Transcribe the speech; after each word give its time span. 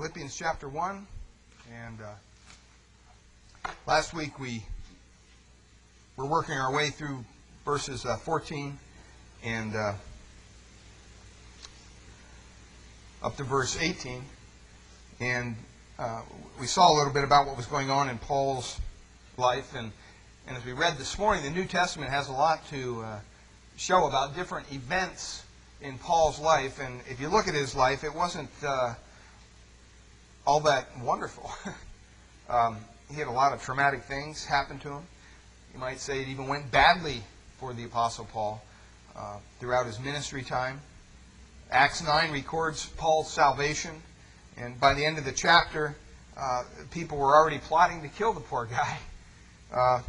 Philippians 0.00 0.34
chapter 0.34 0.66
1. 0.66 1.06
And 1.86 1.98
uh, 2.00 3.68
last 3.86 4.14
week 4.14 4.38
we 4.38 4.62
were 6.16 6.24
working 6.24 6.54
our 6.54 6.74
way 6.74 6.88
through 6.88 7.22
verses 7.66 8.06
uh, 8.06 8.16
14 8.16 8.78
and 9.44 9.76
uh, 9.76 9.92
up 13.22 13.36
to 13.36 13.44
verse 13.44 13.76
18. 13.78 14.24
And 15.20 15.54
uh, 15.98 16.22
we 16.58 16.66
saw 16.66 16.90
a 16.90 16.94
little 16.96 17.12
bit 17.12 17.24
about 17.24 17.46
what 17.46 17.58
was 17.58 17.66
going 17.66 17.90
on 17.90 18.08
in 18.08 18.16
Paul's 18.16 18.80
life. 19.36 19.74
And, 19.74 19.92
and 20.48 20.56
as 20.56 20.64
we 20.64 20.72
read 20.72 20.96
this 20.96 21.18
morning, 21.18 21.44
the 21.44 21.50
New 21.50 21.66
Testament 21.66 22.10
has 22.10 22.30
a 22.30 22.32
lot 22.32 22.66
to 22.70 23.02
uh, 23.02 23.18
show 23.76 24.06
about 24.06 24.34
different 24.34 24.72
events 24.72 25.44
in 25.82 25.98
Paul's 25.98 26.40
life. 26.40 26.80
And 26.80 27.02
if 27.10 27.20
you 27.20 27.28
look 27.28 27.48
at 27.48 27.54
his 27.54 27.74
life, 27.74 28.02
it 28.02 28.14
wasn't 28.14 28.48
uh, 28.66 28.94
all 30.46 30.60
that 30.60 30.86
wonderful. 31.00 31.50
um, 32.48 32.78
he 33.10 33.16
had 33.16 33.28
a 33.28 33.32
lot 33.32 33.52
of 33.52 33.62
traumatic 33.62 34.04
things 34.04 34.44
happen 34.44 34.78
to 34.80 34.88
him. 34.88 35.02
You 35.74 35.80
might 35.80 36.00
say 36.00 36.20
it 36.22 36.28
even 36.28 36.48
went 36.48 36.70
badly 36.70 37.22
for 37.58 37.72
the 37.72 37.84
Apostle 37.84 38.26
Paul 38.32 38.62
uh, 39.16 39.36
throughout 39.58 39.86
his 39.86 40.00
ministry 40.00 40.42
time. 40.42 40.80
Acts 41.70 42.02
9 42.02 42.32
records 42.32 42.86
Paul's 42.96 43.30
salvation, 43.30 44.02
and 44.56 44.78
by 44.80 44.94
the 44.94 45.04
end 45.04 45.18
of 45.18 45.24
the 45.24 45.32
chapter, 45.32 45.94
uh, 46.36 46.64
people 46.90 47.18
were 47.18 47.36
already 47.36 47.58
plotting 47.58 48.02
to 48.02 48.08
kill 48.08 48.32
the 48.32 48.40
poor 48.40 48.66
guy. 48.66 48.98
Uh, 49.72 50.02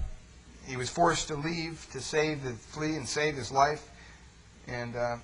he 0.66 0.76
was 0.76 0.90
forced 0.90 1.28
to 1.28 1.36
leave 1.36 1.86
to 1.92 2.02
save 2.02 2.44
the 2.44 2.50
flee 2.50 2.96
and 2.96 3.08
save 3.08 3.36
his 3.36 3.52
life, 3.52 3.88
and 4.68 4.96
uh, 4.96 5.18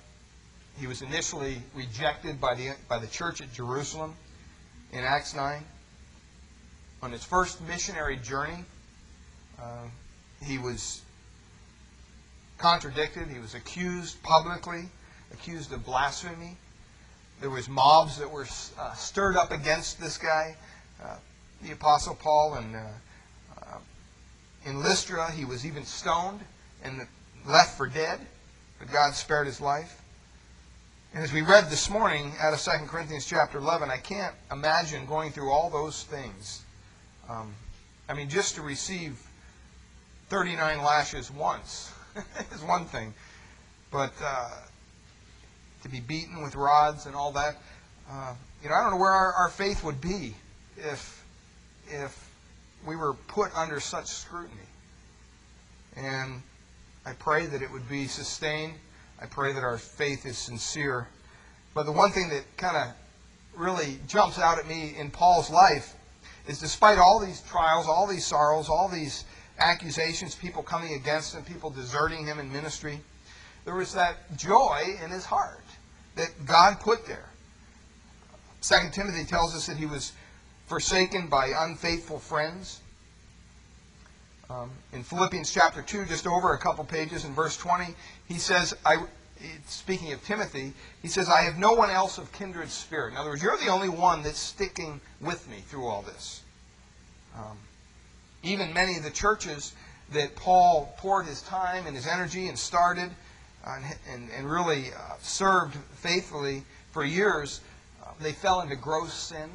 he 0.78 0.86
was 0.86 1.02
initially 1.02 1.60
rejected 1.74 2.40
by 2.40 2.54
the 2.54 2.70
by 2.88 3.00
the 3.00 3.08
church 3.08 3.40
at 3.40 3.52
Jerusalem 3.52 4.14
in 4.92 5.04
Acts 5.04 5.34
9. 5.34 5.64
On 7.02 7.12
his 7.12 7.24
first 7.24 7.60
missionary 7.66 8.16
journey, 8.16 8.64
uh, 9.60 9.84
he 10.42 10.58
was 10.58 11.02
contradicted. 12.58 13.28
He 13.28 13.38
was 13.38 13.54
accused 13.54 14.22
publicly, 14.22 14.88
accused 15.32 15.72
of 15.72 15.84
blasphemy. 15.84 16.56
There 17.40 17.50
was 17.50 17.68
mobs 17.68 18.18
that 18.18 18.30
were 18.30 18.46
uh, 18.78 18.92
stirred 18.94 19.36
up 19.36 19.52
against 19.52 20.00
this 20.00 20.18
guy, 20.18 20.56
uh, 21.02 21.16
the 21.62 21.72
Apostle 21.72 22.16
Paul, 22.16 22.54
and 22.54 22.74
uh, 22.74 22.80
uh, 23.60 23.78
in 24.66 24.82
Lystra 24.82 25.30
he 25.30 25.44
was 25.44 25.64
even 25.64 25.84
stoned 25.84 26.40
and 26.82 27.06
left 27.46 27.76
for 27.76 27.86
dead, 27.86 28.18
but 28.80 28.90
God 28.90 29.14
spared 29.14 29.46
his 29.46 29.60
life. 29.60 30.02
And 31.14 31.24
as 31.24 31.32
we 31.32 31.40
read 31.40 31.70
this 31.70 31.88
morning 31.88 32.34
out 32.38 32.52
of 32.52 32.60
2 32.60 32.86
Corinthians 32.86 33.24
chapter 33.24 33.58
11, 33.58 33.90
I 33.90 33.96
can't 33.96 34.34
imagine 34.52 35.06
going 35.06 35.32
through 35.32 35.50
all 35.50 35.70
those 35.70 36.02
things. 36.02 36.62
Um, 37.28 37.54
I 38.08 38.14
mean, 38.14 38.28
just 38.28 38.56
to 38.56 38.62
receive 38.62 39.18
39 40.28 40.82
lashes 40.82 41.30
once 41.30 41.90
is 42.54 42.62
one 42.62 42.84
thing. 42.84 43.14
But 43.90 44.12
uh, 44.22 44.50
to 45.82 45.88
be 45.88 46.00
beaten 46.00 46.42
with 46.42 46.54
rods 46.54 47.06
and 47.06 47.16
all 47.16 47.32
that, 47.32 47.56
uh, 48.10 48.34
you 48.62 48.68
know, 48.68 48.74
I 48.74 48.82
don't 48.82 48.90
know 48.90 48.98
where 48.98 49.10
our, 49.10 49.32
our 49.32 49.48
faith 49.48 49.82
would 49.84 50.02
be 50.02 50.34
if, 50.76 51.24
if 51.88 52.30
we 52.86 52.96
were 52.96 53.14
put 53.14 53.50
under 53.56 53.80
such 53.80 54.08
scrutiny. 54.08 54.60
And 55.96 56.42
I 57.06 57.14
pray 57.14 57.46
that 57.46 57.62
it 57.62 57.72
would 57.72 57.88
be 57.88 58.06
sustained 58.08 58.74
I 59.20 59.26
pray 59.26 59.52
that 59.52 59.64
our 59.64 59.78
faith 59.78 60.26
is 60.26 60.38
sincere. 60.38 61.08
But 61.74 61.84
the 61.84 61.92
one 61.92 62.12
thing 62.12 62.28
that 62.30 62.44
kind 62.56 62.76
of 62.76 62.94
really 63.54 63.98
jumps 64.06 64.38
out 64.38 64.58
at 64.58 64.66
me 64.66 64.94
in 64.96 65.10
Paul's 65.10 65.50
life 65.50 65.94
is 66.46 66.60
despite 66.60 66.98
all 66.98 67.18
these 67.18 67.42
trials, 67.42 67.86
all 67.86 68.06
these 68.06 68.24
sorrows, 68.24 68.68
all 68.68 68.88
these 68.88 69.24
accusations, 69.58 70.34
people 70.34 70.62
coming 70.62 70.94
against 70.94 71.34
him, 71.34 71.44
people 71.44 71.70
deserting 71.70 72.26
him 72.26 72.38
in 72.38 72.52
ministry, 72.52 73.00
there 73.64 73.74
was 73.74 73.92
that 73.94 74.36
joy 74.36 74.82
in 75.04 75.10
his 75.10 75.24
heart 75.24 75.64
that 76.14 76.30
God 76.46 76.80
put 76.80 77.06
there. 77.06 77.28
Second 78.60 78.92
Timothy 78.92 79.24
tells 79.24 79.54
us 79.54 79.66
that 79.66 79.76
he 79.76 79.86
was 79.86 80.12
forsaken 80.66 81.28
by 81.28 81.52
unfaithful 81.56 82.18
friends. 82.18 82.80
Um, 84.50 84.70
in 84.94 85.02
Philippians 85.02 85.52
chapter 85.52 85.82
2, 85.82 86.06
just 86.06 86.26
over 86.26 86.54
a 86.54 86.58
couple 86.58 86.82
pages 86.82 87.26
in 87.26 87.34
verse 87.34 87.56
20, 87.58 87.94
he 88.28 88.38
says, 88.38 88.74
I, 88.86 89.04
speaking 89.66 90.12
of 90.14 90.24
Timothy, 90.24 90.72
he 91.02 91.08
says, 91.08 91.28
I 91.28 91.42
have 91.42 91.58
no 91.58 91.74
one 91.74 91.90
else 91.90 92.16
of 92.16 92.32
kindred 92.32 92.70
spirit. 92.70 93.12
In 93.12 93.18
other 93.18 93.28
words, 93.28 93.42
you're 93.42 93.58
the 93.58 93.68
only 93.68 93.90
one 93.90 94.22
that's 94.22 94.38
sticking 94.38 95.02
with 95.20 95.46
me 95.50 95.58
through 95.58 95.86
all 95.86 96.00
this. 96.00 96.42
Um, 97.36 97.58
even 98.42 98.72
many 98.72 98.96
of 98.96 99.02
the 99.02 99.10
churches 99.10 99.74
that 100.12 100.34
Paul 100.34 100.94
poured 100.96 101.26
his 101.26 101.42
time 101.42 101.86
and 101.86 101.94
his 101.94 102.06
energy 102.06 102.48
and 102.48 102.58
started 102.58 103.10
and, 103.66 104.30
and, 104.34 104.50
really 104.50 104.86
uh, 104.94 105.16
served 105.20 105.76
faithfully 105.96 106.62
for 106.90 107.04
years, 107.04 107.60
uh, 108.02 108.12
they 108.18 108.32
fell 108.32 108.62
into 108.62 108.76
gross 108.76 109.12
sin. 109.12 109.50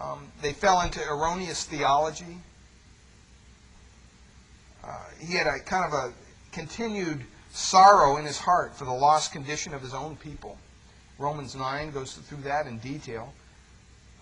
Um, 0.00 0.30
they 0.40 0.52
fell 0.52 0.82
into 0.82 1.00
erroneous 1.10 1.64
theology 1.64 2.38
uh, 4.88 4.92
he 5.20 5.34
had 5.34 5.46
a 5.46 5.58
kind 5.58 5.84
of 5.84 5.92
a 5.92 6.12
continued 6.52 7.22
sorrow 7.50 8.16
in 8.16 8.24
his 8.24 8.38
heart 8.38 8.74
for 8.74 8.84
the 8.84 8.92
lost 8.92 9.32
condition 9.32 9.74
of 9.74 9.82
his 9.82 9.92
own 9.92 10.16
people. 10.16 10.56
Romans 11.18 11.54
9 11.54 11.90
goes 11.90 12.14
through 12.14 12.42
that 12.42 12.66
in 12.66 12.78
detail. 12.78 13.32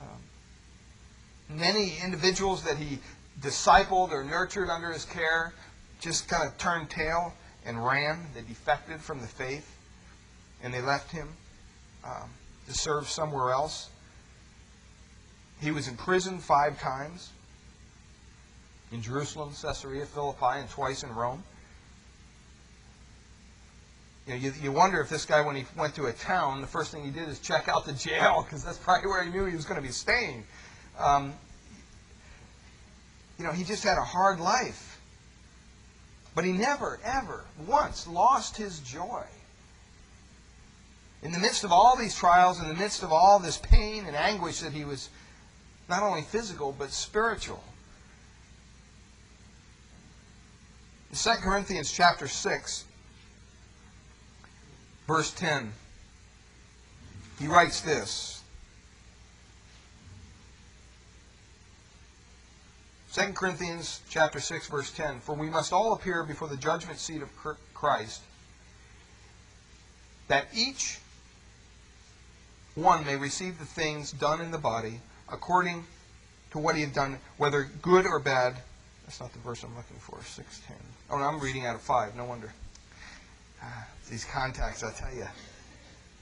Um, 0.00 1.56
many 1.58 1.94
individuals 2.02 2.64
that 2.64 2.78
he 2.78 2.98
discipled 3.40 4.10
or 4.10 4.24
nurtured 4.24 4.68
under 4.68 4.92
his 4.92 5.04
care 5.04 5.52
just 6.00 6.28
kind 6.28 6.48
of 6.48 6.56
turned 6.58 6.90
tail 6.90 7.32
and 7.64 7.84
ran. 7.84 8.26
They 8.34 8.42
defected 8.42 9.00
from 9.00 9.20
the 9.20 9.26
faith 9.26 9.76
and 10.62 10.74
they 10.74 10.80
left 10.80 11.12
him 11.12 11.28
um, 12.04 12.30
to 12.66 12.74
serve 12.74 13.08
somewhere 13.08 13.52
else. 13.52 13.90
He 15.60 15.70
was 15.70 15.86
in 15.86 15.96
prison 15.96 16.38
five 16.38 16.80
times 16.80 17.30
in 18.92 19.02
Jerusalem, 19.02 19.52
Caesarea 19.60 20.06
Philippi, 20.06 20.60
and 20.60 20.68
twice 20.70 21.02
in 21.02 21.14
Rome. 21.14 21.42
You, 24.26 24.34
know, 24.34 24.38
you, 24.40 24.52
you 24.60 24.72
wonder 24.72 25.00
if 25.00 25.08
this 25.08 25.24
guy, 25.24 25.40
when 25.40 25.56
he 25.56 25.64
went 25.76 25.94
to 25.96 26.06
a 26.06 26.12
town, 26.12 26.60
the 26.60 26.66
first 26.66 26.90
thing 26.90 27.04
he 27.04 27.10
did 27.10 27.28
is 27.28 27.38
check 27.38 27.68
out 27.68 27.84
the 27.84 27.92
jail 27.92 28.42
because 28.42 28.64
that's 28.64 28.78
probably 28.78 29.08
where 29.08 29.22
he 29.22 29.30
knew 29.30 29.44
he 29.44 29.54
was 29.54 29.64
going 29.64 29.80
to 29.80 29.86
be 29.86 29.92
staying. 29.92 30.44
Um, 30.98 31.34
you 33.38 33.44
know, 33.44 33.52
he 33.52 33.64
just 33.64 33.84
had 33.84 33.98
a 33.98 34.04
hard 34.04 34.40
life. 34.40 35.00
But 36.34 36.44
he 36.44 36.52
never, 36.52 36.98
ever, 37.02 37.44
once 37.66 38.06
lost 38.06 38.56
his 38.56 38.80
joy. 38.80 39.24
In 41.22 41.32
the 41.32 41.38
midst 41.38 41.64
of 41.64 41.72
all 41.72 41.96
these 41.96 42.14
trials, 42.14 42.60
in 42.60 42.68
the 42.68 42.74
midst 42.74 43.02
of 43.02 43.12
all 43.12 43.38
this 43.38 43.56
pain 43.56 44.04
and 44.06 44.14
anguish 44.14 44.60
that 44.60 44.72
he 44.72 44.84
was 44.84 45.08
not 45.88 46.02
only 46.02 46.22
physical, 46.22 46.74
but 46.78 46.90
spiritual, 46.90 47.62
2 51.14 51.30
Corinthians 51.42 51.90
chapter 51.90 52.28
6, 52.28 52.84
verse 55.06 55.32
10, 55.32 55.72
he 57.38 57.46
writes 57.46 57.80
this. 57.80 58.42
2 63.16 63.32
Corinthians 63.32 64.02
chapter 64.10 64.40
6 64.40 64.68
verse 64.68 64.90
10 64.92 65.20
For 65.20 65.34
we 65.34 65.48
must 65.48 65.72
all 65.72 65.94
appear 65.94 66.22
before 66.22 66.48
the 66.48 66.56
judgment 66.56 66.98
seat 66.98 67.22
of 67.22 67.30
Christ 67.72 68.20
that 70.28 70.48
each 70.54 70.98
one 72.74 73.06
may 73.06 73.16
receive 73.16 73.58
the 73.58 73.64
things 73.64 74.12
done 74.12 74.42
in 74.42 74.50
the 74.50 74.58
body 74.58 75.00
according 75.30 75.84
to 76.50 76.58
what 76.58 76.74
he 76.74 76.82
had 76.82 76.92
done 76.92 77.18
whether 77.38 77.70
good 77.80 78.04
or 78.04 78.18
bad. 78.18 78.56
That's 79.06 79.18
not 79.18 79.32
the 79.32 79.38
verse 79.38 79.62
I'm 79.62 79.74
looking 79.74 79.96
for 79.98 80.18
610 80.22 80.95
Oh, 81.08 81.16
I'm 81.16 81.38
reading 81.38 81.66
out 81.66 81.76
of 81.76 81.82
five. 81.82 82.16
No 82.16 82.24
wonder. 82.24 82.52
Ah, 83.62 83.86
these 84.10 84.24
contacts, 84.24 84.82
I 84.82 84.92
tell 84.92 85.14
you. 85.14 85.26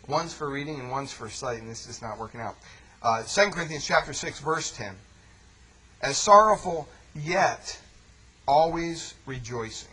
One's 0.09 0.35
for 0.35 0.51
reading 0.51 0.79
and 0.79 0.91
one's 0.91 1.11
for 1.11 1.31
sight, 1.31 1.61
and 1.61 1.71
this 1.71 1.89
is 1.89 2.03
not 2.03 2.19
working 2.19 2.41
out. 2.41 2.57
Uh, 3.03 3.23
2 3.23 3.51
Corinthians 3.51 3.87
chapter 3.87 4.13
6, 4.13 4.41
verse 4.41 4.71
10. 4.77 4.95
As 6.03 6.19
sorrowful, 6.19 6.87
yet 7.15 7.79
always 8.47 9.15
rejoicing. 9.25 9.89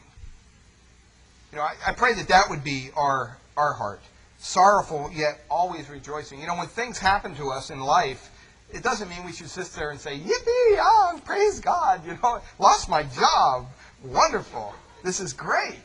You 1.51 1.59
know, 1.59 1.63
I, 1.63 1.75
I 1.87 1.93
pray 1.93 2.13
that 2.15 2.27
that 2.27 2.49
would 2.49 2.63
be 2.63 2.89
our, 2.95 3.37
our 3.55 3.73
heart. 3.73 4.01
Sorrowful, 4.39 5.09
yet 5.13 5.41
always 5.49 5.89
rejoicing. 5.89 6.41
You 6.41 6.47
know, 6.47 6.57
when 6.57 6.67
things 6.67 6.97
happen 6.97 7.33
to 7.35 7.51
us 7.51 7.69
in 7.69 7.79
life, 7.79 8.29
it 8.73 8.83
doesn't 8.83 9.09
mean 9.09 9.23
we 9.25 9.31
should 9.31 9.49
sit 9.49 9.67
there 9.67 9.91
and 9.91 9.99
say, 9.99 10.17
Yippee, 10.17 10.79
oh, 10.79 11.19
praise 11.23 11.61
God, 11.61 12.05
you 12.05 12.17
know, 12.21 12.41
lost 12.59 12.89
my 12.89 13.03
job 13.03 13.67
wonderful. 14.03 14.73
This 15.03 15.19
is 15.19 15.33
great. 15.33 15.79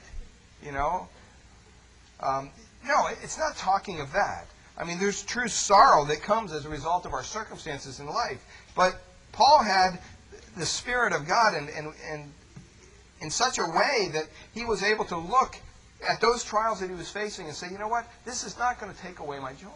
You 0.65 0.73
know? 0.73 1.09
Um, 2.21 2.51
no, 2.87 3.09
it's 3.23 3.39
not 3.39 3.57
talking 3.57 4.01
of 4.01 4.13
that. 4.13 4.47
I 4.79 4.85
mean, 4.85 4.99
there's 4.99 5.23
true 5.23 5.49
sorrow 5.49 6.05
that 6.07 6.23
comes 6.23 6.53
as 6.53 6.67
a 6.67 6.69
result 6.69 7.07
of 7.07 7.13
our 7.13 7.25
circumstances 7.25 8.01
in 8.01 8.07
life. 8.07 8.45
But 8.75 9.01
Paul 9.33 9.63
had 9.63 9.99
the 10.57 10.67
Spirit 10.67 11.13
of 11.13 11.27
God 11.27 11.55
and, 11.55 11.69
and, 11.71 11.93
and 12.11 12.33
in 13.21 13.31
such 13.31 13.59
a 13.59 13.65
way 13.65 14.11
that 14.13 14.25
he 14.55 14.65
was 14.65 14.83
able 14.83 15.05
to 15.07 15.17
look 15.17 15.57
at 16.07 16.21
those 16.21 16.45
trials 16.45 16.81
that 16.81 16.91
he 16.91 16.95
was 16.95 17.11
facing 17.11 17.47
and 17.47 17.55
say, 17.55 17.71
you 17.71 17.79
know 17.79 17.89
what? 17.89 18.07
This 18.25 18.45
is 18.45 18.59
not 18.59 18.79
going 18.79 18.93
to 18.93 18.99
take 19.01 19.19
away 19.19 19.39
my 19.39 19.53
joy 19.55 19.69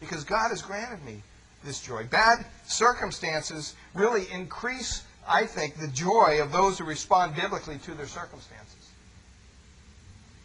because 0.00 0.24
God 0.24 0.50
has 0.50 0.62
granted 0.62 1.04
me 1.04 1.22
this 1.64 1.80
joy. 1.80 2.04
Bad 2.04 2.46
circumstances 2.66 3.74
really 3.94 4.26
increase, 4.32 5.02
I 5.28 5.46
think, 5.46 5.76
the 5.76 5.88
joy 5.88 6.40
of 6.42 6.52
those 6.52 6.78
who 6.78 6.84
respond 6.84 7.36
biblically 7.36 7.78
to 7.78 7.94
their 7.94 8.06
circumstances 8.06 8.90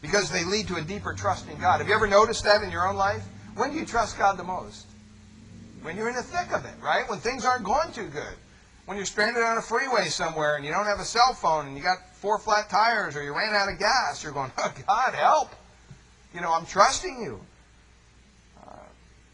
because 0.03 0.29
they 0.29 0.43
lead 0.43 0.67
to 0.67 0.75
a 0.75 0.81
deeper 0.81 1.13
trust 1.13 1.49
in 1.49 1.57
God. 1.59 1.79
Have 1.79 1.87
you 1.87 1.95
ever 1.95 2.07
noticed 2.07 2.43
that 2.43 2.61
in 2.61 2.69
your 2.69 2.87
own 2.87 2.97
life? 2.97 3.23
When 3.55 3.71
do 3.71 3.77
you 3.77 3.85
trust 3.85 4.17
God 4.17 4.37
the 4.37 4.43
most? 4.43 4.85
When 5.81 5.95
you're 5.95 6.09
in 6.09 6.15
the 6.15 6.23
thick 6.23 6.51
of 6.53 6.65
it, 6.65 6.73
right? 6.81 7.09
When 7.09 7.19
things 7.19 7.45
aren't 7.45 7.63
going 7.63 7.91
too 7.93 8.07
good. 8.07 8.35
When 8.85 8.97
you're 8.97 9.05
stranded 9.05 9.43
on 9.43 9.57
a 9.57 9.61
freeway 9.61 10.05
somewhere 10.05 10.57
and 10.57 10.65
you 10.65 10.71
don't 10.71 10.85
have 10.85 10.99
a 10.99 11.05
cell 11.05 11.33
phone 11.33 11.67
and 11.67 11.77
you 11.77 11.83
got 11.83 11.97
four 12.15 12.37
flat 12.37 12.69
tires 12.69 13.15
or 13.15 13.23
you 13.23 13.33
ran 13.33 13.55
out 13.55 13.71
of 13.71 13.79
gas, 13.79 14.21
you're 14.21 14.33
going, 14.33 14.51
oh, 14.57 14.73
God, 14.85 15.13
help. 15.13 15.55
You 16.33 16.41
know, 16.41 16.51
I'm 16.51 16.65
trusting 16.65 17.21
you. 17.21 17.39
Uh, 18.61 18.75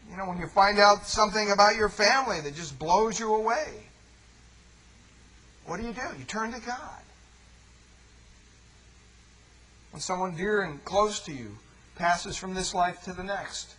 you 0.08 0.16
know, 0.16 0.26
when 0.26 0.38
you 0.38 0.46
find 0.46 0.78
out 0.78 1.04
something 1.04 1.50
about 1.50 1.74
your 1.74 1.88
family 1.88 2.40
that 2.42 2.54
just 2.54 2.78
blows 2.78 3.18
you 3.18 3.34
away, 3.34 3.89
what 5.66 5.80
do 5.80 5.86
you 5.86 5.92
do? 5.92 6.02
You 6.18 6.24
turn 6.24 6.52
to 6.52 6.60
God. 6.60 7.00
When 9.90 10.00
someone 10.00 10.36
dear 10.36 10.62
and 10.62 10.84
close 10.84 11.20
to 11.20 11.32
you 11.32 11.56
passes 11.96 12.36
from 12.36 12.54
this 12.54 12.74
life 12.74 13.02
to 13.02 13.12
the 13.12 13.24
next, 13.24 13.74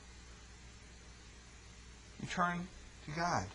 you 2.22 2.28
turn 2.28 2.68
to 3.06 3.12
God. 3.12 3.46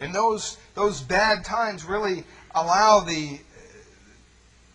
And 0.00 0.14
those, 0.14 0.58
those 0.74 1.00
bad 1.00 1.44
times 1.44 1.84
really 1.84 2.24
allow 2.54 3.00
the, 3.00 3.38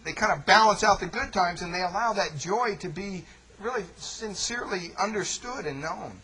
they 0.04 0.14
kind 0.14 0.32
of 0.32 0.46
balance 0.46 0.84
out 0.84 1.00
the 1.00 1.06
good 1.06 1.32
times 1.32 1.62
and 1.62 1.74
they 1.74 1.82
allow 1.82 2.14
that 2.14 2.38
joy 2.38 2.76
to 2.80 2.90
be 2.90 3.26
really 3.60 3.84
sincerely 3.98 4.92
understood 4.98 5.66
and 5.66 5.82
known. 5.82 6.20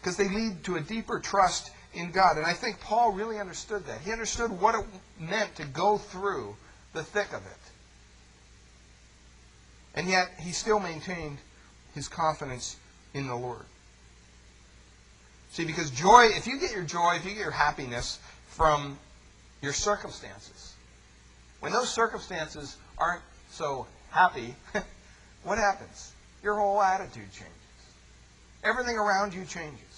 Because 0.00 0.16
they 0.16 0.28
lead 0.28 0.64
to 0.64 0.76
a 0.76 0.80
deeper 0.80 1.20
trust 1.20 1.70
in 1.94 2.10
God. 2.10 2.36
And 2.36 2.46
I 2.46 2.52
think 2.52 2.80
Paul 2.80 3.12
really 3.12 3.38
understood 3.38 3.86
that. 3.86 4.00
He 4.00 4.12
understood 4.12 4.50
what 4.60 4.74
it 4.74 4.84
meant 5.18 5.56
to 5.56 5.64
go 5.64 5.98
through 5.98 6.56
the 6.92 7.02
thick 7.02 7.32
of 7.32 7.44
it. 7.46 7.58
And 9.94 10.08
yet, 10.08 10.30
he 10.38 10.52
still 10.52 10.78
maintained 10.78 11.38
his 11.94 12.08
confidence 12.08 12.76
in 13.12 13.26
the 13.26 13.34
Lord. 13.34 13.64
See, 15.50 15.64
because 15.64 15.90
joy, 15.90 16.28
if 16.30 16.46
you 16.46 16.60
get 16.60 16.72
your 16.72 16.84
joy, 16.84 17.16
if 17.16 17.24
you 17.24 17.32
get 17.32 17.40
your 17.40 17.50
happiness 17.50 18.20
from 18.46 18.98
your 19.62 19.72
circumstances, 19.72 20.74
when 21.58 21.72
those 21.72 21.92
circumstances 21.92 22.76
aren't 22.96 23.22
so 23.50 23.86
happy, 24.10 24.54
what 25.42 25.58
happens? 25.58 26.12
Your 26.42 26.54
whole 26.54 26.80
attitude 26.80 27.32
changes. 27.32 27.50
Everything 28.62 28.96
around 28.96 29.34
you 29.34 29.44
changes. 29.44 29.89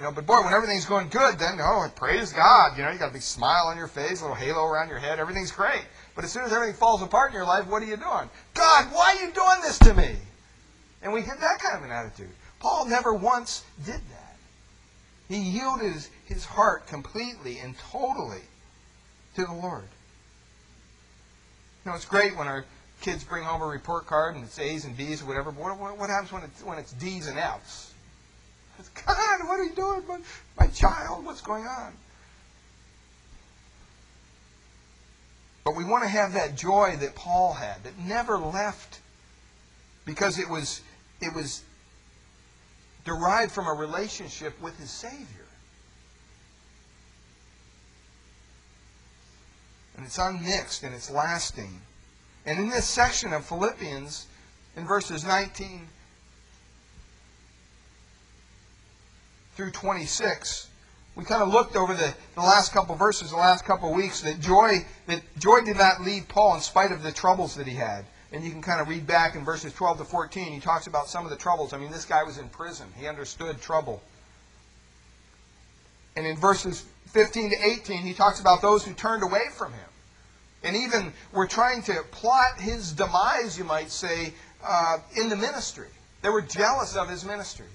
You 0.00 0.06
know, 0.06 0.12
but 0.12 0.24
boy, 0.24 0.42
when 0.42 0.54
everything's 0.54 0.86
going 0.86 1.10
good, 1.10 1.38
then 1.38 1.58
oh, 1.60 1.86
praise 1.94 2.32
God. 2.32 2.74
You 2.78 2.84
know, 2.84 2.90
you 2.90 2.98
got 2.98 3.10
a 3.10 3.12
big 3.12 3.20
smile 3.20 3.66
on 3.66 3.76
your 3.76 3.86
face, 3.86 4.20
a 4.20 4.24
little 4.24 4.34
halo 4.34 4.64
around 4.64 4.88
your 4.88 4.98
head, 4.98 5.20
everything's 5.20 5.52
great. 5.52 5.84
But 6.14 6.24
as 6.24 6.32
soon 6.32 6.44
as 6.44 6.54
everything 6.54 6.74
falls 6.74 7.02
apart 7.02 7.32
in 7.32 7.34
your 7.34 7.44
life, 7.44 7.66
what 7.66 7.82
are 7.82 7.86
you 7.86 7.98
doing? 7.98 8.30
God, 8.54 8.86
why 8.92 9.14
are 9.14 9.22
you 9.22 9.30
doing 9.30 9.60
this 9.60 9.78
to 9.80 9.92
me? 9.92 10.16
And 11.02 11.12
we 11.12 11.20
get 11.20 11.38
that 11.40 11.58
kind 11.58 11.76
of 11.76 11.84
an 11.84 11.90
attitude. 11.90 12.30
Paul 12.60 12.86
never 12.86 13.12
once 13.12 13.62
did 13.84 14.00
that. 14.00 14.36
He 15.28 15.36
yielded 15.36 15.92
his, 15.92 16.08
his 16.24 16.46
heart 16.46 16.86
completely 16.86 17.58
and 17.58 17.76
totally 17.92 18.40
to 19.34 19.44
the 19.44 19.52
Lord. 19.52 19.84
You 21.84 21.90
know, 21.90 21.94
it's 21.94 22.06
great 22.06 22.38
when 22.38 22.48
our 22.48 22.64
kids 23.02 23.22
bring 23.22 23.44
home 23.44 23.60
a 23.60 23.66
report 23.66 24.06
card 24.06 24.34
and 24.34 24.44
it's 24.44 24.58
A's 24.58 24.86
and 24.86 24.96
B's 24.96 25.20
or 25.20 25.26
whatever, 25.26 25.52
but 25.52 25.78
what, 25.78 25.98
what 25.98 26.08
happens 26.08 26.32
when 26.32 26.42
it's, 26.42 26.62
when 26.62 26.78
it's 26.78 26.92
D's 26.92 27.26
and 27.26 27.38
F's? 27.38 27.89
God, 28.88 29.40
what 29.46 29.60
are 29.60 29.64
you 29.64 29.74
doing? 29.74 30.02
My, 30.06 30.18
my 30.58 30.66
child, 30.68 31.24
what's 31.24 31.40
going 31.40 31.66
on? 31.66 31.92
But 35.64 35.76
we 35.76 35.84
want 35.84 36.04
to 36.04 36.08
have 36.08 36.32
that 36.32 36.56
joy 36.56 36.96
that 37.00 37.14
Paul 37.14 37.52
had, 37.52 37.84
that 37.84 37.98
never 37.98 38.38
left 38.38 39.00
because 40.04 40.38
it 40.38 40.48
was, 40.48 40.80
it 41.20 41.34
was 41.34 41.62
derived 43.04 43.52
from 43.52 43.66
a 43.66 43.72
relationship 43.72 44.60
with 44.60 44.78
his 44.78 44.90
Savior. 44.90 45.26
And 49.96 50.06
it's 50.06 50.18
unmixed 50.18 50.82
and 50.82 50.94
it's 50.94 51.10
lasting. 51.10 51.80
And 52.46 52.58
in 52.58 52.70
this 52.70 52.86
section 52.86 53.32
of 53.32 53.44
Philippians, 53.44 54.26
in 54.76 54.86
verses 54.86 55.24
19 55.24 55.86
through 59.60 59.70
26, 59.72 60.68
we 61.16 61.22
kind 61.22 61.42
of 61.42 61.50
looked 61.50 61.76
over 61.76 61.92
the, 61.92 62.14
the 62.34 62.40
last 62.40 62.72
couple 62.72 62.94
verses, 62.94 63.28
the 63.28 63.36
last 63.36 63.62
couple 63.66 63.92
weeks, 63.92 64.22
that 64.22 64.40
joy 64.40 64.86
that 65.06 65.20
joy 65.38 65.60
did 65.60 65.76
not 65.76 66.00
leave 66.00 66.26
Paul 66.28 66.54
in 66.54 66.62
spite 66.62 66.92
of 66.92 67.02
the 67.02 67.12
troubles 67.12 67.56
that 67.56 67.66
he 67.66 67.74
had. 67.74 68.06
And 68.32 68.42
you 68.42 68.50
can 68.50 68.62
kind 68.62 68.80
of 68.80 68.88
read 68.88 69.06
back 69.06 69.34
in 69.34 69.44
verses 69.44 69.74
12 69.74 69.98
to 69.98 70.04
14. 70.04 70.50
He 70.50 70.60
talks 70.60 70.86
about 70.86 71.08
some 71.08 71.24
of 71.24 71.30
the 71.30 71.36
troubles. 71.36 71.74
I 71.74 71.78
mean, 71.78 71.90
this 71.90 72.06
guy 72.06 72.22
was 72.22 72.38
in 72.38 72.48
prison. 72.48 72.86
He 72.98 73.06
understood 73.06 73.60
trouble. 73.60 74.00
And 76.16 76.24
in 76.24 76.38
verses 76.38 76.86
15 77.08 77.50
to 77.50 77.56
18, 77.62 77.98
he 77.98 78.14
talks 78.14 78.40
about 78.40 78.62
those 78.62 78.82
who 78.82 78.94
turned 78.94 79.22
away 79.22 79.44
from 79.52 79.74
him. 79.74 79.90
And 80.62 80.74
even 80.74 81.12
were 81.34 81.46
trying 81.46 81.82
to 81.82 82.02
plot 82.12 82.58
his 82.58 82.92
demise, 82.92 83.58
you 83.58 83.64
might 83.64 83.90
say, 83.90 84.32
uh, 84.64 85.00
in 85.16 85.28
the 85.28 85.36
ministry. 85.36 85.88
They 86.22 86.30
were 86.30 86.40
jealous 86.40 86.96
of 86.96 87.10
his 87.10 87.26
ministry. 87.26 87.66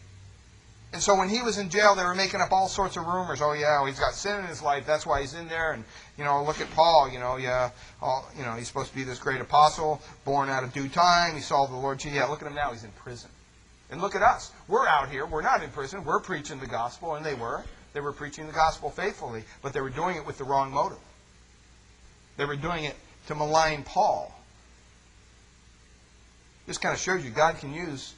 And 0.96 1.04
so 1.04 1.14
when 1.14 1.28
he 1.28 1.42
was 1.42 1.58
in 1.58 1.70
jail, 1.70 1.94
they 1.94 2.06
were 2.06 2.16
making 2.16 2.40
up 2.40 2.54
all 2.54 2.70
sorts 2.70 2.96
of 2.96 3.06
rumors. 3.06 3.42
Oh 3.42 3.52
yeah, 3.52 3.86
he's 3.86 4.00
got 4.00 4.14
sin 4.14 4.40
in 4.40 4.46
his 4.46 4.62
life. 4.62 4.86
That's 4.86 5.06
why 5.06 5.20
he's 5.20 5.34
in 5.34 5.50
there. 5.50 5.74
And 5.74 5.84
you 6.18 6.24
know, 6.24 6.42
look 6.42 6.62
at 6.62 6.72
Paul. 6.72 7.10
You 7.12 7.20
know, 7.20 7.36
yeah, 7.36 7.72
all, 8.02 8.32
you 8.38 8.46
know, 8.46 8.54
he's 8.54 8.70
supposed 8.70 8.92
to 8.92 8.96
be 8.96 9.04
this 9.04 9.20
great 9.20 9.42
apostle, 9.42 10.02
born 10.24 10.48
out 10.48 10.64
of 10.64 10.72
due 10.72 10.88
time. 10.88 11.36
He 11.36 11.42
saw 11.42 11.66
the 11.66 11.76
Lord. 11.76 12.02
Yeah, 12.06 12.28
look 12.28 12.42
at 12.42 12.48
him 12.48 12.56
now. 12.56 12.72
He's 12.72 12.86
in 12.86 12.92
prison. 12.92 13.30
And 13.92 14.00
look 14.00 14.16
at 14.16 14.22
us. 14.22 14.54
We're 14.70 14.88
out 14.88 15.10
here. 15.10 15.26
We're 15.26 15.42
not 15.42 15.62
in 15.62 15.70
prison. 15.70 16.06
We're 16.06 16.22
preaching 16.22 16.62
the 16.62 16.66
gospel, 16.66 17.16
and 17.16 17.26
they 17.26 17.36
were. 17.36 17.66
They 17.92 18.00
were 18.00 18.14
preaching 18.14 18.48
the 18.48 18.54
gospel 18.54 18.90
faithfully, 18.90 19.44
but 19.62 19.74
they 19.74 19.82
were 19.82 19.90
doing 19.90 20.16
it 20.16 20.26
with 20.26 20.38
the 20.38 20.46
wrong 20.46 20.72
motive. 20.72 20.98
They 22.38 22.46
were 22.46 22.56
doing 22.56 22.86
it 22.86 22.96
to 23.28 23.36
malign 23.36 23.84
Paul. 23.84 24.34
This 26.68 26.78
kind 26.78 26.94
of 26.94 27.02
shows 27.02 27.26
you 27.26 27.32
God 27.32 27.58
can 27.58 27.74
use 27.74 28.14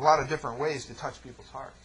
a 0.00 0.02
lot 0.02 0.18
of 0.18 0.28
different 0.28 0.58
ways 0.58 0.86
to 0.86 0.94
touch 0.94 1.22
people's 1.22 1.50
hearts. 1.50 1.76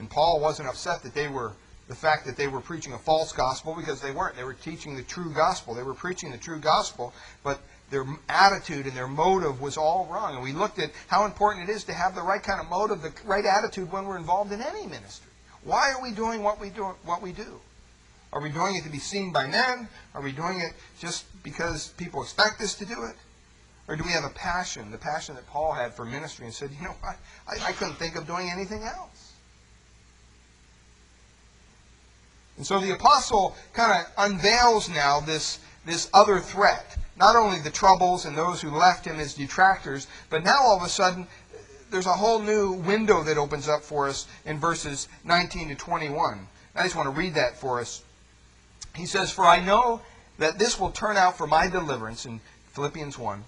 And 0.00 0.08
Paul 0.08 0.40
wasn't 0.40 0.68
upset 0.68 1.02
that 1.02 1.14
they 1.14 1.28
were 1.28 1.52
the 1.86 1.94
fact 1.94 2.24
that 2.24 2.36
they 2.36 2.48
were 2.48 2.60
preaching 2.60 2.94
a 2.94 2.98
false 2.98 3.32
gospel 3.32 3.74
because 3.74 4.00
they 4.00 4.12
weren't. 4.12 4.34
They 4.34 4.44
were 4.44 4.54
teaching 4.54 4.96
the 4.96 5.02
true 5.02 5.30
gospel. 5.30 5.74
They 5.74 5.82
were 5.82 5.94
preaching 5.94 6.30
the 6.30 6.38
true 6.38 6.58
gospel, 6.58 7.12
but 7.44 7.60
their 7.90 8.06
attitude 8.28 8.86
and 8.86 8.96
their 8.96 9.06
motive 9.06 9.60
was 9.60 9.76
all 9.76 10.08
wrong. 10.10 10.34
And 10.34 10.42
we 10.42 10.52
looked 10.52 10.78
at 10.78 10.90
how 11.08 11.26
important 11.26 11.68
it 11.68 11.72
is 11.72 11.84
to 11.84 11.92
have 11.92 12.14
the 12.14 12.22
right 12.22 12.42
kind 12.42 12.60
of 12.60 12.70
motive, 12.70 13.02
the 13.02 13.12
right 13.26 13.44
attitude 13.44 13.92
when 13.92 14.06
we're 14.06 14.16
involved 14.16 14.52
in 14.52 14.62
any 14.62 14.86
ministry. 14.86 15.30
Why 15.64 15.92
are 15.92 16.02
we 16.02 16.12
doing 16.12 16.42
what 16.42 16.58
we 16.58 16.70
do? 16.70 16.84
What 17.04 17.20
we 17.20 17.32
do? 17.32 17.60
Are 18.32 18.40
we 18.40 18.48
doing 18.48 18.76
it 18.76 18.84
to 18.84 18.90
be 18.90 19.00
seen 19.00 19.32
by 19.32 19.46
men? 19.48 19.86
Are 20.14 20.22
we 20.22 20.32
doing 20.32 20.60
it 20.60 20.72
just 20.98 21.26
because 21.42 21.88
people 21.98 22.22
expect 22.22 22.62
us 22.62 22.74
to 22.76 22.86
do 22.86 23.04
it? 23.04 23.16
Or 23.86 23.96
do 23.96 24.04
we 24.04 24.12
have 24.12 24.24
a 24.24 24.30
passion, 24.30 24.90
the 24.92 24.98
passion 24.98 25.34
that 25.34 25.46
Paul 25.48 25.72
had 25.72 25.92
for 25.92 26.06
ministry, 26.06 26.46
and 26.46 26.54
said, 26.54 26.70
you 26.70 26.84
know 26.84 26.94
what, 27.00 27.16
I, 27.46 27.68
I 27.68 27.72
couldn't 27.72 27.96
think 27.96 28.16
of 28.16 28.26
doing 28.26 28.48
anything 28.48 28.84
else? 28.84 29.19
And 32.60 32.66
so 32.66 32.78
the 32.78 32.92
apostle 32.92 33.56
kind 33.72 33.90
of 33.90 34.12
unveils 34.18 34.90
now 34.90 35.18
this, 35.20 35.60
this 35.86 36.10
other 36.12 36.40
threat. 36.40 36.98
Not 37.16 37.34
only 37.34 37.58
the 37.58 37.70
troubles 37.70 38.26
and 38.26 38.36
those 38.36 38.60
who 38.60 38.68
left 38.68 39.06
him 39.06 39.18
as 39.18 39.32
detractors, 39.32 40.08
but 40.28 40.44
now 40.44 40.60
all 40.60 40.76
of 40.76 40.82
a 40.82 40.90
sudden 40.90 41.26
there's 41.90 42.04
a 42.04 42.12
whole 42.12 42.38
new 42.38 42.72
window 42.72 43.22
that 43.22 43.38
opens 43.38 43.66
up 43.66 43.80
for 43.80 44.08
us 44.08 44.26
in 44.44 44.58
verses 44.58 45.08
19 45.24 45.70
to 45.70 45.74
21. 45.74 46.46
I 46.74 46.82
just 46.82 46.96
want 46.96 47.06
to 47.06 47.18
read 47.18 47.32
that 47.32 47.56
for 47.56 47.80
us. 47.80 48.02
He 48.94 49.06
says, 49.06 49.32
For 49.32 49.46
I 49.46 49.64
know 49.64 50.02
that 50.36 50.58
this 50.58 50.78
will 50.78 50.90
turn 50.90 51.16
out 51.16 51.38
for 51.38 51.46
my 51.46 51.66
deliverance, 51.66 52.26
in 52.26 52.40
Philippians 52.72 53.16
1, 53.16 53.42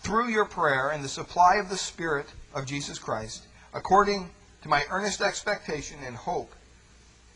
through 0.00 0.26
your 0.26 0.44
prayer 0.44 0.90
and 0.90 1.04
the 1.04 1.08
supply 1.08 1.54
of 1.58 1.68
the 1.68 1.78
Spirit 1.78 2.26
of 2.52 2.66
Jesus 2.66 2.98
Christ, 2.98 3.46
according 3.72 4.28
to 4.62 4.68
my 4.68 4.82
earnest 4.90 5.20
expectation 5.20 5.98
and 6.04 6.16
hope 6.16 6.52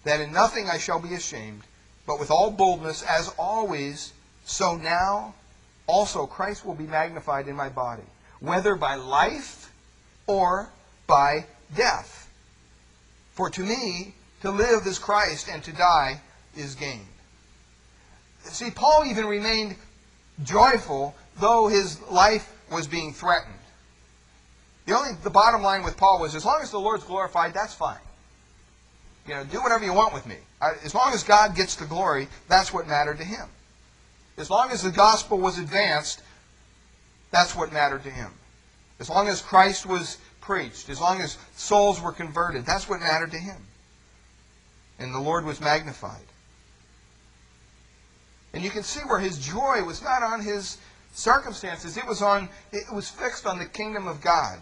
that 0.04 0.20
in 0.20 0.32
nothing 0.32 0.68
I 0.68 0.78
shall 0.78 0.98
be 0.98 1.14
ashamed, 1.14 1.62
but 2.06 2.18
with 2.18 2.30
all 2.30 2.50
boldness, 2.50 3.02
as 3.02 3.28
always, 3.38 4.12
so 4.44 4.76
now 4.76 5.34
also 5.86 6.26
Christ 6.26 6.64
will 6.64 6.74
be 6.74 6.86
magnified 6.86 7.48
in 7.48 7.56
my 7.56 7.68
body, 7.68 8.02
whether 8.40 8.74
by 8.74 8.96
life 8.96 9.72
or 10.26 10.70
by 11.06 11.46
death. 11.74 12.30
For 13.34 13.50
to 13.50 13.62
me, 13.62 14.14
to 14.42 14.50
live 14.50 14.86
is 14.86 14.98
Christ, 14.98 15.48
and 15.48 15.62
to 15.64 15.72
die 15.72 16.20
is 16.56 16.74
gain. 16.74 17.06
See, 18.44 18.70
Paul 18.70 19.04
even 19.06 19.26
remained 19.26 19.76
joyful 20.42 21.14
though 21.38 21.68
his 21.68 22.00
life 22.02 22.52
was 22.70 22.86
being 22.86 23.12
threatened. 23.12 23.54
The 24.86 24.96
only 24.96 25.12
the 25.22 25.30
bottom 25.30 25.62
line 25.62 25.82
with 25.82 25.96
Paul 25.96 26.20
was 26.20 26.34
as 26.34 26.44
long 26.44 26.60
as 26.62 26.70
the 26.70 26.80
Lord's 26.80 27.04
glorified, 27.04 27.54
that's 27.54 27.74
fine. 27.74 28.00
You 29.26 29.34
know, 29.34 29.44
do 29.44 29.62
whatever 29.62 29.84
you 29.84 29.92
want 29.92 30.14
with 30.14 30.26
me. 30.26 30.36
As 30.84 30.94
long 30.94 31.12
as 31.12 31.22
God 31.22 31.54
gets 31.54 31.76
the 31.76 31.86
glory, 31.86 32.28
that's 32.48 32.72
what 32.72 32.88
mattered 32.88 33.18
to 33.18 33.24
him. 33.24 33.48
As 34.36 34.50
long 34.50 34.70
as 34.70 34.82
the 34.82 34.90
gospel 34.90 35.38
was 35.38 35.58
advanced, 35.58 36.22
that's 37.30 37.54
what 37.54 37.72
mattered 37.72 38.02
to 38.04 38.10
him. 38.10 38.32
As 38.98 39.08
long 39.08 39.28
as 39.28 39.40
Christ 39.40 39.86
was 39.86 40.18
preached, 40.40 40.88
as 40.88 41.00
long 41.00 41.20
as 41.20 41.38
souls 41.56 42.00
were 42.00 42.12
converted, 42.12 42.66
that's 42.66 42.88
what 42.88 43.00
mattered 43.00 43.30
to 43.32 43.38
him. 43.38 43.58
And 44.98 45.14
the 45.14 45.20
Lord 45.20 45.44
was 45.44 45.60
magnified. 45.60 46.26
And 48.52 48.62
you 48.62 48.70
can 48.70 48.82
see 48.82 49.00
where 49.00 49.18
his 49.18 49.38
joy 49.38 49.82
was 49.84 50.02
not 50.02 50.22
on 50.22 50.40
his 50.40 50.78
circumstances, 51.14 51.96
it 51.96 52.06
was 52.06 52.22
on 52.22 52.48
it 52.70 52.84
was 52.92 53.08
fixed 53.08 53.46
on 53.46 53.58
the 53.58 53.66
kingdom 53.66 54.06
of 54.06 54.20
God, 54.20 54.60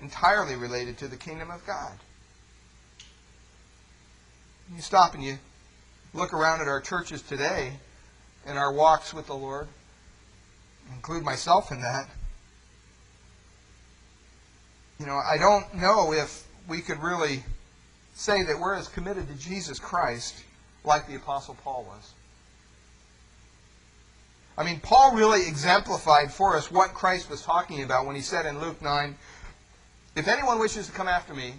entirely 0.00 0.54
related 0.56 0.98
to 0.98 1.08
the 1.08 1.16
kingdom 1.16 1.50
of 1.50 1.66
God. 1.66 1.92
You 4.74 4.82
stop 4.82 5.14
and 5.14 5.22
you 5.22 5.38
look 6.14 6.32
around 6.32 6.60
at 6.60 6.68
our 6.68 6.80
churches 6.80 7.22
today 7.22 7.72
and 8.46 8.58
our 8.58 8.72
walks 8.72 9.12
with 9.12 9.26
the 9.26 9.34
Lord, 9.34 9.68
include 10.94 11.24
myself 11.24 11.70
in 11.70 11.80
that. 11.82 12.08
You 14.98 15.06
know, 15.06 15.18
I 15.18 15.38
don't 15.38 15.74
know 15.74 16.12
if 16.12 16.46
we 16.68 16.80
could 16.80 17.02
really 17.02 17.42
say 18.14 18.42
that 18.42 18.58
we're 18.58 18.74
as 18.74 18.88
committed 18.88 19.28
to 19.28 19.34
Jesus 19.34 19.78
Christ 19.78 20.36
like 20.84 21.06
the 21.06 21.16
Apostle 21.16 21.56
Paul 21.62 21.84
was. 21.88 22.12
I 24.58 24.64
mean, 24.64 24.80
Paul 24.80 25.14
really 25.14 25.46
exemplified 25.46 26.32
for 26.32 26.56
us 26.56 26.70
what 26.70 26.92
Christ 26.92 27.30
was 27.30 27.42
talking 27.42 27.82
about 27.82 28.06
when 28.06 28.14
he 28.14 28.22
said 28.22 28.46
in 28.46 28.60
Luke 28.60 28.82
9, 28.82 29.16
If 30.16 30.28
anyone 30.28 30.58
wishes 30.58 30.86
to 30.86 30.92
come 30.92 31.08
after 31.08 31.34
me, 31.34 31.54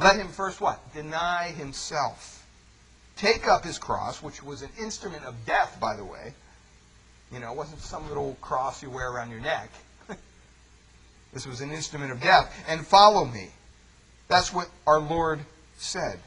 let 0.00 0.16
him 0.16 0.28
first 0.28 0.60
what? 0.60 0.94
Deny 0.94 1.48
himself. 1.56 2.46
Take 3.16 3.48
up 3.48 3.64
his 3.64 3.78
cross, 3.78 4.22
which 4.22 4.42
was 4.42 4.62
an 4.62 4.70
instrument 4.80 5.24
of 5.24 5.34
death, 5.44 5.78
by 5.80 5.96
the 5.96 6.04
way. 6.04 6.34
You 7.32 7.40
know, 7.40 7.50
it 7.50 7.56
wasn't 7.56 7.80
some 7.80 8.08
little 8.08 8.36
cross 8.40 8.82
you 8.82 8.90
wear 8.90 9.10
around 9.10 9.30
your 9.30 9.40
neck. 9.40 9.70
this 11.32 11.46
was 11.46 11.60
an 11.60 11.72
instrument 11.72 12.12
of 12.12 12.22
death. 12.22 12.54
And 12.68 12.86
follow 12.86 13.24
me. 13.24 13.50
That's 14.28 14.52
what 14.52 14.68
our 14.86 15.00
Lord 15.00 15.40
said. 15.78 16.20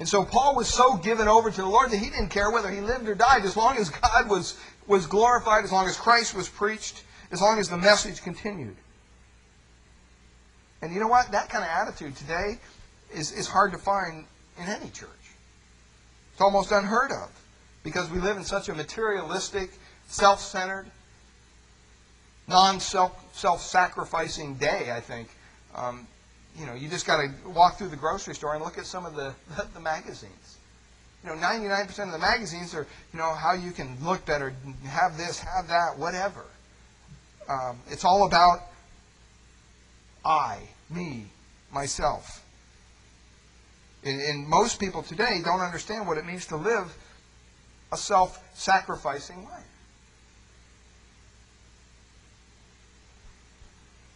And 0.00 0.08
so 0.08 0.24
Paul 0.24 0.56
was 0.56 0.68
so 0.68 0.96
given 0.96 1.28
over 1.28 1.50
to 1.50 1.60
the 1.60 1.68
Lord 1.68 1.92
that 1.92 1.98
he 1.98 2.10
didn't 2.10 2.30
care 2.30 2.50
whether 2.50 2.68
he 2.68 2.80
lived 2.80 3.08
or 3.08 3.14
died 3.14 3.44
as 3.44 3.56
long 3.56 3.76
as 3.76 3.90
God 3.90 4.28
was, 4.28 4.58
was 4.88 5.06
glorified, 5.06 5.64
as 5.64 5.70
long 5.70 5.86
as 5.86 5.96
Christ 5.96 6.34
was 6.34 6.48
preached, 6.48 7.04
as 7.30 7.40
long 7.40 7.60
as 7.60 7.68
the 7.68 7.76
message 7.76 8.22
continued. 8.22 8.76
And 10.84 10.92
you 10.92 11.00
know 11.00 11.08
what? 11.08 11.32
That 11.32 11.48
kind 11.48 11.64
of 11.64 11.70
attitude 11.70 12.14
today 12.14 12.58
is, 13.10 13.32
is 13.32 13.48
hard 13.48 13.72
to 13.72 13.78
find 13.78 14.26
in 14.58 14.68
any 14.68 14.90
church. 14.90 15.08
It's 16.32 16.42
almost 16.42 16.72
unheard 16.72 17.10
of 17.10 17.30
because 17.82 18.10
we 18.10 18.20
live 18.20 18.36
in 18.36 18.44
such 18.44 18.68
a 18.68 18.74
materialistic, 18.74 19.70
self 20.08 20.40
centered, 20.40 20.84
non 22.48 22.80
self 22.80 23.62
sacrificing 23.62 24.56
day, 24.56 24.92
I 24.94 25.00
think. 25.00 25.30
Um, 25.74 26.06
you 26.58 26.66
know, 26.66 26.74
you 26.74 26.90
just 26.90 27.06
got 27.06 27.16
to 27.16 27.32
walk 27.48 27.78
through 27.78 27.88
the 27.88 27.96
grocery 27.96 28.34
store 28.34 28.54
and 28.54 28.62
look 28.62 28.76
at 28.76 28.84
some 28.84 29.06
of 29.06 29.16
the, 29.16 29.32
the 29.72 29.80
magazines. 29.80 30.58
You 31.24 31.30
know, 31.30 31.36
99% 31.36 31.88
of 32.04 32.12
the 32.12 32.18
magazines 32.18 32.74
are, 32.74 32.86
you 33.14 33.18
know, 33.18 33.32
how 33.32 33.54
you 33.54 33.70
can 33.72 33.96
look 34.04 34.26
better, 34.26 34.52
have 34.86 35.16
this, 35.16 35.38
have 35.38 35.68
that, 35.68 35.98
whatever. 35.98 36.44
Um, 37.48 37.78
it's 37.88 38.04
all 38.04 38.26
about 38.26 38.60
I, 40.24 40.58
me, 40.90 41.26
myself. 41.72 42.44
And, 44.04 44.20
and 44.20 44.46
most 44.46 44.78
people 44.78 45.02
today 45.02 45.40
don't 45.44 45.60
understand 45.60 46.06
what 46.06 46.18
it 46.18 46.26
means 46.26 46.46
to 46.46 46.56
live 46.56 46.94
a 47.92 47.96
self 47.96 48.42
sacrificing 48.54 49.44
life. 49.44 49.64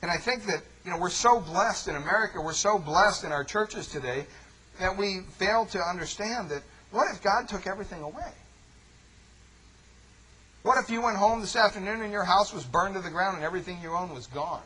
And 0.03 0.11
I 0.11 0.17
think 0.17 0.45
that, 0.47 0.63
you 0.85 0.91
know, 0.91 0.99
we're 0.99 1.11
so 1.11 1.41
blessed 1.41 1.89
in 1.89 1.97
America, 1.97 2.41
we're 2.41 2.53
so 2.53 2.79
blessed 2.79 3.25
in 3.25 3.33
our 3.33 3.45
churches 3.45 3.89
today 3.89 4.27
that 4.79 4.97
we 4.97 5.21
fail 5.39 5.67
to 5.67 5.79
understand 5.81 6.51
that 6.51 6.63
what 6.91 7.09
if 7.13 7.23
God 7.23 7.49
took 7.49 7.67
everything 7.67 8.03
away? 8.03 8.33
What 10.63 10.79
if 10.79 10.91
you 10.91 11.03
went 11.03 11.17
home 11.17 11.41
this 11.41 11.57
afternoon 11.57 12.03
and 12.03 12.13
your 12.13 12.25
house 12.25 12.53
was 12.53 12.65
burned 12.65 12.95
to 12.95 13.01
the 13.01 13.11
ground 13.11 13.37
and 13.37 13.45
everything 13.45 13.79
you 13.83 13.93
own 13.93 14.15
was 14.15 14.27
gone? 14.27 14.63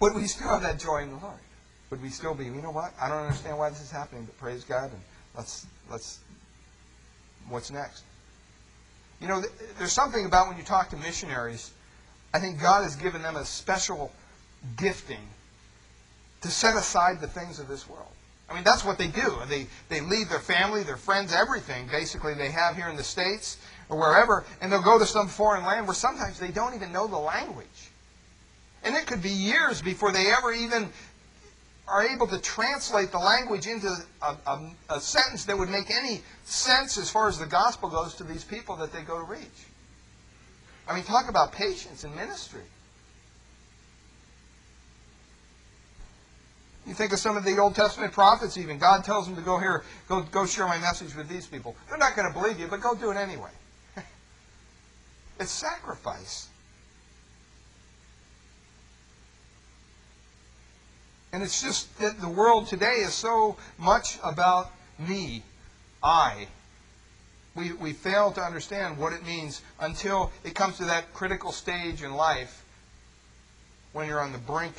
Would 0.00 0.14
we 0.14 0.26
still 0.26 0.48
have 0.48 0.62
that 0.62 0.78
joy 0.78 1.02
in 1.02 1.10
the 1.10 1.16
Lord? 1.16 1.38
Would 1.90 2.02
we 2.02 2.10
still 2.10 2.34
be, 2.34 2.44
you 2.44 2.62
know 2.62 2.70
what? 2.70 2.92
I 3.00 3.08
don't 3.08 3.22
understand 3.22 3.58
why 3.58 3.70
this 3.70 3.80
is 3.80 3.90
happening, 3.90 4.24
but 4.24 4.36
praise 4.38 4.64
God 4.64 4.90
and 4.90 5.00
let's 5.36 5.66
let's 5.90 6.20
what's 7.48 7.70
next? 7.70 8.02
You 9.20 9.28
know, 9.28 9.42
there's 9.78 9.92
something 9.92 10.26
about 10.26 10.48
when 10.48 10.58
you 10.58 10.62
talk 10.62 10.90
to 10.90 10.96
missionaries, 10.96 11.72
I 12.34 12.38
think 12.38 12.60
God 12.60 12.82
has 12.82 12.96
given 12.96 13.22
them 13.22 13.36
a 13.36 13.44
special 13.44 14.12
gifting 14.76 15.28
to 16.42 16.48
set 16.48 16.76
aside 16.76 17.20
the 17.20 17.28
things 17.28 17.58
of 17.58 17.68
this 17.68 17.88
world. 17.88 18.08
I 18.48 18.54
mean, 18.54 18.62
that's 18.62 18.84
what 18.84 18.98
they 18.98 19.08
do. 19.08 19.38
They, 19.48 19.66
they 19.88 20.00
leave 20.00 20.28
their 20.28 20.38
family, 20.38 20.82
their 20.82 20.96
friends, 20.96 21.32
everything 21.32 21.88
basically 21.88 22.34
they 22.34 22.50
have 22.50 22.76
here 22.76 22.88
in 22.88 22.96
the 22.96 23.02
States 23.02 23.58
or 23.88 23.98
wherever, 23.98 24.44
and 24.60 24.70
they'll 24.70 24.82
go 24.82 24.98
to 24.98 25.06
some 25.06 25.28
foreign 25.28 25.64
land 25.64 25.86
where 25.86 25.94
sometimes 25.94 26.38
they 26.38 26.50
don't 26.50 26.74
even 26.74 26.92
know 26.92 27.06
the 27.06 27.16
language. 27.16 27.90
And 28.86 28.94
it 28.94 29.04
could 29.06 29.20
be 29.20 29.30
years 29.30 29.82
before 29.82 30.12
they 30.12 30.32
ever 30.32 30.52
even 30.52 30.88
are 31.88 32.06
able 32.06 32.28
to 32.28 32.38
translate 32.38 33.10
the 33.10 33.18
language 33.18 33.66
into 33.66 33.88
a, 34.22 34.36
a, 34.46 34.70
a, 34.90 35.00
sentence 35.00 35.44
that 35.46 35.58
would 35.58 35.68
make 35.68 35.90
any 35.90 36.22
sense 36.44 36.96
as 36.96 37.10
far 37.10 37.28
as 37.28 37.38
the 37.38 37.46
gospel 37.46 37.88
goes 37.88 38.14
to 38.14 38.24
these 38.24 38.44
people 38.44 38.76
that 38.76 38.92
they 38.92 39.02
go 39.02 39.18
to 39.18 39.24
reach. 39.24 39.66
I 40.88 40.94
mean, 40.94 41.02
talk 41.02 41.28
about 41.28 41.50
patience 41.50 42.04
in 42.04 42.14
ministry. 42.14 42.62
You 46.86 46.94
think 46.94 47.12
of 47.12 47.18
some 47.18 47.36
of 47.36 47.44
the 47.44 47.58
Old 47.58 47.74
Testament 47.74 48.12
prophets, 48.12 48.56
even. 48.56 48.78
God 48.78 49.02
tells 49.02 49.26
them 49.26 49.34
to 49.34 49.42
go 49.42 49.58
here, 49.58 49.82
go, 50.08 50.22
go 50.22 50.46
share 50.46 50.68
my 50.68 50.78
message 50.78 51.16
with 51.16 51.28
these 51.28 51.46
people. 51.46 51.74
They're 51.88 51.98
not 51.98 52.14
going 52.14 52.32
to 52.32 52.38
believe 52.38 52.60
you, 52.60 52.68
but 52.68 52.80
go 52.80 52.94
do 52.94 53.10
it 53.10 53.16
anyway. 53.16 53.50
it's 55.40 55.50
sacrifice. 55.50 56.48
And 61.36 61.44
it's 61.44 61.60
just 61.60 61.98
that 61.98 62.18
the 62.18 62.30
world 62.30 62.66
today 62.66 62.94
is 63.04 63.12
so 63.12 63.58
much 63.76 64.18
about 64.24 64.72
me, 64.98 65.42
I. 66.02 66.46
We, 67.54 67.74
we 67.74 67.92
fail 67.92 68.32
to 68.32 68.40
understand 68.40 68.96
what 68.96 69.12
it 69.12 69.22
means 69.26 69.60
until 69.78 70.32
it 70.44 70.54
comes 70.54 70.78
to 70.78 70.86
that 70.86 71.12
critical 71.12 71.52
stage 71.52 72.02
in 72.02 72.14
life 72.14 72.64
when 73.92 74.08
you're 74.08 74.22
on 74.22 74.32
the 74.32 74.38
brink 74.38 74.72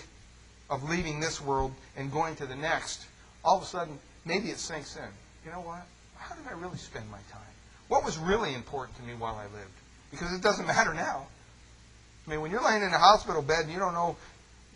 of 0.67 0.89
leaving 0.89 1.19
this 1.19 1.39
world 1.39 1.75
and 1.95 2.11
going 2.11 2.35
to 2.37 2.47
the 2.47 2.55
next. 2.55 3.05
All 3.45 3.57
of 3.57 3.61
a 3.61 3.67
sudden, 3.67 3.99
maybe 4.25 4.49
it 4.49 4.57
sinks 4.57 4.95
in. 4.95 5.03
You 5.45 5.51
know 5.51 5.61
what? 5.61 5.85
How 6.15 6.33
did 6.33 6.47
I 6.47 6.53
really 6.53 6.77
spend 6.79 7.05
my 7.11 7.19
time? 7.31 7.53
What 7.87 8.03
was 8.03 8.17
really 8.17 8.55
important 8.55 8.97
to 8.97 9.03
me 9.03 9.13
while 9.13 9.35
I 9.35 9.43
lived? 9.43 9.77
Because 10.09 10.33
it 10.33 10.41
doesn't 10.41 10.65
matter 10.75 10.95
now. 10.95 11.27
I 12.25 12.31
mean, 12.31 12.41
when 12.41 12.49
you're 12.49 12.65
laying 12.65 12.81
in 12.81 12.89
a 12.89 12.97
hospital 12.97 13.43
bed 13.43 13.65
and 13.65 13.71
you 13.71 13.77
don't 13.77 13.93
know 13.93 14.17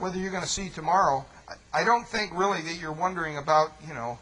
whether 0.01 0.17
you're 0.17 0.31
going 0.31 0.43
to 0.43 0.49
see 0.49 0.69
tomorrow, 0.69 1.25
I 1.73 1.83
don't 1.83 2.07
think 2.07 2.31
really 2.33 2.61
that 2.61 2.75
you're 2.75 2.91
wondering 2.91 3.37
about, 3.37 3.71
you 3.87 3.93
know, 3.93 4.19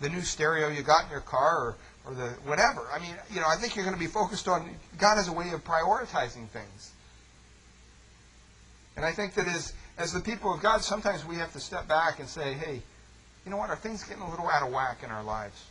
the 0.00 0.08
new 0.08 0.22
stereo 0.22 0.68
you 0.68 0.82
got 0.82 1.04
in 1.04 1.10
your 1.10 1.20
car 1.20 1.58
or, 1.58 1.76
or 2.06 2.14
the 2.14 2.28
whatever. 2.44 2.86
I 2.92 2.98
mean, 3.00 3.14
you 3.30 3.40
know, 3.40 3.46
I 3.48 3.56
think 3.56 3.76
you're 3.76 3.84
going 3.84 3.96
to 3.96 4.00
be 4.00 4.06
focused 4.06 4.48
on 4.48 4.70
God 4.98 5.18
as 5.18 5.28
a 5.28 5.32
way 5.32 5.50
of 5.50 5.64
prioritizing 5.64 6.48
things. 6.48 6.92
And 8.96 9.04
I 9.04 9.12
think 9.12 9.34
that 9.34 9.46
as, 9.46 9.72
as 9.98 10.12
the 10.12 10.20
people 10.20 10.52
of 10.54 10.60
God, 10.60 10.82
sometimes 10.82 11.24
we 11.24 11.36
have 11.36 11.52
to 11.52 11.60
step 11.60 11.88
back 11.88 12.18
and 12.18 12.28
say, 12.28 12.54
hey, 12.54 12.80
you 13.44 13.50
know 13.50 13.56
what, 13.56 13.70
are 13.70 13.76
things 13.76 14.04
getting 14.04 14.22
a 14.22 14.30
little 14.30 14.48
out 14.48 14.62
of 14.62 14.72
whack 14.72 15.02
in 15.02 15.10
our 15.10 15.24
lives? 15.24 15.64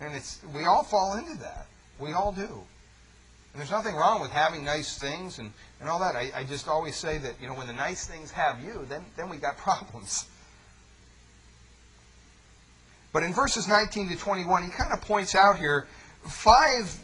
And 0.00 0.14
it's 0.14 0.40
we 0.54 0.64
all 0.64 0.82
fall 0.82 1.16
into 1.16 1.38
that. 1.38 1.66
We 1.98 2.12
all 2.12 2.32
do. 2.32 2.62
And 3.52 3.60
there's 3.60 3.70
nothing 3.70 3.94
wrong 3.94 4.20
with 4.20 4.30
having 4.30 4.64
nice 4.64 4.96
things 4.96 5.38
and, 5.38 5.52
and 5.80 5.88
all 5.88 5.98
that. 6.00 6.16
I, 6.16 6.30
I 6.34 6.44
just 6.44 6.68
always 6.68 6.96
say 6.96 7.18
that, 7.18 7.34
you 7.40 7.48
know, 7.48 7.54
when 7.54 7.66
the 7.66 7.74
nice 7.74 8.06
things 8.06 8.30
have 8.30 8.62
you, 8.62 8.86
then, 8.88 9.04
then 9.16 9.28
we 9.28 9.36
got 9.36 9.56
problems. 9.58 10.26
But 13.12 13.22
in 13.24 13.34
verses 13.34 13.68
19 13.68 14.08
to 14.08 14.16
21, 14.16 14.62
he 14.62 14.70
kind 14.70 14.92
of 14.92 15.02
points 15.02 15.34
out 15.34 15.58
here 15.58 15.86
five 16.22 16.98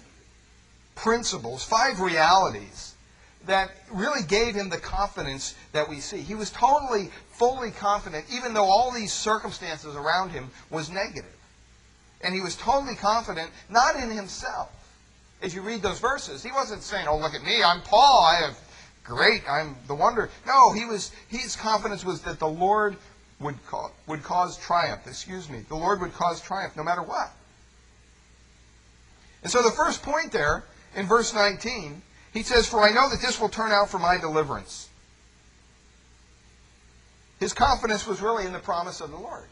principles, 0.94 1.62
five 1.62 2.00
realities 2.00 2.94
that 3.46 3.70
really 3.90 4.22
gave 4.26 4.54
him 4.54 4.68
the 4.68 4.78
confidence 4.78 5.54
that 5.72 5.88
we 5.88 6.00
see. 6.00 6.18
He 6.18 6.34
was 6.34 6.50
totally, 6.50 7.10
fully 7.30 7.70
confident, 7.70 8.24
even 8.32 8.54
though 8.54 8.64
all 8.64 8.90
these 8.90 9.12
circumstances 9.12 9.94
around 9.94 10.30
him 10.30 10.50
was 10.70 10.90
negative. 10.90 11.36
And 12.22 12.34
he 12.34 12.40
was 12.40 12.56
totally 12.56 12.96
confident, 12.96 13.50
not 13.68 13.96
in 13.96 14.10
himself. 14.10 14.70
As 15.40 15.54
you 15.54 15.62
read 15.62 15.82
those 15.82 16.00
verses, 16.00 16.42
he 16.42 16.50
wasn't 16.50 16.82
saying, 16.82 17.06
"Oh, 17.06 17.16
look 17.16 17.34
at 17.34 17.44
me, 17.44 17.62
I'm 17.62 17.80
Paul. 17.82 18.24
I 18.24 18.36
have 18.36 18.58
great. 19.04 19.48
I'm 19.48 19.76
the 19.86 19.94
wonder." 19.94 20.30
No, 20.46 20.72
he 20.72 20.84
was. 20.84 21.12
His 21.28 21.54
confidence 21.54 22.04
was 22.04 22.22
that 22.22 22.38
the 22.38 22.48
Lord 22.48 22.96
would 23.38 23.64
cause, 23.66 23.92
would 24.06 24.24
cause 24.24 24.56
triumph. 24.56 25.06
Excuse 25.06 25.48
me, 25.48 25.60
the 25.68 25.76
Lord 25.76 26.00
would 26.00 26.14
cause 26.14 26.40
triumph 26.40 26.76
no 26.76 26.82
matter 26.82 27.02
what. 27.02 27.32
And 29.42 29.52
so 29.52 29.62
the 29.62 29.70
first 29.70 30.02
point 30.02 30.32
there 30.32 30.64
in 30.96 31.06
verse 31.06 31.32
19, 31.32 32.02
he 32.32 32.42
says, 32.42 32.66
"For 32.66 32.82
I 32.82 32.90
know 32.90 33.08
that 33.08 33.20
this 33.20 33.38
will 33.38 33.48
turn 33.48 33.70
out 33.70 33.88
for 33.88 34.00
my 34.00 34.18
deliverance." 34.18 34.88
His 37.38 37.52
confidence 37.52 38.04
was 38.04 38.20
really 38.20 38.44
in 38.44 38.52
the 38.52 38.58
promise 38.58 39.00
of 39.00 39.12
the 39.12 39.16
Lord. 39.16 39.48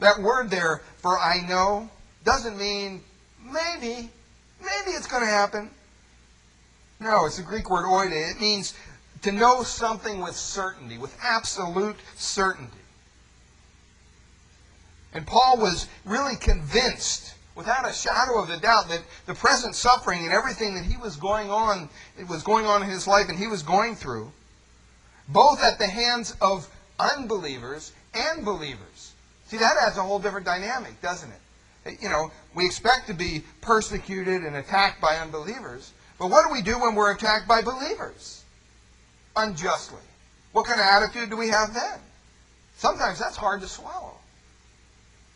That 0.00 0.20
word 0.20 0.50
there, 0.50 0.82
for 1.00 1.16
I 1.16 1.40
know, 1.42 1.90
doesn't 2.24 2.58
mean 2.58 3.04
maybe, 3.44 4.10
maybe 4.60 4.90
it's 4.96 5.06
going 5.06 5.22
to 5.22 5.28
happen. 5.28 5.70
No, 7.00 7.26
it's 7.26 7.36
the 7.36 7.42
Greek 7.42 7.70
word 7.70 7.84
oida. 7.84 8.30
It 8.30 8.40
means 8.40 8.74
to 9.22 9.32
know 9.32 9.62
something 9.62 10.20
with 10.20 10.36
certainty, 10.36 10.98
with 10.98 11.16
absolute 11.22 11.96
certainty. 12.16 12.78
And 15.12 15.26
Paul 15.26 15.58
was 15.58 15.86
really 16.04 16.36
convinced, 16.36 17.34
without 17.54 17.88
a 17.88 17.92
shadow 17.92 18.42
of 18.42 18.50
a 18.50 18.58
doubt, 18.58 18.88
that 18.88 19.02
the 19.26 19.34
present 19.34 19.74
suffering 19.74 20.24
and 20.24 20.32
everything 20.32 20.74
that 20.74 20.84
he 20.84 20.96
was 20.96 21.16
going 21.16 21.50
on, 21.50 21.88
it 22.18 22.28
was 22.28 22.42
going 22.42 22.66
on 22.66 22.82
in 22.82 22.90
his 22.90 23.06
life 23.06 23.28
and 23.28 23.38
he 23.38 23.46
was 23.46 23.62
going 23.62 23.94
through, 23.94 24.32
both 25.28 25.62
at 25.62 25.78
the 25.78 25.86
hands 25.86 26.36
of 26.40 26.68
unbelievers 26.98 27.92
and 28.12 28.44
believers. 28.44 29.12
See, 29.46 29.56
that 29.58 29.76
adds 29.80 29.96
a 29.96 30.02
whole 30.02 30.18
different 30.18 30.46
dynamic, 30.46 31.00
doesn't 31.00 31.30
it? 31.30 31.40
You 31.86 32.08
know, 32.08 32.30
we 32.54 32.64
expect 32.64 33.08
to 33.08 33.14
be 33.14 33.44
persecuted 33.60 34.42
and 34.42 34.56
attacked 34.56 35.00
by 35.00 35.16
unbelievers, 35.16 35.92
but 36.18 36.30
what 36.30 36.46
do 36.46 36.52
we 36.52 36.62
do 36.62 36.78
when 36.80 36.94
we're 36.94 37.12
attacked 37.12 37.46
by 37.46 37.60
believers? 37.60 38.42
Unjustly. 39.36 40.00
What 40.52 40.66
kind 40.66 40.80
of 40.80 40.86
attitude 40.86 41.30
do 41.30 41.36
we 41.36 41.48
have 41.48 41.74
then? 41.74 41.98
Sometimes 42.76 43.18
that's 43.18 43.36
hard 43.36 43.60
to 43.60 43.68
swallow. 43.68 44.14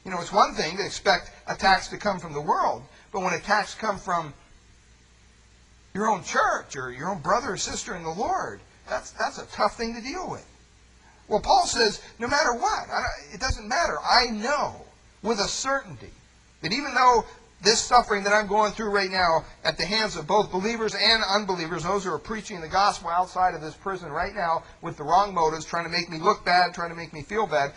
You 0.05 0.11
know, 0.11 0.21
it's 0.21 0.33
one 0.33 0.55
thing 0.55 0.77
to 0.79 0.85
expect 0.85 1.33
attacks 1.47 1.89
to 1.89 1.99
come 1.99 2.19
from 2.19 2.33
the 2.33 2.41
world, 2.41 2.83
but 3.13 3.21
when 3.21 3.35
attacks 3.35 3.75
come 3.75 3.99
from 3.99 4.33
your 5.93 6.09
own 6.09 6.23
church 6.23 6.77
or 6.77 6.93
your 6.93 7.11
own 7.11 7.19
brother 7.19 7.53
or 7.53 7.57
sister 7.57 7.95
in 7.95 8.05
the 8.05 8.11
Lord, 8.11 8.61
that's, 8.89 9.11
that's 9.11 9.39
a 9.39 9.47
tough 9.47 9.77
thing 9.77 9.95
to 9.95 10.01
deal 10.01 10.31
with. 10.31 10.47
Well, 11.27 11.41
Paul 11.41 11.67
says, 11.67 12.01
no 12.19 12.27
matter 12.27 12.55
what, 12.55 12.87
it 13.35 13.41
doesn't 13.41 13.69
matter. 13.69 13.99
I 14.01 14.27
know 14.27 14.77
with 15.23 15.41
a 15.41 15.49
certainty 15.49 16.13
that 16.63 16.73
even 16.73 16.95
though 16.95 17.25
this 17.61 17.81
suffering 17.81 18.25
that 18.25 18.33
I'm 18.33 18.47
going 18.47 18.73
through 18.73 18.91
right 18.91 19.11
now 19.11 19.45
at 19.65 19.77
the 19.77 19.85
hands 19.85 20.17
of 20.17 20.27
both 20.27 20.53
believers 20.53 20.95
and 20.95 21.23
unbelievers, 21.25 21.83
those 21.83 22.05
who 22.05 22.13
are 22.13 22.19
preaching 22.19 22.61
the 22.61 22.69
gospel 22.69 23.11
outside 23.11 23.55
of 23.55 23.61
this 23.61 23.75
prison 23.75 24.13
right 24.13 24.35
now 24.35 24.63
with 24.81 24.97
the 24.97 25.03
wrong 25.03 25.35
motives, 25.35 25.65
trying 25.65 25.85
to 25.85 25.91
make 25.91 26.09
me 26.09 26.19
look 26.19 26.45
bad, 26.45 26.73
trying 26.73 26.91
to 26.91 26.97
make 26.97 27.13
me 27.13 27.23
feel 27.23 27.47
bad, 27.47 27.73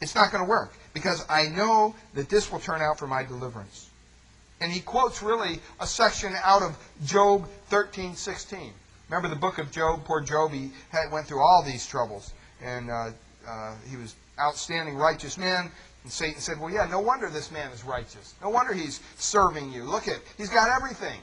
it's 0.00 0.14
not 0.14 0.30
going 0.30 0.44
to 0.44 0.48
work 0.48 0.72
because 0.94 1.24
I 1.28 1.48
know 1.48 1.94
that 2.14 2.28
this 2.28 2.50
will 2.50 2.60
turn 2.60 2.80
out 2.80 2.98
for 2.98 3.06
my 3.06 3.24
deliverance. 3.24 3.88
And 4.60 4.70
he 4.70 4.80
quotes 4.80 5.22
really 5.22 5.60
a 5.80 5.86
section 5.86 6.34
out 6.44 6.62
of 6.62 6.76
Job 7.04 7.48
13:16. 7.70 8.70
Remember 9.08 9.28
the 9.28 9.40
book 9.40 9.58
of 9.58 9.72
Job? 9.72 10.04
Poor 10.04 10.20
Job, 10.20 10.52
he 10.52 10.70
had, 10.90 11.10
went 11.10 11.26
through 11.26 11.40
all 11.40 11.62
these 11.64 11.86
troubles 11.86 12.32
and 12.62 12.90
uh, 12.90 13.10
uh, 13.46 13.74
he 13.88 13.96
was 13.96 14.14
outstanding 14.38 14.96
righteous 14.96 15.36
man. 15.36 15.70
And 16.04 16.12
Satan 16.12 16.40
said, 16.40 16.58
Well, 16.58 16.70
yeah, 16.70 16.86
no 16.86 17.00
wonder 17.00 17.28
this 17.28 17.50
man 17.50 17.70
is 17.72 17.84
righteous. 17.84 18.34
No 18.42 18.50
wonder 18.50 18.72
he's 18.72 19.00
serving 19.16 19.72
you. 19.72 19.84
Look 19.84 20.08
at, 20.08 20.18
he's 20.36 20.48
got 20.48 20.70
everything. 20.70 21.20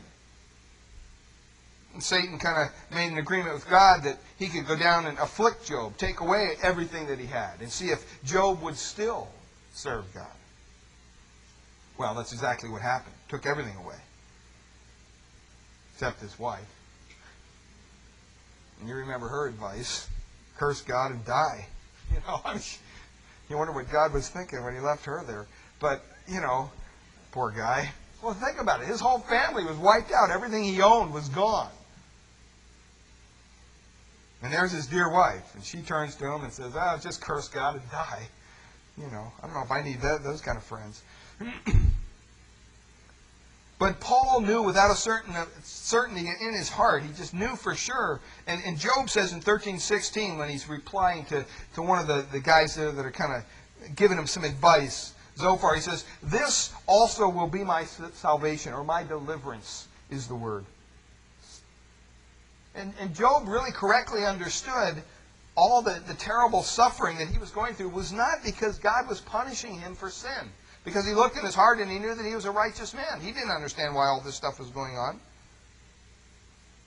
And 1.94 2.04
Satan 2.04 2.38
kind 2.38 2.62
of 2.62 2.96
made 2.96 3.12
an 3.12 3.18
agreement 3.18 3.56
with 3.56 3.68
God 3.70 4.04
that 4.04 4.18
he 4.38 4.48
could 4.48 4.68
go 4.68 4.76
down 4.76 5.08
and 5.08 5.18
afflict 5.18 5.66
Job, 5.66 5.98
take 5.98 6.20
away 6.20 6.56
everything 6.62 7.08
that 7.08 7.18
he 7.18 7.26
had, 7.26 7.60
and 7.60 7.72
see 7.72 7.88
if 7.88 8.06
Job 8.24 8.62
would 8.62 8.78
still 8.78 9.30
serve 9.74 10.06
God. 10.14 10.28
Well, 11.98 12.14
that's 12.14 12.34
exactly 12.34 12.70
what 12.70 12.84
happened. 12.84 13.16
Took 13.30 13.48
everything 13.48 13.76
away. 13.78 13.96
Except 15.94 16.22
his 16.22 16.38
wife. 16.38 16.62
And 18.80 18.88
you 18.88 18.96
remember 18.96 19.28
her 19.28 19.48
advice 19.48 20.08
curse 20.58 20.82
God 20.82 21.12
and 21.12 21.26
die. 21.26 21.68
You 22.10 22.22
know, 22.26 22.40
I 22.46 22.54
mean, 22.54 22.64
you 23.50 23.58
wonder 23.58 23.74
what 23.74 23.92
God 23.92 24.14
was 24.14 24.30
thinking 24.30 24.64
when 24.64 24.74
he 24.74 24.80
left 24.80 25.06
her 25.06 25.24
there. 25.26 25.48
But, 25.80 26.04
you 26.28 26.42
know, 26.42 26.72
poor 27.32 27.52
guy. 27.52 27.92
Well, 28.22 28.34
think 28.34 28.60
about 28.60 28.82
it. 28.82 28.88
His 28.88 29.00
whole 29.00 29.20
family 29.20 29.64
was 29.64 29.78
wiped 29.78 30.12
out. 30.12 30.32
Everything 30.32 30.64
he 30.64 30.82
owned 30.82 31.14
was 31.14 31.30
gone. 31.30 31.70
And 34.42 34.54
there's 34.54 34.72
his 34.72 34.88
dear 34.88 35.10
wife. 35.12 35.56
And 35.56 35.64
she 35.64 35.80
turns 35.82 36.16
to 36.16 36.26
him 36.26 36.44
and 36.44 36.52
says, 36.52 36.76
I'll 36.76 36.96
oh, 36.96 37.00
just 37.00 37.22
curse 37.22 37.48
God 37.48 37.76
and 37.76 37.92
die. 37.92 38.28
You 38.98 39.08
know, 39.12 39.32
I 39.42 39.46
don't 39.46 39.56
know 39.56 39.64
if 39.64 39.72
I 39.72 39.82
need 39.82 40.02
that, 40.02 40.24
those 40.24 40.42
kind 40.42 40.58
of 40.58 40.64
friends. 40.64 41.02
But 43.80 44.00
Paul 44.00 44.42
knew 44.42 44.64
without 44.64 44.90
a 44.90 44.96
certain 44.96 45.36
uh, 45.36 45.46
certainty 45.64 46.28
in 46.28 46.54
his 46.54 46.70
heart. 46.70 47.04
He 47.04 47.10
just 47.14 47.34
knew 47.34 47.56
for 47.56 47.76
sure. 47.76 48.20
And, 48.48 48.62
and 48.66 48.78
Job 48.78 49.10
says 49.10 49.34
in 49.34 49.40
13:16 49.40 50.38
when 50.38 50.50
he's 50.50 50.68
replying 50.68 51.26
to, 51.26 51.46
to 51.76 51.82
one 51.82 52.00
of 52.00 52.08
the, 52.08 52.26
the 52.32 52.40
guys 52.40 52.76
there 52.76 52.92
that 52.92 53.06
are 53.06 53.12
kind 53.12 53.34
of 53.34 53.96
giving 53.96 54.18
him 54.18 54.26
some 54.26 54.44
advice, 54.44 55.14
Zophar, 55.38 55.76
he 55.76 55.82
says, 55.82 56.06
This 56.24 56.74
also 56.88 57.30
will 57.30 57.48
be 57.48 57.64
my 57.64 57.86
salvation, 57.86 58.74
or 58.74 58.84
my 58.84 59.04
deliverance, 59.04 59.88
is 60.10 60.28
the 60.28 60.36
word. 60.36 60.66
And, 62.74 62.94
and 63.00 63.16
Job 63.16 63.48
really 63.48 63.72
correctly 63.72 64.26
understood 64.26 65.04
all 65.56 65.84
the, 65.84 66.02
the 66.08 66.14
terrible 66.16 66.64
suffering 66.64 67.18
that 67.18 67.28
he 67.28 67.38
was 67.38 67.52
going 67.52 67.76
through 67.76 67.90
was 67.90 68.12
not 68.12 68.44
because 68.44 68.78
God 68.80 69.08
was 69.08 69.22
punishing 69.22 69.80
him 69.80 69.96
for 69.96 70.10
sin 70.10 70.52
because 70.88 71.06
he 71.06 71.12
looked 71.12 71.36
in 71.36 71.44
his 71.44 71.54
heart 71.54 71.80
and 71.80 71.92
he 71.92 72.00
knew 72.00 72.16
that 72.16 72.26
he 72.26 72.34
was 72.34 72.46
a 72.46 72.52
righteous 72.52 72.94
man. 72.94 73.20
He 73.20 73.34
didn't 73.34 73.52
understand 73.52 73.94
why 73.94 74.08
all 74.08 74.22
this 74.22 74.36
stuff 74.36 74.58
was 74.58 74.70
going 74.70 74.98
on. 74.98 75.20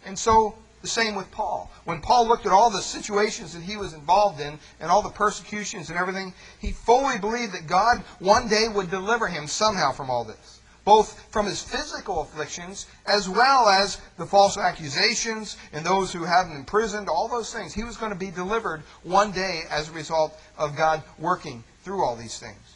And 0.07 0.19
so, 0.19 0.55
the 0.81 0.89
same 0.89 1.15
with 1.15 1.31
Paul. 1.31 1.71
When 1.85 2.01
Paul 2.01 2.27
looked 2.27 2.47
at 2.47 2.53
all 2.53 2.71
the 2.71 2.81
situations 2.81 3.53
that 3.53 3.63
he 3.63 3.77
was 3.77 3.93
involved 3.93 4.41
in 4.41 4.59
and 4.81 4.91
all 4.91 5.03
the 5.03 5.11
persecutions 5.11 5.91
and 5.91 5.99
everything, 5.99 6.33
he 6.61 6.73
fully 6.73 7.19
believed 7.19 7.53
that 7.53 7.67
God 7.67 7.99
one 8.21 8.49
day 8.49 8.69
would 8.69 8.91
deliver 8.91 9.27
him 9.27 9.47
somehow 9.47 9.93
from 9.93 10.09
all 10.09 10.25
this. 10.25 10.61
Both 10.87 11.31
from 11.31 11.45
his 11.45 11.63
physical 11.63 12.23
afflictions 12.23 12.87
as 13.05 13.29
well 13.29 13.69
as 13.69 14.01
the 14.17 14.25
false 14.25 14.57
accusations 14.57 15.59
and 15.75 15.85
those 15.85 16.11
who 16.11 16.25
had 16.25 16.47
him 16.47 16.57
imprisoned, 16.57 17.11
all 17.11 17.29
those 17.29 17.53
things. 17.53 17.75
He 17.75 17.85
was 17.85 17.99
going 17.99 18.13
to 18.13 18.19
be 18.19 18.31
delivered 18.31 18.83
one 19.03 19.31
day 19.31 19.65
as 19.69 19.91
a 19.91 19.93
result 19.93 20.41
of 20.57 20.75
God 20.75 21.03
working 21.19 21.63
through 21.85 22.03
all 22.03 22.17
these 22.17 22.39
things. 22.39 22.70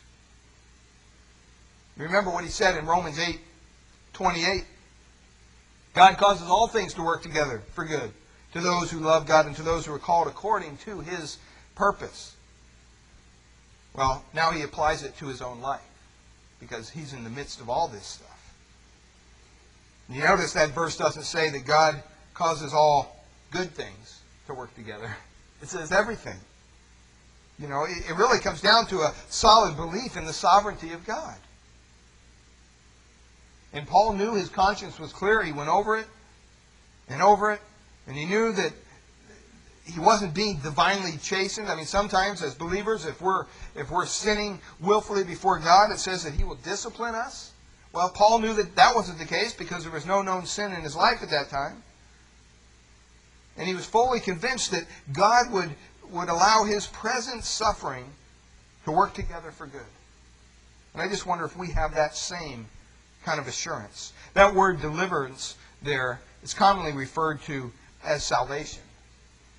Remember 1.97 2.31
what 2.31 2.45
he 2.45 2.51
said 2.51 2.77
in 2.77 2.87
Romans 2.87 3.19
8 3.19 3.39
28. 4.13 4.65
God 5.95 6.17
causes 6.17 6.49
all 6.49 6.67
things 6.67 6.95
to 6.95 7.03
work 7.03 7.23
together 7.23 7.63
for 7.73 7.85
good 7.85 8.13
to 8.53 8.61
those 8.61 8.91
who 8.91 9.01
love 9.01 9.27
God 9.27 9.47
and 9.47 9.57
to 9.57 9.63
those 9.63 9.85
who 9.85 9.93
are 9.93 9.99
called 9.99 10.29
according 10.29 10.77
to 10.79 11.01
his 11.01 11.39
purpose. 11.75 12.35
Well, 13.95 14.25
now 14.33 14.53
he 14.53 14.63
applies 14.63 15.03
it 15.03 15.17
to 15.19 15.27
his 15.27 15.43
own 15.43 15.61
life 15.61 15.81
because 16.61 16.89
he's 16.89 17.13
in 17.13 17.25
the 17.25 17.31
midst 17.31 17.61
of 17.61 17.69
all 17.69 17.89
this 17.89 18.07
stuff. 18.07 18.55
You 20.09 20.23
notice 20.23 20.53
that 20.53 20.71
verse 20.71 20.97
doesn't 20.97 21.25
say 21.25 21.51
that 21.51 21.65
God 21.65 22.03
causes 22.35 22.73
all 22.73 23.25
good 23.51 23.71
things 23.71 24.21
to 24.47 24.55
work 24.55 24.75
together. 24.75 25.15
It 25.63 25.69
says 25.69 25.93
everything. 25.93 26.37
You 27.59 27.69
know, 27.69 27.87
it, 27.89 28.17
really 28.17 28.41
comes 28.41 28.61
down 28.61 28.87
to 28.87 29.01
a 29.01 29.15
solid 29.29 29.77
belief 29.77 30.17
in 30.17 30.25
the 30.25 30.33
sovereignty 30.33 30.93
of 30.93 31.07
God. 31.07 31.37
And 33.75 33.87
Paul 33.87 34.15
knew 34.15 34.35
his 34.35 34.49
conscience 34.49 34.99
was 34.99 35.13
clear. 35.13 35.43
He 35.43 35.53
went 35.53 35.69
over 35.69 35.99
it 35.99 36.07
and 37.09 37.21
over 37.21 37.53
it. 37.53 37.61
And 38.07 38.17
he 38.17 38.25
knew 38.25 38.53
that 38.53 38.73
he 39.85 40.01
wasn't 40.01 40.33
being 40.33 40.59
divinely 40.59 41.19
chastened. 41.19 41.69
I 41.69 41.75
mean, 41.75 41.85
sometimes 41.85 42.43
as 42.43 42.55
believers, 42.55 43.05
if 43.05 43.21
we're 43.21 43.47
if 43.75 43.91
we're 43.91 44.07
sinning 44.07 44.61
willfully 44.81 45.25
before 45.25 45.59
God, 45.59 45.91
it 45.91 45.99
says 45.99 46.25
that 46.25 46.33
He 46.33 46.45
will 46.45 46.55
discipline 46.57 47.15
us. 47.15 47.53
Well, 47.93 48.09
Paul 48.09 48.39
knew 48.39 48.55
that 48.55 48.77
that 48.77 48.95
wasn't 48.95 49.19
the 49.19 49.27
case 49.27 49.53
because 49.53 49.85
there 49.85 49.93
was 49.93 50.07
no 50.07 50.23
known 50.23 50.47
sin 50.47 50.73
in 50.73 50.81
his 50.81 50.97
life 50.97 51.23
at 51.23 51.31
that 51.31 51.49
time, 51.51 51.83
and 53.57 53.69
he 53.69 53.75
was 53.75 53.85
fully 53.85 54.21
convinced 54.21 54.71
that 54.71 54.85
God 55.13 55.53
would 55.53 55.75
would 56.11 56.29
allow 56.29 56.65
his 56.65 56.87
present 56.87 57.45
suffering 57.45 58.07
to 58.85 58.91
work 58.91 59.13
together 59.13 59.51
for 59.51 59.67
good. 59.67 59.81
And 60.95 61.03
I 61.03 61.09
just 61.09 61.27
wonder 61.27 61.45
if 61.45 61.57
we 61.57 61.73
have 61.73 61.95
that 61.95 62.17
same 62.17 62.67
kind 63.25 63.41
of 63.41 63.49
assurance. 63.49 64.13
That 64.35 64.55
word 64.55 64.81
deliverance 64.81 65.57
there 65.83 66.21
is 66.43 66.55
commonly 66.55 66.93
referred 66.93 67.41
to 67.43 67.73
as 68.05 68.23
salvation. 68.23 68.83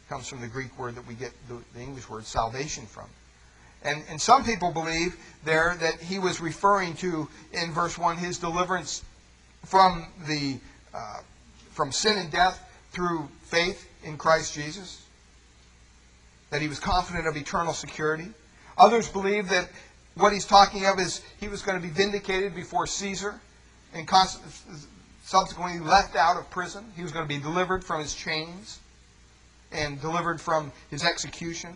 It 0.05 0.09
comes 0.09 0.27
from 0.27 0.41
the 0.41 0.47
Greek 0.47 0.77
word 0.77 0.95
that 0.95 1.07
we 1.07 1.15
get 1.15 1.31
the, 1.47 1.57
the 1.73 1.81
English 1.81 2.09
word 2.09 2.25
salvation 2.25 2.85
from. 2.85 3.05
And, 3.83 4.03
and 4.09 4.19
some 4.19 4.43
people 4.43 4.71
believe 4.71 5.15
there 5.43 5.75
that 5.79 6.01
he 6.01 6.19
was 6.19 6.41
referring 6.41 6.95
to, 6.95 7.27
in 7.53 7.71
verse 7.71 7.97
1, 7.97 8.17
his 8.17 8.37
deliverance 8.37 9.03
from, 9.65 10.07
the, 10.27 10.57
uh, 10.93 11.19
from 11.71 11.91
sin 11.91 12.17
and 12.17 12.31
death 12.31 12.61
through 12.91 13.27
faith 13.43 13.87
in 14.03 14.17
Christ 14.17 14.53
Jesus. 14.53 15.03
That 16.49 16.61
he 16.61 16.67
was 16.67 16.79
confident 16.79 17.27
of 17.27 17.35
eternal 17.35 17.73
security. 17.73 18.27
Others 18.77 19.09
believe 19.09 19.49
that 19.49 19.69
what 20.15 20.33
he's 20.33 20.45
talking 20.45 20.85
of 20.85 20.99
is 20.99 21.21
he 21.39 21.47
was 21.47 21.61
going 21.61 21.79
to 21.79 21.85
be 21.85 21.93
vindicated 21.93 22.55
before 22.55 22.87
Caesar 22.87 23.39
and 23.95 24.07
subsequently 25.23 25.79
left 25.79 26.15
out 26.15 26.37
of 26.37 26.49
prison. 26.51 26.85
He 26.95 27.01
was 27.01 27.11
going 27.11 27.27
to 27.27 27.33
be 27.33 27.41
delivered 27.41 27.83
from 27.83 28.01
his 28.01 28.13
chains 28.13 28.79
and 29.71 29.99
delivered 29.99 30.39
from 30.39 30.71
his 30.91 31.03
execution. 31.03 31.75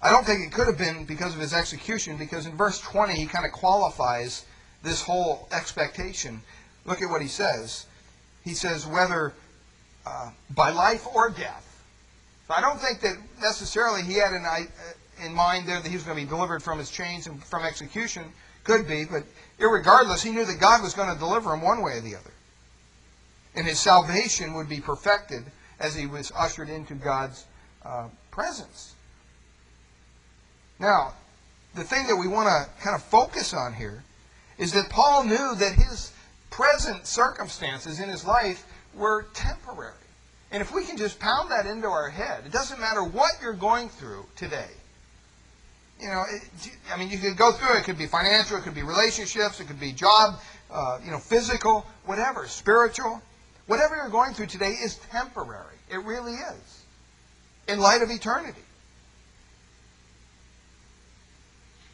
I 0.00 0.10
don't 0.10 0.26
think 0.26 0.46
it 0.46 0.52
could 0.52 0.66
have 0.66 0.76
been 0.76 1.06
because 1.06 1.34
of 1.34 1.40
his 1.40 1.54
execution, 1.54 2.18
because 2.18 2.44
in 2.46 2.56
verse 2.56 2.78
20 2.80 3.14
he 3.14 3.26
kind 3.26 3.46
of 3.46 3.52
qualifies 3.52 4.44
this 4.82 5.02
whole 5.02 5.48
expectation. 5.50 6.42
Look 6.84 7.00
at 7.00 7.08
what 7.08 7.22
he 7.22 7.28
says. 7.28 7.86
He 8.44 8.52
says, 8.52 8.86
whether 8.86 9.32
uh, 10.06 10.30
by 10.50 10.70
life 10.70 11.06
or 11.14 11.30
death. 11.30 11.82
So 12.46 12.54
I 12.54 12.60
don't 12.60 12.78
think 12.78 13.00
that 13.00 13.16
necessarily 13.40 14.02
he 14.02 14.14
had 14.14 14.32
an, 14.32 14.44
uh, 14.44 15.24
in 15.24 15.32
mind 15.32 15.66
there 15.66 15.80
that 15.80 15.88
he 15.88 15.94
was 15.94 16.04
going 16.04 16.18
to 16.18 16.22
be 16.22 16.28
delivered 16.28 16.62
from 16.62 16.78
his 16.78 16.90
chains 16.90 17.26
and 17.26 17.42
from 17.42 17.64
execution. 17.64 18.24
Could 18.64 18.88
be, 18.88 19.04
but 19.04 19.24
irregardless, 19.58 20.22
he 20.22 20.30
knew 20.30 20.44
that 20.44 20.58
God 20.58 20.82
was 20.82 20.94
going 20.94 21.12
to 21.12 21.18
deliver 21.18 21.52
him 21.52 21.62
one 21.62 21.82
way 21.82 21.98
or 21.98 22.00
the 22.00 22.16
other. 22.16 22.32
And 23.54 23.66
his 23.66 23.78
salvation 23.78 24.54
would 24.54 24.68
be 24.68 24.80
perfected 24.80 25.44
as 25.78 25.94
he 25.94 26.06
was 26.06 26.32
ushered 26.34 26.68
into 26.68 26.94
God's 26.94 27.44
uh, 27.84 28.08
presence. 28.30 28.94
Now, 30.78 31.12
the 31.74 31.84
thing 31.84 32.06
that 32.06 32.16
we 32.16 32.26
want 32.26 32.48
to 32.48 32.82
kind 32.82 32.96
of 32.96 33.02
focus 33.02 33.52
on 33.52 33.74
here 33.74 34.02
is 34.58 34.72
that 34.72 34.88
Paul 34.90 35.24
knew 35.24 35.54
that 35.56 35.74
his 35.74 36.12
present 36.50 37.06
circumstances 37.06 38.00
in 38.00 38.08
his 38.08 38.24
life 38.24 38.64
were 38.94 39.26
temporary. 39.34 39.92
And 40.50 40.60
if 40.60 40.72
we 40.72 40.84
can 40.84 40.96
just 40.96 41.18
pound 41.18 41.50
that 41.50 41.66
into 41.66 41.88
our 41.88 42.08
head, 42.08 42.44
it 42.46 42.52
doesn't 42.52 42.80
matter 42.80 43.02
what 43.02 43.32
you're 43.42 43.52
going 43.52 43.88
through 43.88 44.24
today. 44.36 44.70
You 46.00 46.08
know, 46.08 46.24
it, 46.28 46.42
I 46.92 46.98
mean, 46.98 47.10
you 47.10 47.18
could 47.18 47.36
go 47.36 47.52
through 47.52 47.76
it. 47.76 47.80
It 47.80 47.84
could 47.84 47.98
be 47.98 48.06
financial, 48.06 48.58
it 48.58 48.62
could 48.62 48.74
be 48.74 48.82
relationships, 48.82 49.60
it 49.60 49.66
could 49.66 49.80
be 49.80 49.92
job, 49.92 50.40
uh, 50.70 50.98
you 51.04 51.10
know, 51.10 51.18
physical, 51.18 51.86
whatever, 52.04 52.46
spiritual. 52.46 53.22
Whatever 53.66 53.96
you're 53.96 54.10
going 54.10 54.34
through 54.34 54.46
today 54.46 54.72
is 54.72 54.96
temporary. 55.10 55.76
It 55.90 55.98
really 55.98 56.34
is. 56.34 56.84
In 57.68 57.78
light 57.78 58.02
of 58.02 58.10
eternity. 58.10 58.60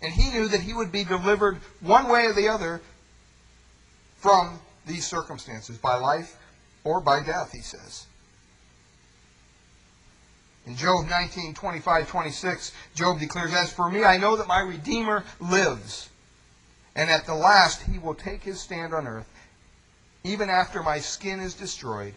And 0.02 0.12
he 0.12 0.30
knew 0.30 0.48
that 0.48 0.60
he 0.60 0.72
would 0.72 0.90
be 0.90 1.04
delivered 1.04 1.58
one 1.80 2.08
way 2.08 2.24
or 2.24 2.32
the 2.32 2.48
other 2.48 2.80
from 4.16 4.58
these 4.86 5.06
circumstances, 5.06 5.78
by 5.78 5.96
life 5.96 6.36
or 6.84 7.00
by 7.00 7.22
death, 7.22 7.52
he 7.52 7.60
says. 7.60 8.06
In 10.66 10.76
Job 10.76 11.06
19, 11.08 11.54
25, 11.54 12.08
26, 12.08 12.72
Job 12.94 13.18
declares, 13.18 13.54
As 13.54 13.72
for 13.72 13.90
me, 13.90 14.04
I 14.04 14.18
know 14.18 14.36
that 14.36 14.46
my 14.46 14.60
Redeemer 14.60 15.24
lives, 15.40 16.10
and 16.94 17.10
at 17.10 17.26
the 17.26 17.34
last 17.34 17.82
he 17.82 17.98
will 17.98 18.14
take 18.14 18.42
his 18.42 18.60
stand 18.60 18.92
on 18.92 19.06
earth, 19.06 19.28
even 20.22 20.50
after 20.50 20.82
my 20.82 20.98
skin 21.00 21.40
is 21.40 21.54
destroyed. 21.54 22.14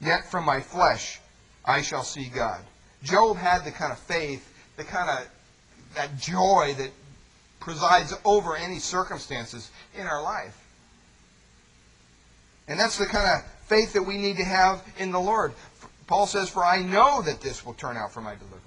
Yet 0.00 0.30
from 0.30 0.44
my 0.44 0.60
flesh 0.60 1.20
I 1.64 1.82
shall 1.82 2.04
see 2.04 2.26
God. 2.26 2.60
Job 3.02 3.36
had 3.36 3.64
the 3.64 3.72
kind 3.72 3.92
of 3.92 3.98
faith, 3.98 4.52
the 4.76 4.84
kind 4.84 5.10
of 5.10 5.28
that 5.94 6.18
joy 6.18 6.74
that 6.78 6.90
presides 7.60 8.14
over 8.24 8.56
any 8.56 8.78
circumstances 8.78 9.70
in 9.94 10.06
our 10.06 10.22
life. 10.22 10.64
And 12.68 12.78
that's 12.78 12.98
the 12.98 13.06
kind 13.06 13.28
of 13.28 13.50
faith 13.66 13.94
that 13.94 14.02
we 14.02 14.16
need 14.16 14.36
to 14.36 14.44
have 14.44 14.82
in 14.98 15.10
the 15.10 15.20
Lord. 15.20 15.52
Paul 16.08 16.26
says, 16.26 16.48
For 16.48 16.64
I 16.64 16.82
know 16.82 17.22
that 17.22 17.40
this 17.40 17.64
will 17.64 17.74
turn 17.74 17.96
out 17.96 18.10
for 18.10 18.20
my 18.20 18.34
deliverance. 18.34 18.64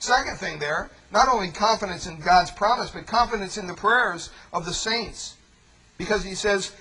Second 0.00 0.38
thing 0.38 0.58
there, 0.58 0.90
not 1.12 1.28
only 1.28 1.50
confidence 1.50 2.06
in 2.06 2.18
God's 2.18 2.50
promise, 2.50 2.90
but 2.90 3.06
confidence 3.06 3.58
in 3.58 3.66
the 3.66 3.74
prayers 3.74 4.30
of 4.52 4.64
the 4.64 4.72
saints. 4.72 5.36
Because 5.98 6.24
he 6.24 6.34
says, 6.34 6.72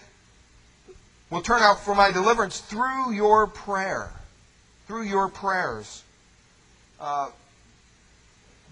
will 1.29 1.41
turn 1.41 1.61
out 1.61 1.83
for 1.83 1.93
my 1.93 2.11
deliverance 2.11 2.59
through 2.61 3.11
your 3.11 3.45
prayer. 3.47 4.11
Through 4.87 5.03
your 5.03 5.27
prayers. 5.27 6.03
Uh, 6.99 7.29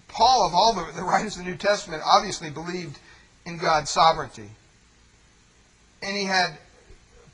Paul, 0.08 0.46
of 0.46 0.54
all 0.54 0.72
the, 0.72 0.92
the 0.92 1.02
writers 1.02 1.36
of 1.36 1.44
the 1.44 1.50
New 1.50 1.56
Testament, 1.56 2.02
obviously 2.06 2.48
believed 2.48 2.98
in 3.44 3.58
God's 3.58 3.90
sovereignty. 3.90 4.48
And 6.02 6.16
he 6.16 6.24
had 6.24 6.56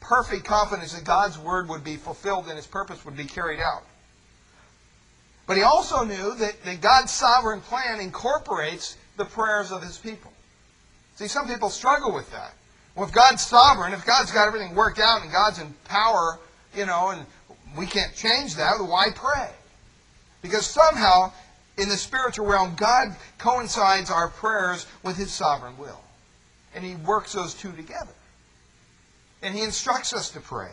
perfect 0.02 0.44
confidence 0.44 0.92
that 0.94 1.04
God's 1.04 1.38
word 1.38 1.68
would 1.68 1.82
be 1.82 1.96
fulfilled 1.96 2.46
and 2.48 2.56
his 2.56 2.66
purpose 2.66 3.04
would 3.04 3.16
be 3.16 3.24
carried 3.24 3.60
out. 3.60 3.82
But 5.46 5.56
he 5.56 5.62
also 5.62 6.04
knew 6.04 6.34
that, 6.36 6.62
that 6.64 6.80
God's 6.80 7.12
sovereign 7.12 7.60
plan 7.60 8.00
incorporates 8.00 8.96
the 9.16 9.24
prayers 9.24 9.72
of 9.72 9.82
his 9.82 9.98
people. 9.98 10.32
See, 11.16 11.28
some 11.28 11.46
people 11.46 11.70
struggle 11.70 12.12
with 12.12 12.30
that. 12.32 12.54
Well, 12.94 13.06
if 13.06 13.12
God's 13.12 13.42
sovereign, 13.42 13.92
if 13.92 14.04
God's 14.04 14.30
got 14.30 14.46
everything 14.46 14.74
worked 14.74 14.98
out 14.98 15.22
and 15.22 15.32
God's 15.32 15.58
in 15.58 15.72
power, 15.84 16.38
you 16.74 16.86
know, 16.86 17.10
and 17.10 17.26
we 17.76 17.86
can't 17.86 18.14
change 18.14 18.56
that, 18.56 18.74
why 18.78 19.08
pray? 19.14 19.50
Because 20.42 20.66
somehow, 20.66 21.32
in 21.78 21.88
the 21.88 21.96
spiritual 21.96 22.46
realm, 22.46 22.74
God 22.76 23.16
coincides 23.38 24.10
our 24.10 24.28
prayers 24.28 24.86
with 25.02 25.16
his 25.16 25.32
sovereign 25.32 25.78
will. 25.78 26.00
And 26.74 26.84
he 26.84 26.96
works 26.96 27.32
those 27.32 27.54
two 27.54 27.72
together. 27.72 28.12
And 29.42 29.54
he 29.54 29.62
instructs 29.62 30.12
us 30.12 30.30
to 30.30 30.40
pray. 30.40 30.72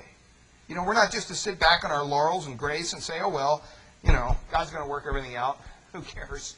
You 0.67 0.75
know, 0.75 0.84
we're 0.84 0.93
not 0.93 1.12
just 1.12 1.27
to 1.29 1.36
sit 1.36 1.60
back 1.60 1.84
on 1.84 1.91
our 1.91 2.03
laurels 2.03 2.45
and 2.45 2.58
grace 2.58 2.93
and 2.93 3.01
say, 3.01 3.19
oh, 3.21 3.29
well, 3.29 3.63
you 4.03 4.12
know, 4.12 4.38
God's 4.51 4.69
going 4.69 4.84
to 4.84 4.89
work 4.89 5.05
everything 5.08 5.36
out. 5.36 5.60
Who 5.93 6.01
cares? 6.01 6.55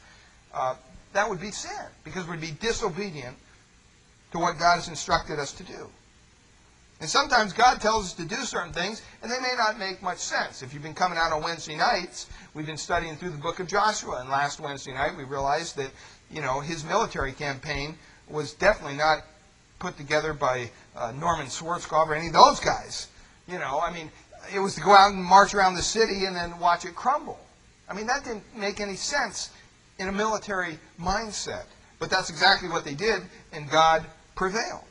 Uh, 0.53 0.75
that 1.13 1.29
would 1.29 1.39
be 1.39 1.51
sin 1.51 1.85
because 2.03 2.27
we'd 2.27 2.41
be 2.41 2.51
disobedient 2.51 3.37
to 4.31 4.39
what 4.39 4.59
God 4.59 4.75
has 4.75 4.87
instructed 4.87 5.39
us 5.39 5.53
to 5.53 5.63
do. 5.63 5.89
And 6.99 7.09
sometimes 7.09 7.51
God 7.51 7.81
tells 7.81 8.05
us 8.05 8.13
to 8.13 8.25
do 8.25 8.35
certain 8.35 8.73
things, 8.73 9.01
and 9.23 9.31
they 9.31 9.39
may 9.39 9.53
not 9.57 9.79
make 9.79 10.03
much 10.03 10.19
sense. 10.19 10.61
If 10.61 10.71
you've 10.71 10.83
been 10.83 10.93
coming 10.93 11.17
out 11.17 11.31
on 11.31 11.41
Wednesday 11.41 11.75
nights, 11.75 12.27
we've 12.53 12.67
been 12.67 12.77
studying 12.77 13.15
through 13.15 13.31
the 13.31 13.37
book 13.37 13.59
of 13.59 13.65
Joshua, 13.67 14.19
and 14.19 14.29
last 14.29 14.59
Wednesday 14.59 14.93
night 14.93 15.17
we 15.17 15.23
realized 15.23 15.77
that, 15.77 15.89
you 16.29 16.41
know, 16.41 16.59
his 16.59 16.83
military 16.83 17.31
campaign 17.31 17.97
was 18.29 18.53
definitely 18.53 18.97
not 18.97 19.25
put 19.79 19.97
together 19.97 20.31
by 20.31 20.69
uh, 20.95 21.11
Norman 21.11 21.47
Schwarzkopf 21.47 22.07
or 22.07 22.15
any 22.15 22.27
of 22.27 22.33
those 22.33 22.59
guys. 22.59 23.07
You 23.47 23.59
know, 23.59 23.79
I 23.79 23.93
mean, 23.93 24.11
it 24.53 24.59
was 24.59 24.75
to 24.75 24.81
go 24.81 24.91
out 24.91 25.13
and 25.13 25.23
march 25.23 25.53
around 25.53 25.75
the 25.75 25.81
city 25.81 26.25
and 26.25 26.35
then 26.35 26.57
watch 26.59 26.85
it 26.85 26.95
crumble. 26.95 27.39
I 27.89 27.93
mean, 27.93 28.07
that 28.07 28.23
didn't 28.23 28.43
make 28.55 28.79
any 28.79 28.95
sense 28.95 29.49
in 29.99 30.07
a 30.07 30.11
military 30.11 30.79
mindset. 30.99 31.65
But 31.99 32.09
that's 32.09 32.31
exactly 32.31 32.67
what 32.67 32.83
they 32.83 32.95
did, 32.95 33.21
and 33.53 33.69
God 33.69 34.03
prevailed. 34.35 34.83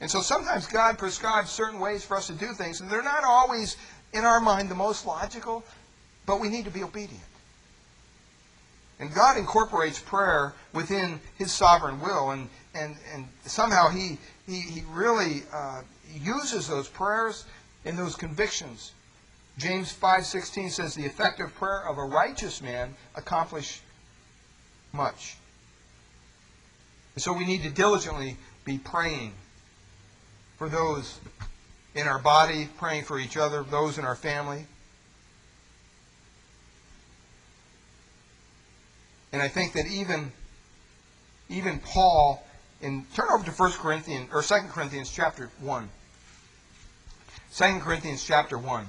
And 0.00 0.10
so 0.10 0.22
sometimes 0.22 0.66
God 0.66 0.96
prescribes 0.96 1.50
certain 1.50 1.80
ways 1.80 2.02
for 2.02 2.16
us 2.16 2.28
to 2.28 2.32
do 2.32 2.54
things, 2.54 2.80
and 2.80 2.88
they're 2.88 3.02
not 3.02 3.24
always, 3.24 3.76
in 4.14 4.24
our 4.24 4.40
mind, 4.40 4.70
the 4.70 4.74
most 4.74 5.04
logical, 5.04 5.62
but 6.24 6.40
we 6.40 6.48
need 6.48 6.64
to 6.64 6.70
be 6.70 6.82
obedient. 6.82 7.22
And 9.00 9.12
God 9.12 9.36
incorporates 9.36 10.00
prayer 10.00 10.54
within 10.72 11.20
His 11.36 11.52
sovereign 11.52 12.00
will, 12.00 12.30
and, 12.30 12.48
and, 12.78 12.96
and 13.14 13.28
somehow 13.44 13.88
He, 13.88 14.18
he, 14.46 14.60
he 14.60 14.82
really 14.90 15.42
uh, 15.52 15.82
uses 16.14 16.68
those 16.68 16.88
prayers 16.88 17.44
and 17.84 17.98
those 17.98 18.14
convictions. 18.14 18.92
James 19.58 19.92
5.16 19.92 20.70
says, 20.70 20.94
The 20.94 21.04
effective 21.04 21.54
prayer 21.54 21.86
of 21.86 21.98
a 21.98 22.04
righteous 22.04 22.62
man 22.62 22.94
accomplish 23.16 23.80
much. 24.92 25.36
And 27.14 27.22
so 27.22 27.32
we 27.32 27.44
need 27.44 27.62
to 27.64 27.70
diligently 27.70 28.36
be 28.64 28.78
praying 28.78 29.32
for 30.56 30.68
those 30.68 31.18
in 31.94 32.06
our 32.06 32.18
body, 32.18 32.68
praying 32.78 33.04
for 33.04 33.18
each 33.18 33.36
other, 33.36 33.64
those 33.64 33.98
in 33.98 34.04
our 34.04 34.14
family. 34.14 34.66
And 39.32 39.42
I 39.42 39.48
think 39.48 39.72
that 39.74 39.86
even 39.86 40.32
even 41.48 41.78
Paul 41.80 42.44
and 42.80 43.12
turn 43.14 43.28
over 43.30 43.44
to 43.44 43.50
1 43.50 43.72
Corinthians 43.72 44.28
or 44.32 44.42
2 44.42 44.54
Corinthians 44.70 45.10
chapter 45.10 45.50
1. 45.60 45.88
2 47.54 47.78
Corinthians 47.80 48.24
chapter 48.24 48.56
1. 48.56 48.86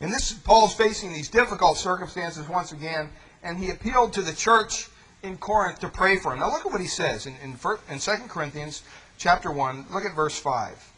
And 0.00 0.12
this 0.12 0.34
Paul's 0.34 0.74
facing 0.74 1.14
these 1.14 1.30
difficult 1.30 1.78
circumstances 1.78 2.46
once 2.46 2.72
again, 2.72 3.08
and 3.42 3.56
he 3.56 3.70
appealed 3.70 4.12
to 4.12 4.22
the 4.22 4.34
church 4.34 4.88
in 5.22 5.38
Corinth 5.38 5.80
to 5.80 5.88
pray 5.88 6.18
for 6.18 6.34
him. 6.34 6.40
Now 6.40 6.50
look 6.50 6.66
at 6.66 6.72
what 6.72 6.82
he 6.82 6.86
says 6.86 7.24
in, 7.24 7.34
in, 7.42 7.56
in 7.90 7.98
2 7.98 8.12
Corinthians 8.28 8.82
chapter 9.16 9.50
1, 9.50 9.86
look 9.90 10.04
at 10.04 10.14
verse 10.14 10.38
5. 10.38 10.92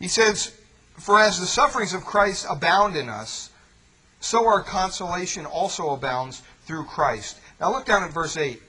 He 0.00 0.08
says, 0.08 0.52
for 0.98 1.20
as 1.20 1.38
the 1.38 1.46
sufferings 1.46 1.92
of 1.92 2.04
Christ 2.04 2.46
abound 2.48 2.96
in 2.96 3.08
us, 3.08 3.50
so 4.20 4.46
our 4.46 4.62
consolation 4.62 5.46
also 5.46 5.90
abounds 5.90 6.42
through 6.64 6.84
Christ. 6.84 7.36
Now 7.60 7.70
look 7.70 7.86
down 7.86 8.02
at 8.02 8.10
verse 8.10 8.36
8. 8.36 8.60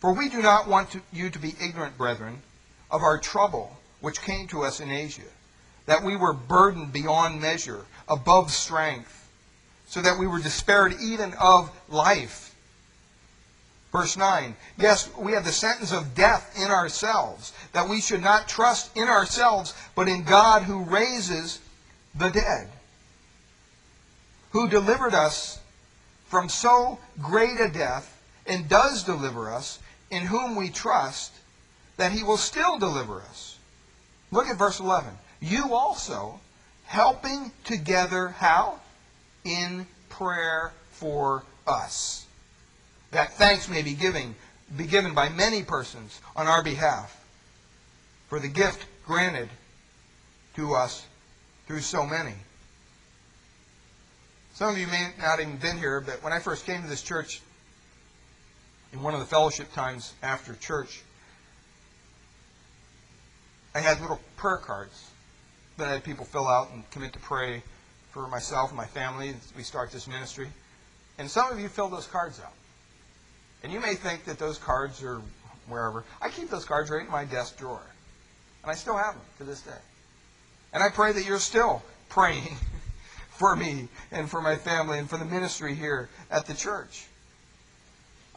For 0.00 0.12
we 0.12 0.28
do 0.28 0.40
not 0.42 0.68
want 0.68 0.90
to, 0.92 1.02
you 1.12 1.30
to 1.30 1.38
be 1.38 1.54
ignorant, 1.60 1.98
brethren, 1.98 2.42
of 2.90 3.02
our 3.02 3.18
trouble 3.18 3.76
which 4.00 4.22
came 4.22 4.46
to 4.48 4.62
us 4.62 4.80
in 4.80 4.90
Asia, 4.90 5.22
that 5.86 6.02
we 6.02 6.16
were 6.16 6.32
burdened 6.32 6.92
beyond 6.92 7.40
measure, 7.40 7.84
above 8.08 8.52
strength, 8.52 9.28
so 9.86 10.00
that 10.02 10.18
we 10.18 10.26
were 10.26 10.38
despaired 10.38 10.94
even 11.00 11.34
of 11.34 11.70
life. 11.88 12.47
Verse 13.92 14.18
9, 14.18 14.54
yes, 14.76 15.08
we 15.16 15.32
have 15.32 15.44
the 15.44 15.52
sentence 15.52 15.92
of 15.92 16.14
death 16.14 16.54
in 16.62 16.70
ourselves, 16.70 17.54
that 17.72 17.88
we 17.88 18.00
should 18.02 18.22
not 18.22 18.46
trust 18.46 18.94
in 18.94 19.08
ourselves, 19.08 19.72
but 19.94 20.08
in 20.08 20.24
God 20.24 20.62
who 20.62 20.84
raises 20.84 21.58
the 22.14 22.28
dead, 22.28 22.68
who 24.50 24.68
delivered 24.68 25.14
us 25.14 25.58
from 26.26 26.50
so 26.50 26.98
great 27.22 27.58
a 27.60 27.68
death, 27.68 28.14
and 28.46 28.68
does 28.68 29.04
deliver 29.04 29.50
us, 29.50 29.78
in 30.10 30.22
whom 30.22 30.54
we 30.54 30.68
trust, 30.68 31.32
that 31.96 32.12
he 32.12 32.22
will 32.22 32.36
still 32.36 32.78
deliver 32.78 33.22
us. 33.22 33.56
Look 34.30 34.48
at 34.48 34.58
verse 34.58 34.80
11. 34.80 35.10
You 35.40 35.74
also, 35.74 36.40
helping 36.84 37.52
together, 37.64 38.28
how? 38.28 38.80
In 39.44 39.86
prayer 40.10 40.72
for 40.90 41.44
us 41.66 42.26
that 43.10 43.32
thanks 43.34 43.68
may 43.68 43.82
be 43.82 43.94
giving 43.94 44.34
be 44.76 44.84
given 44.84 45.14
by 45.14 45.28
many 45.30 45.62
persons 45.62 46.20
on 46.36 46.46
our 46.46 46.62
behalf 46.62 47.24
for 48.28 48.38
the 48.38 48.48
gift 48.48 48.84
granted 49.06 49.48
to 50.56 50.74
us 50.74 51.06
through 51.66 51.80
so 51.80 52.04
many. 52.04 52.34
Some 54.54 54.70
of 54.70 54.78
you 54.78 54.86
may 54.88 55.10
not 55.20 55.40
even 55.40 55.56
been 55.56 55.78
here, 55.78 56.00
but 56.00 56.22
when 56.22 56.32
I 56.32 56.40
first 56.40 56.66
came 56.66 56.82
to 56.82 56.88
this 56.88 57.02
church, 57.02 57.40
in 58.92 59.02
one 59.02 59.14
of 59.14 59.20
the 59.20 59.26
fellowship 59.26 59.72
times 59.72 60.14
after 60.22 60.54
church, 60.54 61.02
I 63.74 63.80
had 63.80 64.00
little 64.00 64.20
prayer 64.36 64.56
cards 64.56 65.10
that 65.76 65.88
I 65.88 65.92
had 65.92 66.04
people 66.04 66.24
fill 66.24 66.48
out 66.48 66.70
and 66.72 66.90
commit 66.90 67.12
to 67.12 67.18
pray 67.20 67.62
for 68.10 68.26
myself 68.26 68.70
and 68.70 68.76
my 68.76 68.86
family 68.86 69.28
as 69.28 69.52
we 69.56 69.62
start 69.62 69.92
this 69.92 70.08
ministry. 70.08 70.48
And 71.18 71.30
some 71.30 71.52
of 71.52 71.60
you 71.60 71.68
filled 71.68 71.92
those 71.92 72.06
cards 72.06 72.40
out. 72.40 72.52
And 73.62 73.72
you 73.72 73.80
may 73.80 73.94
think 73.94 74.24
that 74.24 74.38
those 74.38 74.58
cards 74.58 75.02
are 75.02 75.20
wherever. 75.68 76.04
I 76.20 76.28
keep 76.28 76.50
those 76.50 76.64
cards 76.64 76.90
right 76.90 77.04
in 77.04 77.10
my 77.10 77.24
desk 77.24 77.58
drawer. 77.58 77.82
And 78.62 78.70
I 78.70 78.74
still 78.74 78.96
have 78.96 79.14
them 79.14 79.22
to 79.38 79.44
this 79.44 79.62
day. 79.62 79.70
And 80.72 80.82
I 80.82 80.90
pray 80.90 81.12
that 81.12 81.24
you're 81.24 81.38
still 81.38 81.82
praying 82.08 82.56
for 83.30 83.54
me 83.56 83.88
and 84.10 84.28
for 84.28 84.40
my 84.40 84.56
family 84.56 84.98
and 84.98 85.08
for 85.08 85.16
the 85.16 85.24
ministry 85.24 85.74
here 85.74 86.08
at 86.30 86.46
the 86.46 86.54
church. 86.54 87.06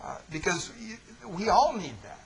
Uh, 0.02 0.18
because 0.32 0.72
we 1.38 1.50
all 1.50 1.74
need 1.74 1.94
that. 2.04 2.20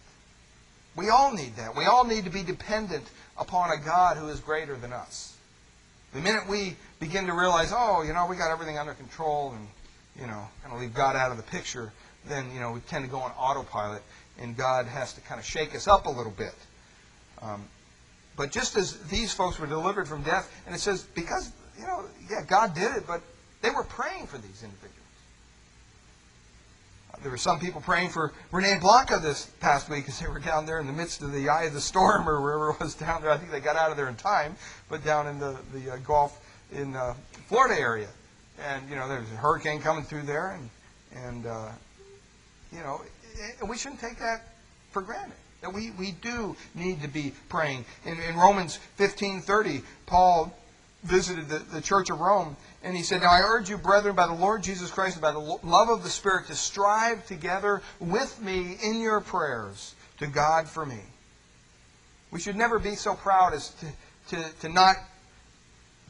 We 0.96 1.10
all 1.10 1.34
need 1.34 1.58
that. 1.58 1.76
We 1.76 1.86
all 1.86 2.06
need 2.06 2.24
to 2.24 2.30
be 2.30 2.44
dependent 2.44 3.04
upon 3.38 3.72
a 3.72 3.78
God 3.78 4.18
who 4.18 4.30
is 4.30 4.40
greater 4.40 4.76
than 4.78 4.94
us. 4.94 5.36
The 6.14 6.22
minute 6.22 6.48
we 6.48 6.78
begin 7.00 7.28
to 7.28 7.34
realize, 7.34 7.74
oh, 7.76 8.02
you 8.02 8.14
know, 8.14 8.26
we 8.28 8.38
got 8.38 8.50
everything 8.50 8.78
under 8.78 8.94
control 8.94 9.52
and, 9.52 9.68
you 10.18 10.26
know, 10.26 10.48
kind 10.64 10.74
of 10.74 10.80
leave 10.80 10.94
God 10.94 11.18
out 11.18 11.32
of 11.32 11.38
the 11.38 11.44
picture, 11.44 11.92
then 12.28 12.52
you 12.54 12.60
know 12.60 12.72
we 12.72 12.80
tend 12.82 13.06
to 13.06 13.12
go 13.12 13.20
on 13.20 13.32
autopilot, 13.32 14.04
and 14.40 14.56
God 14.56 14.86
has 14.86 15.14
to 15.14 15.22
kind 15.22 15.40
of 15.40 15.46
shake 15.46 15.76
us 15.76 15.88
up 15.88 16.06
a 16.06 16.10
little 16.12 16.32
bit. 16.32 16.56
Um, 17.42 17.64
but 18.36 18.52
just 18.52 18.76
as 18.76 18.98
these 19.08 19.34
folks 19.34 19.60
were 19.60 19.68
delivered 19.68 20.08
from 20.08 20.24
death, 20.24 20.52
and 20.66 20.76
it 20.76 20.80
says 20.80 21.04
because 21.04 21.52
you 21.80 21.86
know, 21.86 22.06
yeah, 22.30 22.42
God 22.48 22.74
did 22.74 22.96
it, 22.96 23.08
but 23.08 23.22
they 23.62 23.70
were 23.70 23.84
praying 23.84 24.28
for 24.28 24.38
these 24.38 24.64
individuals. 24.64 24.92
There 27.22 27.32
were 27.32 27.38
some 27.38 27.60
people 27.60 27.82
praying 27.82 28.10
for 28.10 28.34
Rene 28.52 28.80
Blanca 28.80 29.20
this 29.22 29.46
past 29.60 29.90
week 29.90 30.08
as 30.08 30.20
they 30.20 30.28
were 30.28 30.40
down 30.40 30.66
there 30.66 30.80
in 30.80 30.88
the 30.88 30.94
midst 30.94 31.22
of 31.22 31.32
the 31.32 31.50
eye 31.50 31.64
of 31.64 31.74
the 31.74 31.82
storm 31.82 32.30
or 32.30 32.42
wherever 32.42 32.72
it 32.72 32.80
was 32.80 32.94
down 32.94 33.22
there. 33.22 33.32
I 33.32 33.38
think 33.38 33.52
they 33.52 33.62
got 33.62 33.76
out 33.76 33.90
of 33.90 33.98
there 33.98 34.10
in 34.10 34.16
time, 34.16 34.56
but 34.90 35.04
down 35.04 35.28
in 35.28 35.40
the, 35.40 35.58
the 35.74 35.94
uh, 35.94 35.98
Gulf 35.98 36.40
in 36.72 36.96
uh, 36.96 37.14
Florida 37.48 37.80
area. 37.80 38.10
And, 38.60 38.88
you 38.90 38.96
know, 38.96 39.08
there's 39.08 39.32
a 39.32 39.36
hurricane 39.36 39.82
coming 39.82 40.04
through 40.04 40.24
there, 40.24 40.52
and, 40.52 40.70
and 41.26 41.46
uh, 41.46 41.70
you 42.76 42.84
know, 42.84 43.02
and 43.60 43.70
we 43.70 43.78
shouldn't 43.78 44.02
take 44.02 44.20
that 44.20 44.42
for 44.92 45.02
granted. 45.02 45.38
That 45.62 45.74
we, 45.74 45.92
we 45.92 46.12
do 46.12 46.56
need 46.76 47.02
to 47.02 47.08
be 47.08 47.34
praying. 47.50 47.86
In, 48.06 48.20
in 48.20 48.36
Romans 48.36 48.80
15.30, 49.00 49.84
Paul 50.06 50.56
visited 51.04 51.48
the, 51.48 51.60
the 51.60 51.82
church 51.82 52.10
of 52.10 52.20
Rome, 52.20 52.56
and 52.84 52.96
he 52.96 53.04
said, 53.04 53.22
Now 53.22 53.32
I 53.32 53.42
urge 53.42 53.70
you, 53.70 53.78
brethren, 53.78 54.16
by 54.16 54.28
the 54.28 54.34
Lord 54.34 54.64
Jesus 54.64 54.92
Christ 54.92 55.16
and 55.16 55.22
by 55.22 55.32
the 55.32 55.40
love 55.40 55.90
of 55.90 56.04
the 56.04 56.10
Spirit, 56.10 56.48
to 56.48 56.56
strive 56.56 57.26
together 57.28 57.82
with 58.00 58.42
me 58.42 58.78
in 58.84 59.00
your 59.00 59.22
prayers 59.22 59.96
to 60.20 60.28
God 60.28 60.68
for 60.68 60.86
me. 60.86 61.02
We 62.32 62.40
should 62.40 62.56
never 62.56 62.80
be 62.80 62.96
so 62.96 63.16
proud 63.16 63.54
as 63.54 63.70
to, 63.70 64.36
to, 64.36 64.50
to 64.62 64.70
not 64.70 64.98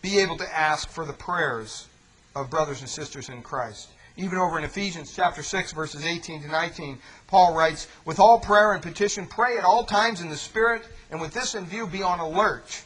be 0.02 0.20
able 0.20 0.38
to 0.38 0.58
ask 0.58 0.90
for 0.90 1.06
the 1.06 1.14
prayers 1.14 1.88
of 2.36 2.50
brothers 2.50 2.82
and 2.82 2.90
sisters 2.90 3.30
in 3.30 3.42
Christ. 3.42 3.90
Even 4.18 4.38
over 4.38 4.58
in 4.58 4.64
Ephesians 4.64 5.14
chapter 5.14 5.44
6, 5.44 5.74
verses 5.74 6.06
18 6.06 6.44
to 6.44 6.48
19, 6.48 7.00
Paul 7.28 7.54
writes, 7.54 7.88
With 8.06 8.20
all 8.20 8.40
prayer 8.40 8.74
and 8.74 8.82
petition, 8.82 9.28
pray 9.28 9.58
at 9.58 9.66
all 9.66 9.84
times 9.84 10.22
in 10.22 10.30
the 10.30 10.38
Spirit, 10.38 10.84
and 11.12 11.20
with 11.20 11.34
this 11.34 11.54
in 11.54 11.66
view, 11.66 11.86
be 11.86 12.02
on 12.02 12.20
alert. 12.20 12.84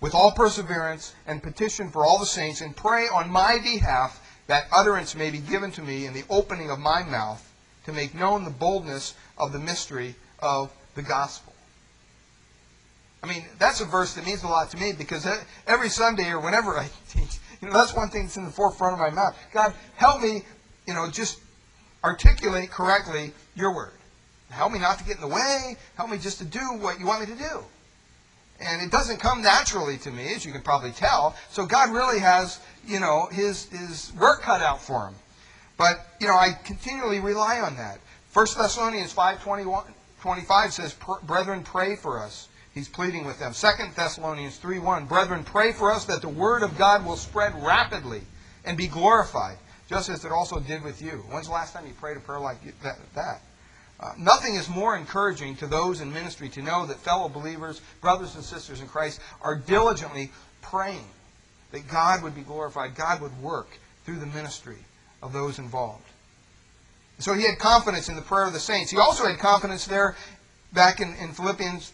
With 0.00 0.14
all 0.14 0.32
perseverance 0.32 1.14
and 1.26 1.42
petition 1.42 1.90
for 1.90 2.06
all 2.06 2.18
the 2.18 2.26
saints, 2.26 2.60
and 2.60 2.76
pray 2.76 3.08
on 3.08 3.30
my 3.30 3.58
behalf 3.58 4.20
that 4.46 4.66
utterance 4.72 5.16
may 5.16 5.30
be 5.30 5.38
given 5.38 5.72
to 5.72 5.82
me 5.82 6.06
in 6.06 6.12
the 6.12 6.24
opening 6.30 6.70
of 6.70 6.78
my 6.78 7.02
mouth 7.02 7.48
to 7.86 7.92
make 7.92 8.14
known 8.14 8.44
the 8.44 8.50
boldness 8.50 9.14
of 9.36 9.52
the 9.52 9.58
mystery 9.58 10.14
of 10.38 10.70
the 10.94 11.02
gospel. 11.02 11.52
I 13.22 13.28
mean, 13.28 13.44
that's 13.58 13.80
a 13.80 13.84
verse 13.84 14.14
that 14.14 14.26
means 14.26 14.42
a 14.42 14.48
lot 14.48 14.70
to 14.70 14.76
me 14.76 14.92
because 14.92 15.26
every 15.66 15.88
Sunday 15.88 16.30
or 16.30 16.40
whenever 16.40 16.76
I 16.76 16.88
teach, 17.08 17.38
you 17.62 17.68
know, 17.68 17.74
that's 17.74 17.94
one 17.94 18.10
thing 18.10 18.24
that's 18.24 18.36
in 18.36 18.44
the 18.44 18.50
forefront 18.50 18.94
of 18.94 18.98
my 18.98 19.10
mouth. 19.10 19.38
God, 19.52 19.72
help 19.94 20.20
me, 20.20 20.42
you 20.86 20.94
know, 20.94 21.08
just 21.08 21.40
articulate 22.02 22.70
correctly 22.70 23.32
your 23.54 23.72
word. 23.74 23.92
Help 24.50 24.72
me 24.72 24.80
not 24.80 24.98
to 24.98 25.04
get 25.04 25.14
in 25.14 25.22
the 25.22 25.28
way. 25.28 25.76
Help 25.96 26.10
me 26.10 26.18
just 26.18 26.38
to 26.38 26.44
do 26.44 26.60
what 26.80 26.98
you 26.98 27.06
want 27.06 27.20
me 27.20 27.34
to 27.34 27.40
do. 27.40 27.64
And 28.60 28.82
it 28.82 28.90
doesn't 28.90 29.18
come 29.18 29.42
naturally 29.42 29.96
to 29.98 30.10
me, 30.10 30.34
as 30.34 30.44
you 30.44 30.52
can 30.52 30.60
probably 30.60 30.90
tell. 30.90 31.36
So 31.50 31.64
God 31.64 31.90
really 31.90 32.18
has, 32.18 32.60
you 32.86 33.00
know, 33.00 33.28
his, 33.32 33.66
his 33.66 34.12
work 34.18 34.42
cut 34.42 34.60
out 34.60 34.82
for 34.82 35.06
him. 35.06 35.14
But, 35.78 36.06
you 36.20 36.26
know, 36.26 36.34
I 36.34 36.52
continually 36.64 37.20
rely 37.20 37.60
on 37.60 37.76
that. 37.76 37.98
1 38.32 38.46
Thessalonians 38.56 39.12
5, 39.12 39.42
21, 39.42 39.84
25 40.20 40.72
says, 40.72 40.96
Brethren, 41.24 41.62
pray 41.62 41.96
for 41.96 42.20
us 42.20 42.48
He's 42.74 42.88
pleading 42.88 43.26
with 43.26 43.38
them. 43.38 43.52
2 43.52 43.68
Thessalonians 43.94 44.58
3.1, 44.58 45.06
Brethren, 45.06 45.44
pray 45.44 45.72
for 45.72 45.92
us 45.92 46.06
that 46.06 46.22
the 46.22 46.28
word 46.28 46.62
of 46.62 46.78
God 46.78 47.04
will 47.04 47.16
spread 47.16 47.62
rapidly 47.62 48.22
and 48.64 48.78
be 48.78 48.86
glorified, 48.86 49.58
just 49.88 50.08
as 50.08 50.24
it 50.24 50.32
also 50.32 50.58
did 50.58 50.82
with 50.82 51.02
you. 51.02 51.24
When's 51.30 51.48
the 51.48 51.52
last 51.52 51.74
time 51.74 51.86
you 51.86 51.92
prayed 51.92 52.16
a 52.16 52.20
prayer 52.20 52.40
like 52.40 52.58
that? 52.82 53.40
Uh, 54.00 54.12
nothing 54.18 54.54
is 54.54 54.68
more 54.68 54.96
encouraging 54.96 55.54
to 55.56 55.66
those 55.66 56.00
in 56.00 56.12
ministry 56.12 56.48
to 56.48 56.62
know 56.62 56.86
that 56.86 56.98
fellow 56.98 57.28
believers, 57.28 57.80
brothers 58.00 58.34
and 58.34 58.42
sisters 58.42 58.80
in 58.80 58.88
Christ, 58.88 59.20
are 59.42 59.54
diligently 59.54 60.32
praying 60.62 61.04
that 61.72 61.86
God 61.88 62.22
would 62.22 62.34
be 62.34 62.42
glorified, 62.42 62.94
God 62.94 63.20
would 63.20 63.38
work 63.42 63.68
through 64.04 64.18
the 64.18 64.26
ministry 64.26 64.78
of 65.22 65.32
those 65.32 65.58
involved. 65.58 66.04
So 67.18 67.34
he 67.34 67.44
had 67.44 67.58
confidence 67.58 68.08
in 68.08 68.16
the 68.16 68.22
prayer 68.22 68.46
of 68.46 68.52
the 68.52 68.60
saints. 68.60 68.90
He 68.90 68.98
also 68.98 69.26
had 69.26 69.38
confidence 69.38 69.84
there 69.84 70.16
back 70.72 71.00
in, 71.00 71.14
in 71.14 71.32
Philippians 71.32 71.92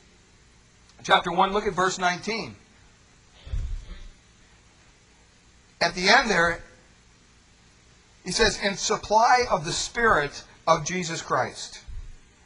chapter 1.02 1.30
1, 1.30 1.52
look 1.52 1.66
at 1.66 1.72
verse 1.72 1.98
19. 1.98 2.54
At 5.80 5.94
the 5.94 6.08
end 6.08 6.30
there, 6.30 6.60
he 8.24 8.32
says, 8.32 8.58
and 8.62 8.78
supply 8.78 9.44
of 9.50 9.64
the 9.64 9.72
Spirit 9.72 10.42
of 10.66 10.84
Jesus 10.84 11.22
Christ. 11.22 11.80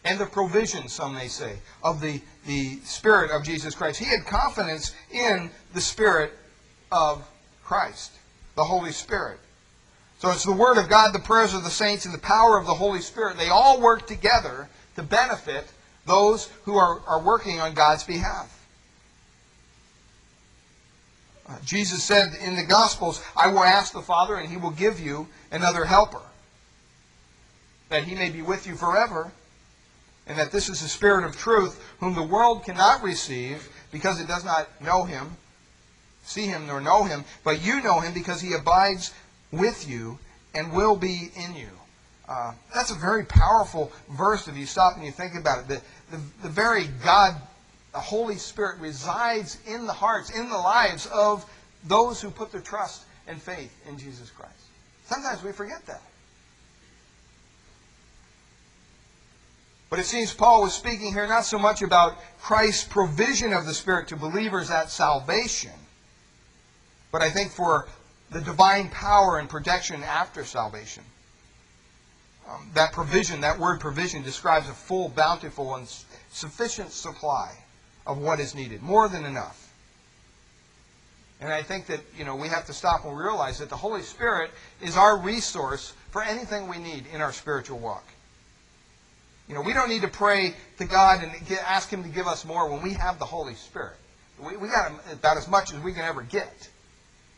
And 0.04 0.18
the 0.18 0.26
provision, 0.26 0.88
some 0.88 1.14
may 1.14 1.28
say, 1.28 1.58
of 1.82 2.00
the, 2.00 2.20
the 2.46 2.76
Spirit 2.84 3.30
of 3.30 3.44
Jesus 3.44 3.74
Christ. 3.74 3.98
He 3.98 4.04
had 4.04 4.26
confidence 4.26 4.94
in 5.10 5.50
the 5.74 5.80
Spirit 5.80 6.32
of 6.90 7.26
Christ, 7.64 8.12
the 8.54 8.64
Holy 8.64 8.92
Spirit. 8.92 9.38
So 10.18 10.30
it's 10.30 10.44
the 10.44 10.52
Word 10.52 10.78
of 10.78 10.88
God, 10.88 11.12
the 11.12 11.18
prayers 11.18 11.54
of 11.54 11.64
the 11.64 11.70
saints, 11.70 12.04
and 12.04 12.14
the 12.14 12.18
power 12.18 12.58
of 12.58 12.66
the 12.66 12.74
Holy 12.74 13.00
Spirit. 13.00 13.38
They 13.38 13.48
all 13.48 13.80
work 13.80 14.06
together 14.06 14.68
to 14.96 15.02
benefit 15.02 15.66
those 16.06 16.46
who 16.64 16.76
are, 16.76 17.00
are 17.06 17.20
working 17.20 17.60
on 17.60 17.74
God's 17.74 18.04
behalf. 18.04 18.58
Uh, 21.48 21.56
Jesus 21.64 22.02
said 22.02 22.32
in 22.42 22.56
the 22.56 22.64
Gospels, 22.64 23.22
I 23.36 23.48
will 23.48 23.64
ask 23.64 23.92
the 23.92 24.02
Father, 24.02 24.36
and 24.36 24.48
he 24.48 24.56
will 24.56 24.70
give 24.70 25.00
you 25.00 25.28
another 25.50 25.84
helper, 25.84 26.22
that 27.88 28.04
he 28.04 28.14
may 28.14 28.30
be 28.30 28.42
with 28.42 28.66
you 28.66 28.74
forever, 28.74 29.32
and 30.26 30.38
that 30.38 30.52
this 30.52 30.68
is 30.68 30.80
the 30.80 30.88
Spirit 30.88 31.24
of 31.24 31.36
truth, 31.36 31.82
whom 31.98 32.14
the 32.14 32.22
world 32.22 32.64
cannot 32.64 33.02
receive 33.02 33.68
because 33.90 34.20
it 34.20 34.28
does 34.28 34.44
not 34.44 34.68
know 34.80 35.04
him, 35.04 35.36
see 36.22 36.46
him, 36.46 36.66
nor 36.66 36.80
know 36.80 37.04
him, 37.04 37.24
but 37.44 37.62
you 37.62 37.82
know 37.82 38.00
him 38.00 38.14
because 38.14 38.40
he 38.40 38.54
abides 38.54 39.12
with 39.50 39.88
you 39.88 40.18
and 40.54 40.72
will 40.72 40.96
be 40.96 41.30
in 41.36 41.54
you. 41.54 41.68
Uh, 42.32 42.54
that's 42.74 42.90
a 42.90 42.94
very 42.94 43.26
powerful 43.26 43.92
verse 44.08 44.48
if 44.48 44.56
you 44.56 44.64
stop 44.64 44.96
and 44.96 45.04
you 45.04 45.12
think 45.12 45.34
about 45.34 45.58
it. 45.58 45.68
The, 45.68 46.16
the, 46.16 46.22
the 46.44 46.48
very 46.48 46.86
God, 47.04 47.34
the 47.92 48.00
Holy 48.00 48.36
Spirit, 48.36 48.80
resides 48.80 49.58
in 49.66 49.84
the 49.84 49.92
hearts, 49.92 50.30
in 50.30 50.48
the 50.48 50.56
lives 50.56 51.06
of 51.12 51.44
those 51.84 52.22
who 52.22 52.30
put 52.30 52.50
their 52.50 52.62
trust 52.62 53.04
and 53.26 53.40
faith 53.40 53.70
in 53.86 53.98
Jesus 53.98 54.30
Christ. 54.30 54.54
Sometimes 55.04 55.42
we 55.42 55.52
forget 55.52 55.84
that. 55.84 56.00
But 59.90 59.98
it 59.98 60.06
seems 60.06 60.32
Paul 60.32 60.62
was 60.62 60.72
speaking 60.72 61.12
here 61.12 61.26
not 61.28 61.44
so 61.44 61.58
much 61.58 61.82
about 61.82 62.16
Christ's 62.40 62.84
provision 62.84 63.52
of 63.52 63.66
the 63.66 63.74
Spirit 63.74 64.08
to 64.08 64.16
believers 64.16 64.70
at 64.70 64.88
salvation, 64.88 65.72
but 67.10 67.20
I 67.20 67.28
think 67.28 67.52
for 67.52 67.88
the 68.30 68.40
divine 68.40 68.88
power 68.88 69.38
and 69.38 69.50
protection 69.50 70.02
after 70.02 70.46
salvation. 70.46 71.04
Um, 72.48 72.70
that 72.74 72.92
provision, 72.92 73.40
that 73.42 73.59
word 73.59 73.81
provision, 73.81 74.22
describes 74.22 74.68
a 74.68 74.72
full, 74.72 75.09
bountiful, 75.09 75.76
and 75.76 75.87
sufficient 76.31 76.90
supply 76.90 77.52
of 78.07 78.18
what 78.18 78.40
is 78.40 78.55
needed, 78.55 78.83
more 78.83 79.09
than 79.09 79.24
enough. 79.24 79.72
And 81.40 81.52
I 81.52 81.62
think 81.62 81.87
that 81.87 82.00
you 82.16 82.24
know 82.24 82.37
we 82.37 82.48
have 82.48 82.66
to 82.66 82.72
stop 82.72 83.05
and 83.05 83.16
realize 83.16 83.59
that 83.59 83.68
the 83.68 83.76
Holy 83.76 84.02
Spirit 84.02 84.50
is 84.81 84.96
our 84.96 85.16
resource 85.16 85.92
for 86.11 86.22
anything 86.22 86.68
we 86.68 86.78
need 86.78 87.05
in 87.12 87.20
our 87.20 87.33
spiritual 87.33 87.78
walk. 87.78 88.05
You 89.48 89.55
know, 89.55 89.62
we 89.62 89.72
don't 89.72 89.88
need 89.88 90.02
to 90.02 90.09
pray 90.09 90.55
to 90.78 90.85
God 90.85 91.22
and 91.22 91.33
get, 91.46 91.62
ask 91.68 91.90
Him 91.90 92.05
to 92.05 92.09
give 92.09 92.26
us 92.26 92.44
more 92.44 92.70
when 92.70 92.83
we 92.83 92.94
have 92.94 93.18
the 93.18 93.24
Holy 93.24 93.55
Spirit. 93.55 93.96
We, 94.38 94.57
we 94.57 94.68
got 94.68 94.92
about 95.12 95.37
as 95.37 95.48
much 95.48 95.72
as 95.72 95.81
we 95.81 95.92
can 95.92 96.02
ever 96.02 96.22
get. 96.22 96.68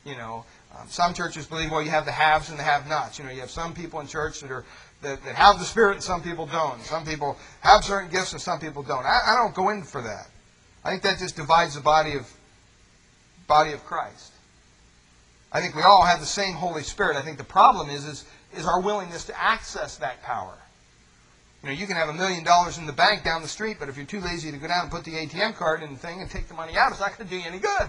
You 0.05 0.17
know, 0.17 0.45
um, 0.79 0.87
some 0.89 1.15
churches 1.15 1.47
believe, 1.47 1.71
well, 1.71 1.83
you 1.83 1.91
have 1.91 2.05
the 2.05 2.13
haves 2.13 2.51
and 2.51 2.59
the 2.59 2.63
have-nots. 2.63 3.19
You 3.19 3.25
know, 3.25 3.31
you 3.31 3.41
have 3.41 3.51
some 3.51 3.73
people 3.73 4.01
in 4.01 4.07
church 4.07 4.41
that 4.41 4.51
are 4.51 4.65
that, 5.05 5.25
that 5.25 5.35
have 5.35 5.59
the 5.59 5.65
Spirit 5.65 5.95
and 5.95 6.03
some 6.03 6.23
people 6.23 6.47
don't. 6.47 6.83
Some 6.83 7.05
people 7.05 7.39
have 7.61 7.85
certain 7.85 8.11
gifts 8.11 8.33
and 8.33 8.41
some 8.41 8.59
people 8.59 8.83
don't. 8.83 9.05
I, 9.05 9.21
I 9.29 9.35
don't 9.37 9.55
go 9.55 9.71
in 9.71 9.83
for 9.83 10.03
that. 10.03 10.29
I 10.85 10.91
think 10.91 11.03
that 11.03 11.19
just 11.19 11.37
divides 11.37 11.75
the 11.75 11.81
body 11.81 12.15
of 12.15 12.31
body 13.47 13.73
of 13.73 13.85
Christ. 13.85 14.33
I 15.53 15.61
think 15.61 15.77
we 15.77 15.83
all 15.83 16.05
have 16.05 16.21
the 16.21 16.27
same 16.27 16.55
Holy 16.55 16.83
Spirit. 16.83 17.17
I 17.17 17.23
think 17.23 17.39
the 17.39 17.45
problem 17.45 17.89
is 17.89 18.05
is, 18.07 18.25
is 18.57 18.67
our 18.67 18.81
willingness 18.81 19.25
to 19.27 19.41
access 19.41 19.97
that 19.99 20.23
power. 20.23 20.57
You 21.63 21.71
know, 21.71 21.77
you 21.77 21.87
can 21.87 21.97
have 21.97 22.09
a 22.09 22.13
million 22.13 22.45
dollars 22.45 22.77
in 22.77 22.85
the 22.85 22.93
bank 22.93 23.25
down 23.25 23.41
the 23.41 23.49
street, 23.49 23.79
but 23.79 23.89
if 23.89 23.97
you're 23.97 24.05
too 24.05 24.21
lazy 24.21 24.51
to 24.51 24.59
go 24.59 24.69
down 24.69 24.83
and 24.83 24.91
put 24.91 25.05
the 25.05 25.13
ATM 25.13 25.55
card 25.55 25.83
in 25.83 25.93
the 25.93 25.99
thing 25.99 26.21
and 26.21 26.31
take 26.31 26.49
the 26.49 26.55
money 26.55 26.77
out, 26.77 26.91
it's 26.91 27.01
not 27.01 27.17
going 27.17 27.29
to 27.29 27.35
do 27.35 27.41
you 27.41 27.47
any 27.47 27.59
good. 27.59 27.89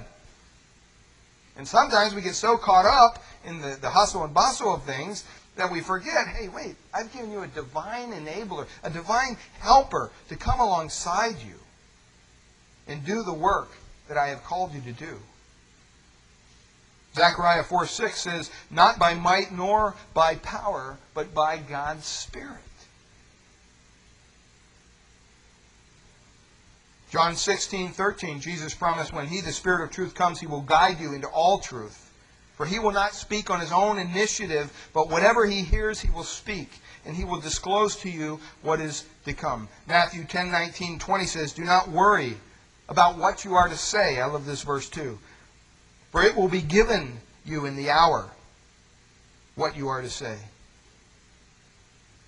And 1.58 1.68
sometimes 1.68 2.14
we 2.14 2.22
get 2.22 2.36
so 2.36 2.58
caught 2.58 2.86
up 2.86 3.24
in 3.44 3.62
the, 3.62 3.78
the 3.82 3.90
hustle 3.90 4.24
and 4.24 4.34
bustle 4.34 4.76
of 4.76 4.84
things 4.84 5.26
that 5.56 5.72
we 5.72 5.82
forget, 5.82 6.28
hey, 6.28 6.50
wait, 6.50 6.76
I've 6.94 7.12
given 7.14 7.32
you 7.32 7.42
a 7.42 7.48
divine 7.48 8.12
enabler, 8.12 8.68
a 8.84 8.90
divine 8.90 9.38
helper 9.60 10.12
to 10.30 10.36
come 10.36 10.60
alongside 10.60 11.36
you 11.46 11.56
and 12.88 13.06
do 13.06 13.24
the 13.24 13.34
work 13.34 13.72
that 14.08 14.18
I 14.18 14.28
have 14.28 14.44
called 14.44 14.74
you 14.74 14.82
to 14.82 14.92
do. 14.92 15.20
Zechariah 17.16 17.64
4 17.64 17.88
6 17.88 18.20
says, 18.20 18.52
Not 18.70 19.00
by 19.00 19.14
might 19.14 19.52
nor 19.52 19.96
by 20.14 20.36
power, 20.36 20.98
but 21.14 21.34
by 21.34 21.58
God's 21.58 22.06
Spirit. 22.06 22.60
John 27.10 27.36
16, 27.36 27.92
13, 27.92 28.42
Jesus 28.42 28.74
promised, 28.74 29.14
When 29.14 29.28
He, 29.28 29.40
the 29.40 29.54
Spirit 29.54 29.86
of 29.86 29.92
truth, 29.92 30.14
comes, 30.16 30.42
He 30.42 30.48
will 30.48 30.62
guide 30.62 31.00
you 31.00 31.14
into 31.14 31.28
all 31.28 31.60
truth. 31.60 32.05
For 32.56 32.66
He 32.66 32.80
will 32.80 32.92
not 32.92 33.14
speak 33.14 33.50
on 33.50 33.60
His 33.60 33.72
own 33.72 34.00
initiative, 34.00 34.72
but 34.94 35.10
whatever 35.10 35.46
He 35.46 35.62
hears, 35.62 36.00
He 36.00 36.10
will 36.10 36.24
speak, 36.24 36.72
and 37.06 37.16
He 37.16 37.26
will 37.26 37.40
disclose 37.40 37.96
to 37.98 38.10
you 38.10 38.40
what 38.62 38.80
is 38.80 39.06
to 39.26 39.34
come. 39.34 39.68
Matthew 39.88 40.24
10, 40.24 40.52
19, 40.52 41.00
20 41.00 41.26
says, 41.26 41.54
Do 41.54 41.64
not 41.64 41.90
worry 41.90 42.38
about 42.88 43.18
what 43.18 43.44
you 43.44 43.56
are 43.56 43.68
to 43.68 43.78
say. 43.78 44.20
I 44.20 44.26
love 44.26 44.46
this 44.46 44.62
verse 44.62 44.90
too. 44.90 45.20
For 46.12 46.24
it 46.24 46.36
will 46.36 46.48
be 46.48 46.62
given 46.62 47.20
you 47.44 47.66
in 47.66 47.76
the 47.76 47.90
hour 47.90 48.30
what 49.56 49.76
you 49.76 49.90
are 49.90 50.02
to 50.02 50.10
say. 50.10 50.38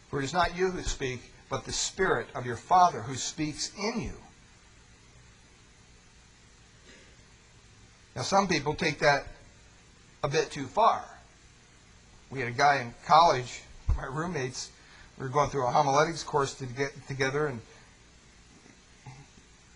For 0.09 0.19
it 0.19 0.25
is 0.25 0.33
not 0.33 0.57
you 0.57 0.71
who 0.71 0.81
speak, 0.83 1.21
but 1.49 1.65
the 1.65 1.71
Spirit 1.71 2.27
of 2.35 2.45
your 2.45 2.55
Father 2.55 3.01
who 3.01 3.15
speaks 3.15 3.71
in 3.77 4.01
you. 4.01 4.13
Now, 8.15 8.23
some 8.23 8.47
people 8.47 8.73
take 8.73 8.99
that 8.99 9.27
a 10.27 10.29
bit 10.29 10.51
too 10.51 10.65
far. 10.65 11.03
We 12.29 12.39
had 12.39 12.49
a 12.49 12.51
guy 12.51 12.81
in 12.81 12.93
college, 13.05 13.61
my 13.95 14.05
roommates, 14.05 14.69
we 15.17 15.23
were 15.23 15.29
going 15.29 15.49
through 15.49 15.65
a 15.65 15.71
homiletics 15.71 16.23
course 16.23 16.53
to 16.55 16.65
get 16.65 16.91
together, 17.07 17.47
and 17.47 17.61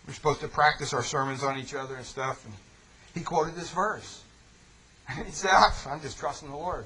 we 0.06 0.10
are 0.10 0.14
supposed 0.14 0.40
to 0.40 0.48
practice 0.48 0.92
our 0.92 1.02
sermons 1.02 1.42
on 1.42 1.58
each 1.58 1.74
other 1.74 1.96
and 1.96 2.04
stuff. 2.04 2.44
And 2.44 2.54
he 3.14 3.22
quoted 3.22 3.54
this 3.54 3.70
verse. 3.70 4.22
And 5.08 5.26
he 5.26 5.32
said, 5.32 5.50
oh, 5.54 5.86
I'm 5.88 6.00
just 6.02 6.18
trusting 6.18 6.50
the 6.50 6.56
Lord. 6.56 6.84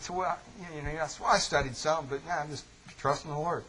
So, 0.00 0.14
well, 0.14 0.38
you 0.76 0.82
know, 0.82 0.90
yes, 0.92 1.18
well, 1.18 1.30
I 1.30 1.38
studied 1.38 1.74
some, 1.74 2.06
but 2.06 2.20
yeah, 2.26 2.40
I'm 2.42 2.50
just 2.50 2.64
trusting 2.98 3.30
the 3.30 3.38
Lord. 3.38 3.64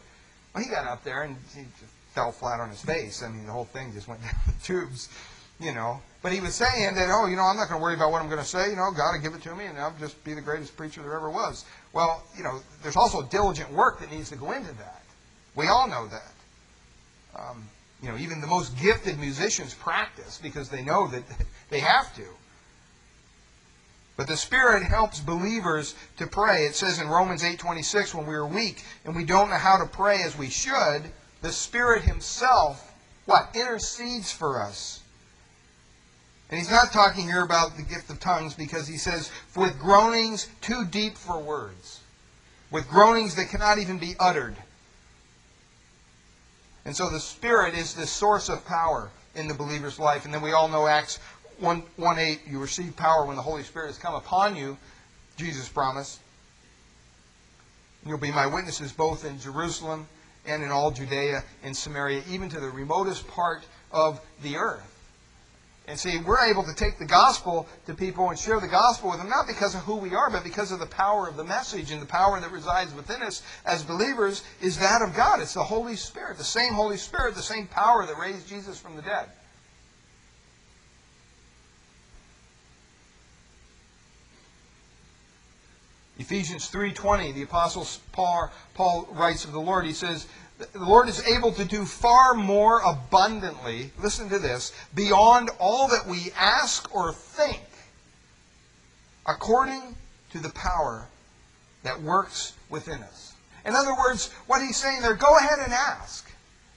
Well, 0.54 0.62
he 0.62 0.68
got 0.68 0.86
up 0.86 1.02
there 1.02 1.22
and 1.22 1.36
he 1.54 1.62
just 1.62 1.92
fell 2.12 2.30
flat 2.30 2.60
on 2.60 2.68
his 2.68 2.82
face. 2.82 3.22
I 3.22 3.28
mean, 3.28 3.46
the 3.46 3.52
whole 3.52 3.64
thing 3.64 3.92
just 3.94 4.06
went 4.06 4.20
down 4.22 4.34
the 4.46 4.52
tubes 4.62 5.08
you 5.60 5.72
know. 5.72 6.00
But 6.22 6.32
he 6.32 6.40
was 6.40 6.54
saying 6.54 6.94
that, 6.94 7.10
oh, 7.10 7.26
you 7.26 7.36
know, 7.36 7.42
I'm 7.42 7.56
not 7.56 7.68
going 7.68 7.78
to 7.78 7.82
worry 7.82 7.94
about 7.94 8.10
what 8.10 8.22
I'm 8.22 8.28
going 8.28 8.40
to 8.40 8.46
say. 8.46 8.70
You 8.70 8.76
know, 8.76 8.90
God 8.90 9.12
will 9.12 9.20
give 9.20 9.34
it 9.34 9.42
to 9.42 9.54
me, 9.54 9.66
and 9.66 9.78
I'll 9.78 9.94
just 10.00 10.22
be 10.24 10.32
the 10.32 10.40
greatest 10.40 10.74
preacher 10.74 11.02
there 11.02 11.12
ever 11.14 11.28
was. 11.28 11.66
Well, 11.92 12.24
you 12.34 12.42
know, 12.42 12.60
there's 12.82 12.96
also 12.96 13.20
diligent 13.22 13.70
work 13.70 14.00
that 14.00 14.10
needs 14.10 14.30
to 14.30 14.36
go 14.36 14.52
into 14.52 14.72
that. 14.72 15.02
We 15.54 15.68
all 15.68 15.86
know 15.86 16.08
that. 16.08 16.32
Um, 17.38 17.68
you 18.02 18.08
know, 18.08 18.16
even 18.16 18.40
the 18.40 18.46
most 18.46 18.74
gifted 18.78 19.18
musicians 19.18 19.74
practice 19.74 20.40
because 20.42 20.70
they 20.70 20.82
know 20.82 21.08
that 21.08 21.24
they 21.68 21.80
have 21.80 22.14
to. 22.16 22.24
But 24.16 24.26
the 24.26 24.36
Spirit 24.36 24.82
helps 24.82 25.20
believers 25.20 25.94
to 26.16 26.26
pray. 26.26 26.64
It 26.64 26.74
says 26.74 27.00
in 27.00 27.08
Romans 27.08 27.42
8:26, 27.42 28.14
when 28.14 28.26
we 28.26 28.34
are 28.34 28.46
weak 28.46 28.82
and 29.04 29.14
we 29.14 29.24
don't 29.24 29.50
know 29.50 29.56
how 29.56 29.76
to 29.76 29.86
pray 29.86 30.22
as 30.22 30.38
we 30.38 30.48
should, 30.48 31.02
the 31.42 31.52
Spirit 31.52 32.04
Himself, 32.04 32.94
what 33.26 33.50
intercedes 33.54 34.32
for 34.32 34.62
us 34.62 35.00
and 36.50 36.58
he's 36.58 36.70
not 36.70 36.92
talking 36.92 37.24
here 37.24 37.42
about 37.42 37.76
the 37.76 37.82
gift 37.82 38.10
of 38.10 38.20
tongues 38.20 38.54
because 38.54 38.86
he 38.86 38.96
says, 38.96 39.30
with 39.56 39.78
groanings 39.78 40.48
too 40.60 40.84
deep 40.84 41.16
for 41.16 41.40
words, 41.40 42.00
with 42.70 42.88
groanings 42.88 43.34
that 43.36 43.48
cannot 43.48 43.78
even 43.78 43.98
be 43.98 44.14
uttered. 44.20 44.54
And 46.84 46.94
so 46.94 47.08
the 47.08 47.20
Spirit 47.20 47.74
is 47.74 47.94
the 47.94 48.06
source 48.06 48.48
of 48.48 48.64
power 48.66 49.10
in 49.34 49.48
the 49.48 49.54
believer's 49.54 49.98
life. 49.98 50.26
And 50.26 50.34
then 50.34 50.42
we 50.42 50.52
all 50.52 50.68
know 50.68 50.86
Acts 50.86 51.18
1, 51.58 51.82
1 51.96 52.18
8, 52.18 52.40
you 52.46 52.58
receive 52.60 52.94
power 52.94 53.24
when 53.24 53.36
the 53.36 53.42
Holy 53.42 53.62
Spirit 53.62 53.86
has 53.86 53.98
come 53.98 54.14
upon 54.14 54.54
you, 54.54 54.76
Jesus 55.36 55.68
promised. 55.68 56.20
You'll 58.04 58.18
be 58.18 58.32
my 58.32 58.46
witnesses 58.46 58.92
both 58.92 59.24
in 59.24 59.40
Jerusalem 59.40 60.06
and 60.46 60.62
in 60.62 60.70
all 60.70 60.90
Judea 60.90 61.42
and 61.62 61.74
Samaria, 61.74 62.22
even 62.28 62.50
to 62.50 62.60
the 62.60 62.68
remotest 62.68 63.26
part 63.28 63.64
of 63.90 64.20
the 64.42 64.56
earth. 64.56 64.93
And 65.86 65.98
see, 65.98 66.18
we're 66.18 66.40
able 66.40 66.62
to 66.62 66.74
take 66.74 66.98
the 66.98 67.04
gospel 67.04 67.68
to 67.86 67.94
people 67.94 68.30
and 68.30 68.38
share 68.38 68.58
the 68.58 68.68
gospel 68.68 69.10
with 69.10 69.18
them, 69.18 69.28
not 69.28 69.46
because 69.46 69.74
of 69.74 69.82
who 69.82 69.96
we 69.96 70.14
are, 70.14 70.30
but 70.30 70.42
because 70.42 70.72
of 70.72 70.78
the 70.78 70.86
power 70.86 71.28
of 71.28 71.36
the 71.36 71.44
message 71.44 71.90
and 71.90 72.00
the 72.00 72.06
power 72.06 72.40
that 72.40 72.50
resides 72.50 72.94
within 72.94 73.22
us 73.22 73.42
as 73.66 73.82
believers 73.82 74.42
is 74.62 74.78
that 74.78 75.02
of 75.02 75.14
God. 75.14 75.40
It's 75.40 75.54
the 75.54 75.62
Holy 75.62 75.96
Spirit, 75.96 76.38
the 76.38 76.44
same 76.44 76.72
Holy 76.72 76.96
Spirit, 76.96 77.34
the 77.34 77.42
same 77.42 77.66
power 77.66 78.06
that 78.06 78.18
raised 78.18 78.48
Jesus 78.48 78.78
from 78.78 78.96
the 78.96 79.02
dead. 79.02 79.28
Ephesians 86.18 86.70
3:20, 86.70 87.32
the 87.32 87.42
apostle 87.42 87.86
Paul, 88.12 88.50
Paul 88.74 89.08
writes 89.10 89.44
of 89.44 89.52
the 89.52 89.60
Lord. 89.60 89.84
He 89.84 89.92
says, 89.92 90.26
the 90.58 90.78
Lord 90.78 91.08
is 91.08 91.26
able 91.26 91.52
to 91.52 91.64
do 91.64 91.84
far 91.84 92.34
more 92.34 92.80
abundantly, 92.80 93.90
listen 94.00 94.28
to 94.28 94.38
this, 94.38 94.72
beyond 94.94 95.50
all 95.58 95.88
that 95.88 96.06
we 96.06 96.30
ask 96.38 96.94
or 96.94 97.12
think, 97.12 97.62
according 99.26 99.96
to 100.30 100.38
the 100.38 100.50
power 100.50 101.08
that 101.82 102.00
works 102.02 102.52
within 102.70 103.02
us. 103.02 103.34
In 103.66 103.74
other 103.74 103.94
words, 103.96 104.30
what 104.46 104.62
he's 104.62 104.76
saying 104.76 105.02
there, 105.02 105.14
go 105.14 105.36
ahead 105.38 105.58
and 105.58 105.72
ask. 105.72 106.30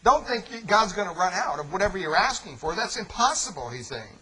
Don't 0.04 0.26
think 0.26 0.68
God's 0.68 0.94
going 0.94 1.08
to 1.10 1.14
run 1.16 1.34
out 1.34 1.60
of 1.60 1.72
whatever 1.74 1.98
you're 1.98 2.16
asking 2.16 2.58
for. 2.58 2.76
That's 2.76 2.98
impossible, 2.98 3.70
he's 3.70 3.88
saying. 3.88 4.20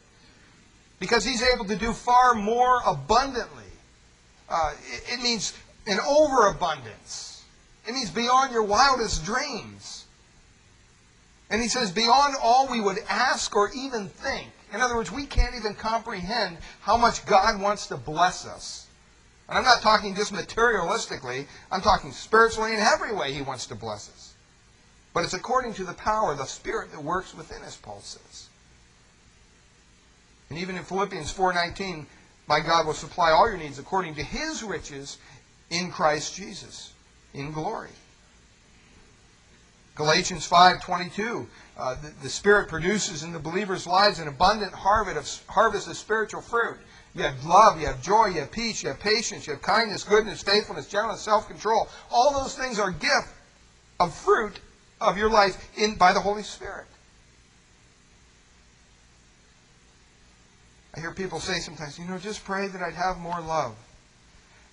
because 0.99 1.23
he's 1.23 1.43
able 1.43 1.65
to 1.65 1.75
do 1.75 1.93
far 1.93 2.33
more 2.33 2.81
abundantly. 2.85 3.63
Uh, 4.49 4.73
it, 4.91 5.19
it 5.19 5.23
means 5.23 5.53
an 5.87 5.99
overabundance. 6.07 7.34
It 7.87 7.93
means 7.93 8.09
beyond 8.09 8.51
your 8.51 8.63
wildest 8.63 9.25
dreams. 9.25 10.05
And 11.49 11.61
he 11.61 11.67
says, 11.67 11.91
beyond 11.91 12.35
all 12.41 12.67
we 12.67 12.81
would 12.81 12.97
ask 13.07 13.55
or 13.55 13.71
even 13.75 14.09
think. 14.09 14.49
In 14.73 14.81
other 14.81 14.95
words, 14.95 15.11
we 15.11 15.25
can't 15.25 15.55
even 15.55 15.75
comprehend 15.75 16.57
how 16.81 16.97
much 16.97 17.25
God 17.25 17.61
wants 17.61 17.87
to 17.87 17.97
bless 17.97 18.45
us. 18.45 18.87
And 19.47 19.57
I'm 19.57 19.63
not 19.63 19.81
talking 19.81 20.15
just 20.15 20.33
materialistically, 20.33 21.45
I'm 21.71 21.81
talking 21.81 22.11
spiritually 22.11 22.73
in 22.73 22.79
every 22.79 23.13
way 23.13 23.31
he 23.31 23.43
wants 23.43 23.67
to 23.67 23.75
bless 23.75 24.09
us. 24.09 24.33
But 25.13 25.23
it's 25.23 25.35
according 25.35 25.75
to 25.75 25.83
the 25.83 25.93
power, 25.93 26.31
of 26.31 26.39
the 26.39 26.45
Spirit 26.45 26.91
that 26.91 27.03
works 27.03 27.35
within 27.35 27.61
us, 27.63 27.77
Paul 27.77 28.01
says. 28.01 28.49
And 30.49 30.59
even 30.59 30.75
in 30.75 30.83
Philippians 30.83 31.31
4.19, 31.31 32.05
my 32.47 32.59
God 32.59 32.85
will 32.85 32.93
supply 32.93 33.31
all 33.31 33.47
your 33.47 33.57
needs 33.57 33.79
according 33.79 34.15
to 34.15 34.23
his 34.23 34.63
riches 34.63 35.17
in 35.69 35.91
Christ 35.91 36.35
Jesus, 36.35 36.91
in 37.35 37.51
glory. 37.51 37.89
Galatians 39.95 40.47
5.22, 40.49 41.47
uh, 41.77 41.95
the, 42.01 42.11
the 42.21 42.29
Spirit 42.29 42.67
produces 42.67 43.23
in 43.23 43.31
the 43.31 43.39
believer's 43.39 43.87
lives 43.87 44.19
an 44.19 44.27
abundant 44.27 44.73
harvest 44.73 45.41
of, 45.41 45.53
harvest 45.53 45.87
of 45.87 45.95
spiritual 45.95 46.41
fruit. 46.41 46.77
You 47.13 47.23
have 47.23 47.45
love, 47.45 47.79
you 47.79 47.87
have 47.87 48.01
joy, 48.01 48.25
you 48.27 48.41
have 48.41 48.51
peace, 48.51 48.83
you 48.83 48.89
have 48.89 48.99
patience, 48.99 49.47
you 49.47 49.53
have 49.53 49.61
kindness, 49.61 50.03
goodness, 50.03 50.43
faithfulness, 50.43 50.87
gentleness, 50.87 51.21
self-control. 51.21 51.87
All 52.11 52.33
those 52.33 52.57
things 52.57 52.77
are 52.77 52.91
gift 52.91 53.29
of 53.99 54.13
fruit 54.13 54.59
of 54.99 55.17
your 55.17 55.29
life 55.29 55.69
in 55.77 55.95
by 55.95 56.11
the 56.11 56.19
Holy 56.19 56.43
Spirit. 56.43 56.87
I 60.95 60.99
hear 60.99 61.11
people 61.11 61.39
say 61.39 61.59
sometimes, 61.59 61.97
you 61.99 62.05
know, 62.05 62.17
just 62.17 62.43
pray 62.43 62.67
that 62.67 62.81
I'd 62.81 62.93
have 62.93 63.17
more 63.17 63.39
love. 63.39 63.75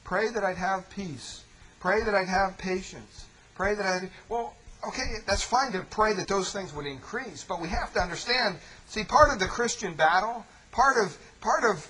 Pray 0.04 0.28
that 0.30 0.44
I'd 0.44 0.56
have 0.56 0.88
peace. 0.90 1.41
Pray 1.82 2.04
that 2.04 2.14
I'd 2.14 2.28
have 2.28 2.56
patience. 2.58 3.26
Pray 3.56 3.74
that 3.74 3.84
I'd. 3.84 4.08
Well, 4.28 4.54
okay, 4.86 5.16
that's 5.26 5.42
fine 5.42 5.72
to 5.72 5.80
pray 5.80 6.12
that 6.14 6.28
those 6.28 6.52
things 6.52 6.72
would 6.72 6.86
increase, 6.86 7.42
but 7.42 7.60
we 7.60 7.68
have 7.70 7.92
to 7.94 8.00
understand. 8.00 8.58
See, 8.86 9.02
part 9.02 9.32
of 9.32 9.40
the 9.40 9.46
Christian 9.46 9.94
battle, 9.94 10.46
part 10.70 10.96
of 11.04 11.18
part 11.40 11.64
of 11.64 11.84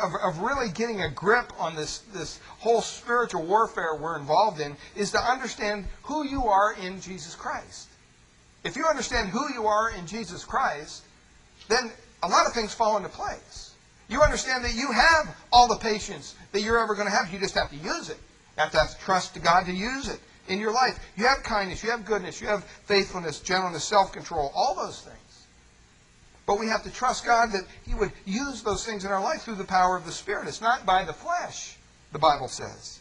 of, 0.00 0.12
of 0.22 0.38
really 0.38 0.70
getting 0.70 1.02
a 1.02 1.10
grip 1.10 1.52
on 1.58 1.74
this 1.74 1.98
this 2.14 2.38
whole 2.60 2.80
spiritual 2.80 3.44
warfare 3.44 3.96
we're 3.96 4.20
involved 4.20 4.60
in 4.60 4.76
is 4.94 5.10
to 5.10 5.18
understand 5.18 5.86
who 6.04 6.24
you 6.24 6.44
are 6.46 6.74
in 6.74 7.00
Jesus 7.00 7.34
Christ. 7.34 7.88
If 8.62 8.76
you 8.76 8.86
understand 8.86 9.30
who 9.30 9.52
you 9.52 9.66
are 9.66 9.90
in 9.90 10.06
Jesus 10.06 10.44
Christ, 10.44 11.02
then 11.66 11.90
a 12.22 12.28
lot 12.28 12.46
of 12.46 12.52
things 12.52 12.72
fall 12.72 12.96
into 12.98 13.08
place. 13.08 13.72
You 14.08 14.22
understand 14.22 14.64
that 14.64 14.74
you 14.74 14.92
have 14.92 15.36
all 15.52 15.66
the 15.66 15.78
patience 15.78 16.36
that 16.52 16.62
you're 16.62 16.78
ever 16.78 16.94
going 16.94 17.08
to 17.08 17.12
have. 17.12 17.32
You 17.32 17.40
just 17.40 17.56
have 17.56 17.70
to 17.70 17.76
use 17.76 18.10
it. 18.10 18.18
Have 18.56 18.72
to, 18.72 18.78
have 18.78 18.90
to 18.90 19.04
trust 19.04 19.40
God 19.42 19.66
to 19.66 19.72
use 19.72 20.08
it 20.08 20.20
in 20.48 20.60
your 20.60 20.72
life. 20.72 20.98
You 21.16 21.26
have 21.26 21.42
kindness, 21.42 21.82
you 21.82 21.90
have 21.90 22.04
goodness, 22.04 22.40
you 22.40 22.46
have 22.46 22.64
faithfulness, 22.64 23.40
gentleness, 23.40 23.84
self-control, 23.84 24.52
all 24.54 24.74
those 24.74 25.00
things. 25.00 25.46
But 26.46 26.60
we 26.60 26.68
have 26.68 26.82
to 26.84 26.90
trust 26.90 27.26
God 27.26 27.52
that 27.52 27.64
He 27.86 27.94
would 27.94 28.12
use 28.24 28.62
those 28.62 28.86
things 28.86 29.04
in 29.04 29.10
our 29.10 29.22
life 29.22 29.42
through 29.42 29.56
the 29.56 29.64
power 29.64 29.96
of 29.96 30.06
the 30.06 30.12
Spirit. 30.12 30.48
It's 30.48 30.60
not 30.60 30.86
by 30.86 31.04
the 31.04 31.12
flesh, 31.12 31.76
the 32.12 32.18
Bible 32.18 32.48
says. 32.48 33.00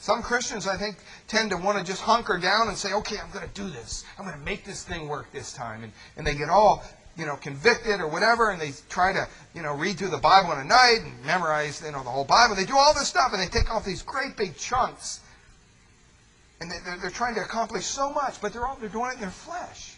Some 0.00 0.22
Christians, 0.22 0.66
I 0.66 0.76
think, 0.76 0.96
tend 1.26 1.50
to 1.50 1.56
want 1.56 1.78
to 1.78 1.84
just 1.84 2.02
hunker 2.02 2.38
down 2.38 2.68
and 2.68 2.76
say, 2.76 2.92
okay, 2.92 3.16
I'm 3.18 3.30
going 3.30 3.48
to 3.48 3.54
do 3.54 3.68
this. 3.68 4.04
I'm 4.16 4.24
going 4.24 4.38
to 4.38 4.44
make 4.44 4.64
this 4.64 4.84
thing 4.84 5.08
work 5.08 5.32
this 5.32 5.52
time. 5.52 5.82
And, 5.82 5.92
and 6.16 6.26
they 6.26 6.34
get 6.34 6.48
all 6.48 6.84
you 7.18 7.26
know, 7.26 7.36
convicted 7.36 8.00
or 8.00 8.06
whatever, 8.06 8.50
and 8.50 8.60
they 8.62 8.72
try 8.88 9.12
to, 9.12 9.26
you 9.52 9.60
know, 9.60 9.74
read 9.74 9.98
through 9.98 10.10
the 10.10 10.18
Bible 10.18 10.52
in 10.52 10.60
a 10.60 10.64
night 10.64 11.00
and 11.02 11.26
memorize, 11.26 11.82
you 11.84 11.90
know, 11.90 12.04
the 12.04 12.08
whole 12.08 12.24
Bible. 12.24 12.54
They 12.54 12.64
do 12.64 12.78
all 12.78 12.94
this 12.94 13.08
stuff, 13.08 13.32
and 13.32 13.42
they 13.42 13.48
take 13.48 13.74
off 13.74 13.84
these 13.84 14.02
great 14.02 14.36
big 14.36 14.56
chunks, 14.56 15.20
and 16.60 16.70
they're, 16.70 16.96
they're 17.02 17.10
trying 17.10 17.34
to 17.34 17.40
accomplish 17.40 17.84
so 17.84 18.12
much, 18.12 18.40
but 18.40 18.52
they're 18.52 18.64
all 18.64 18.76
they're 18.76 18.88
doing 18.88 19.10
it 19.10 19.14
in 19.14 19.20
their 19.20 19.30
flesh, 19.30 19.96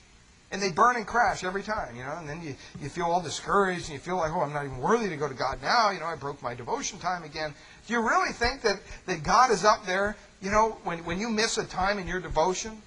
and 0.51 0.63
they 0.63 0.73
burn 0.73 0.97
and 0.97 1.07
crash 1.07 1.45
every 1.45 1.63
time, 1.63 1.95
you 1.95 2.03
know. 2.03 2.17
And 2.19 2.27
then 2.27 2.43
you 2.43 2.55
you 2.81 2.89
feel 2.89 3.05
all 3.05 3.21
discouraged, 3.21 3.85
and 3.85 3.93
you 3.93 3.99
feel 3.99 4.17
like, 4.17 4.33
oh, 4.33 4.41
I'm 4.41 4.55
not 4.55 4.65
even 4.65 4.79
worthy 4.79 5.11
to 5.11 5.17
go 5.17 5.29
to 5.29 5.35
God 5.35 5.59
now. 5.61 5.91
You 5.91 6.01
know, 6.01 6.07
I 6.07 6.17
broke 6.17 6.43
my 6.43 6.55
devotion 6.55 6.99
time 6.99 7.25
again. 7.25 7.53
Do 7.87 7.93
you 7.93 8.01
really 8.01 8.33
think 8.33 8.63
that 8.63 8.81
that 9.05 9.23
God 9.23 9.51
is 9.51 9.63
up 9.67 9.85
there? 9.85 10.17
You 10.41 10.51
know, 10.51 10.79
when 10.85 11.05
when 11.05 11.21
you 11.21 11.29
miss 11.29 11.59
a 11.59 11.67
time 11.67 11.99
in 11.99 12.09
your 12.09 12.21
devotion, 12.21 12.81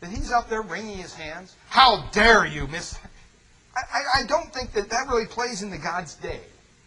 that 0.00 0.10
He's 0.10 0.30
up 0.30 0.50
there 0.50 0.60
wringing 0.60 0.98
His 0.98 1.14
hands? 1.14 1.56
How 1.70 2.04
dare 2.12 2.44
you 2.44 2.66
miss? 2.66 2.98
I, 3.92 4.20
I 4.20 4.26
don't 4.26 4.52
think 4.52 4.72
that 4.72 4.90
that 4.90 5.08
really 5.08 5.26
plays 5.26 5.62
into 5.62 5.78
God's 5.78 6.14
day. 6.14 6.40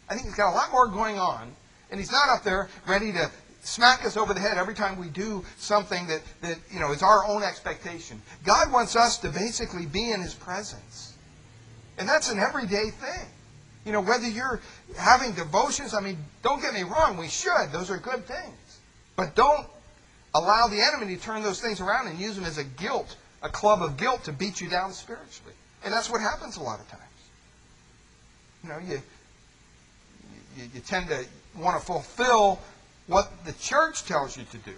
I 0.09 0.13
think 0.13 0.25
he's 0.25 0.35
got 0.35 0.51
a 0.51 0.55
lot 0.55 0.71
more 0.71 0.87
going 0.87 1.19
on, 1.19 1.51
and 1.89 1.99
he's 1.99 2.11
not 2.11 2.29
up 2.29 2.43
there 2.43 2.69
ready 2.87 3.11
to 3.13 3.29
smack 3.63 4.05
us 4.05 4.17
over 4.17 4.33
the 4.33 4.39
head 4.39 4.57
every 4.57 4.73
time 4.73 4.99
we 4.99 5.07
do 5.07 5.45
something 5.57 6.07
that, 6.07 6.21
that 6.41 6.57
you 6.71 6.79
know 6.79 6.91
is 6.91 7.03
our 7.03 7.25
own 7.27 7.43
expectation. 7.43 8.21
God 8.43 8.71
wants 8.71 8.95
us 8.95 9.17
to 9.19 9.29
basically 9.29 9.85
be 9.85 10.11
in 10.11 10.21
his 10.21 10.33
presence. 10.33 11.13
And 11.97 12.07
that's 12.09 12.31
an 12.31 12.39
everyday 12.39 12.89
thing. 12.89 13.27
You 13.85 13.91
know, 13.91 14.01
whether 14.01 14.27
you're 14.27 14.59
having 14.97 15.33
devotions, 15.33 15.93
I 15.93 16.01
mean, 16.01 16.17
don't 16.43 16.61
get 16.61 16.73
me 16.73 16.83
wrong, 16.83 17.17
we 17.17 17.27
should. 17.27 17.71
Those 17.71 17.89
are 17.89 17.97
good 17.97 18.25
things. 18.25 18.79
But 19.15 19.35
don't 19.35 19.67
allow 20.33 20.67
the 20.67 20.81
enemy 20.81 21.15
to 21.15 21.21
turn 21.21 21.43
those 21.43 21.59
things 21.61 21.81
around 21.81 22.07
and 22.07 22.19
use 22.19 22.35
them 22.35 22.45
as 22.45 22.57
a 22.57 22.63
guilt, 22.63 23.15
a 23.41 23.49
club 23.49 23.81
of 23.81 23.97
guilt 23.97 24.23
to 24.25 24.31
beat 24.31 24.61
you 24.61 24.69
down 24.69 24.93
spiritually. 24.93 25.53
And 25.83 25.93
that's 25.93 26.09
what 26.09 26.21
happens 26.21 26.57
a 26.57 26.63
lot 26.63 26.79
of 26.79 26.87
times. 26.89 27.01
You 28.63 28.69
know, 28.69 28.77
you, 28.79 29.01
you, 30.57 30.69
you 30.75 30.79
tend 30.81 31.07
to 31.09 31.25
want 31.57 31.79
to 31.79 31.85
fulfill 31.85 32.59
what 33.07 33.31
the 33.45 33.53
church 33.53 34.05
tells 34.05 34.37
you 34.37 34.43
to 34.51 34.57
do. 34.57 34.75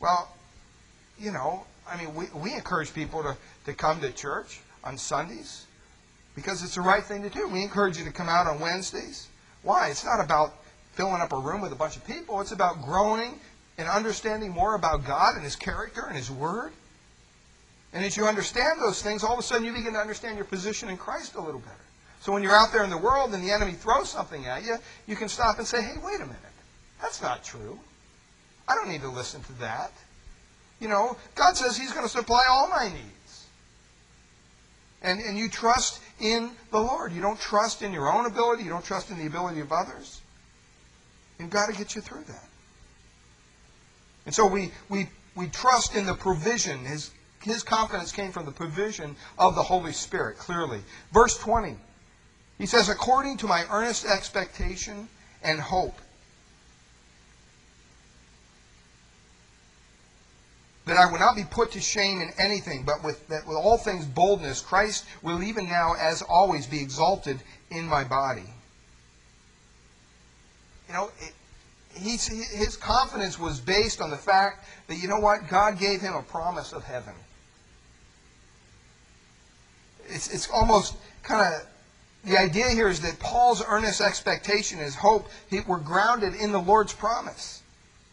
Well, 0.00 0.28
you 1.18 1.30
know, 1.30 1.64
I 1.88 1.96
mean, 1.96 2.14
we, 2.14 2.26
we 2.34 2.52
encourage 2.52 2.92
people 2.92 3.22
to, 3.22 3.36
to 3.66 3.72
come 3.72 4.00
to 4.00 4.10
church 4.10 4.60
on 4.82 4.98
Sundays 4.98 5.66
because 6.34 6.62
it's 6.62 6.74
the 6.74 6.80
right 6.80 7.04
thing 7.04 7.22
to 7.22 7.30
do. 7.30 7.46
We 7.48 7.62
encourage 7.62 7.96
you 7.96 8.04
to 8.04 8.12
come 8.12 8.28
out 8.28 8.46
on 8.46 8.58
Wednesdays. 8.60 9.28
Why? 9.62 9.88
It's 9.88 10.04
not 10.04 10.22
about 10.22 10.54
filling 10.92 11.22
up 11.22 11.32
a 11.32 11.38
room 11.38 11.60
with 11.60 11.72
a 11.72 11.76
bunch 11.76 11.96
of 11.96 12.06
people. 12.06 12.40
It's 12.40 12.52
about 12.52 12.82
growing 12.82 13.38
and 13.78 13.88
understanding 13.88 14.50
more 14.50 14.74
about 14.74 15.06
God 15.06 15.34
and 15.34 15.44
His 15.44 15.56
character 15.56 16.04
and 16.06 16.16
His 16.16 16.30
Word. 16.30 16.72
And 17.94 18.04
as 18.04 18.16
you 18.16 18.26
understand 18.26 18.80
those 18.80 19.00
things, 19.00 19.22
all 19.22 19.34
of 19.34 19.38
a 19.38 19.42
sudden 19.42 19.64
you 19.64 19.72
begin 19.72 19.92
to 19.92 20.00
understand 20.00 20.36
your 20.36 20.44
position 20.44 20.88
in 20.88 20.96
Christ 20.96 21.36
a 21.36 21.40
little 21.40 21.60
better. 21.60 21.76
So 22.20 22.32
when 22.32 22.42
you're 22.42 22.56
out 22.56 22.72
there 22.72 22.82
in 22.82 22.90
the 22.90 22.98
world 22.98 23.32
and 23.34 23.42
the 23.42 23.52
enemy 23.52 23.72
throws 23.72 24.10
something 24.10 24.46
at 24.46 24.64
you, 24.64 24.76
you 25.06 25.14
can 25.14 25.28
stop 25.28 25.58
and 25.58 25.66
say, 25.66 25.80
hey, 25.80 25.94
wait 26.02 26.16
a 26.16 26.26
minute. 26.26 26.40
That's 27.00 27.22
not 27.22 27.44
true. 27.44 27.78
I 28.66 28.74
don't 28.74 28.88
need 28.88 29.02
to 29.02 29.10
listen 29.10 29.42
to 29.44 29.52
that. 29.60 29.92
You 30.80 30.88
know, 30.88 31.16
God 31.34 31.56
says 31.56 31.76
He's 31.76 31.92
going 31.92 32.04
to 32.04 32.10
supply 32.10 32.44
all 32.48 32.68
my 32.68 32.88
needs. 32.88 33.46
And, 35.02 35.20
and 35.20 35.38
you 35.38 35.48
trust 35.48 36.00
in 36.18 36.50
the 36.70 36.80
Lord. 36.80 37.12
You 37.12 37.20
don't 37.20 37.38
trust 37.38 37.82
in 37.82 37.92
your 37.92 38.12
own 38.12 38.26
ability. 38.26 38.64
You 38.64 38.70
don't 38.70 38.84
trust 38.84 39.10
in 39.10 39.18
the 39.18 39.26
ability 39.26 39.60
of 39.60 39.70
others. 39.70 40.20
And 41.38 41.50
God 41.50 41.66
to 41.66 41.76
get 41.76 41.94
you 41.94 42.00
through 42.00 42.24
that. 42.24 42.48
And 44.26 44.34
so 44.34 44.46
we, 44.46 44.72
we, 44.88 45.08
we 45.36 45.48
trust 45.48 45.94
in 45.94 46.06
the 46.06 46.14
provision, 46.14 46.84
His 46.86 47.10
his 47.44 47.62
confidence 47.62 48.10
came 48.10 48.32
from 48.32 48.46
the 48.46 48.52
provision 48.52 49.16
of 49.38 49.54
the 49.54 49.62
Holy 49.62 49.92
Spirit, 49.92 50.38
clearly. 50.38 50.80
Verse 51.12 51.36
20, 51.38 51.76
he 52.58 52.66
says, 52.66 52.88
according 52.88 53.36
to 53.38 53.46
my 53.46 53.64
earnest 53.70 54.06
expectation 54.06 55.08
and 55.42 55.60
hope, 55.60 55.98
that 60.86 60.96
I 60.96 61.10
will 61.10 61.18
not 61.18 61.36
be 61.36 61.44
put 61.44 61.72
to 61.72 61.80
shame 61.80 62.20
in 62.20 62.30
anything, 62.38 62.84
but 62.84 63.02
with, 63.02 63.26
that 63.28 63.46
with 63.46 63.56
all 63.56 63.78
things 63.78 64.04
boldness, 64.06 64.60
Christ 64.60 65.04
will 65.22 65.42
even 65.42 65.68
now, 65.68 65.94
as 65.98 66.22
always, 66.22 66.66
be 66.66 66.80
exalted 66.80 67.40
in 67.70 67.86
my 67.86 68.04
body. 68.04 68.52
You 70.88 70.94
know, 70.94 71.10
it, 71.20 71.32
his 71.94 72.76
confidence 72.76 73.38
was 73.38 73.60
based 73.60 74.00
on 74.00 74.10
the 74.10 74.16
fact 74.16 74.66
that, 74.88 74.96
you 74.96 75.08
know 75.08 75.20
what, 75.20 75.48
God 75.48 75.78
gave 75.78 76.00
him 76.00 76.14
a 76.14 76.22
promise 76.22 76.72
of 76.72 76.84
heaven 76.84 77.14
it's, 80.08 80.32
it's 80.32 80.48
almost 80.50 80.96
kind 81.22 81.54
of 81.54 81.66
the 82.24 82.38
idea 82.38 82.70
here 82.70 82.88
is 82.88 83.00
that 83.00 83.18
Paul's 83.18 83.62
earnest 83.66 84.00
expectation, 84.00 84.78
his 84.78 84.94
hope, 84.94 85.28
he, 85.50 85.60
were 85.60 85.78
grounded 85.78 86.34
in 86.34 86.52
the 86.52 86.60
Lord's 86.60 86.94
promise, 86.94 87.62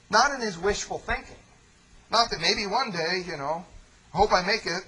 not 0.09 0.31
in 0.33 0.41
his 0.41 0.57
wishful 0.57 0.97
thinking. 0.97 1.37
Not 2.11 2.29
that 2.29 2.41
maybe 2.41 2.67
one 2.67 2.91
day, 2.91 3.23
you 3.25 3.37
know, 3.37 3.65
hope 4.11 4.33
I 4.33 4.45
make 4.45 4.65
it. 4.65 4.83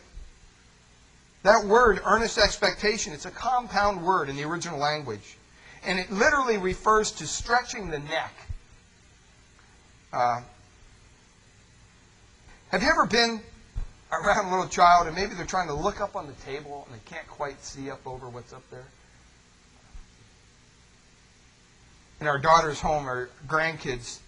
That 1.44 1.66
word, 1.66 2.02
earnest 2.06 2.38
expectation, 2.38 3.14
it's 3.14 3.26
a 3.26 3.32
compound 3.32 4.06
word 4.06 4.30
in 4.30 4.36
the 4.36 4.44
original 4.44 4.78
language. 4.78 5.38
And 5.86 6.00
it 6.00 6.12
literally 6.12 6.58
refers 6.58 7.12
to 7.14 7.28
stretching 7.28 7.90
the 7.90 8.00
neck. 8.00 8.34
Uh, 10.12 10.42
have 12.70 12.84
you 12.84 12.90
ever 12.90 13.06
been 13.06 13.42
around 14.22 14.48
a 14.48 14.50
little 14.50 14.68
child, 14.68 15.08
and 15.08 15.16
maybe 15.16 15.34
they're 15.34 15.46
trying 15.46 15.68
to 15.68 15.74
look 15.74 16.02
up 16.02 16.16
on 16.16 16.28
the 16.28 16.34
table 16.46 16.86
and 16.86 17.00
they 17.00 17.04
can't 17.06 17.28
quite 17.28 17.64
see 17.64 17.90
up 17.90 18.06
over 18.06 18.30
what's 18.30 18.54
up 18.54 18.64
there. 18.70 18.86
In 22.22 22.28
our 22.28 22.40
daughter's 22.40 22.80
home, 22.80 23.06
our 23.06 23.30
grandkids, 23.48 24.20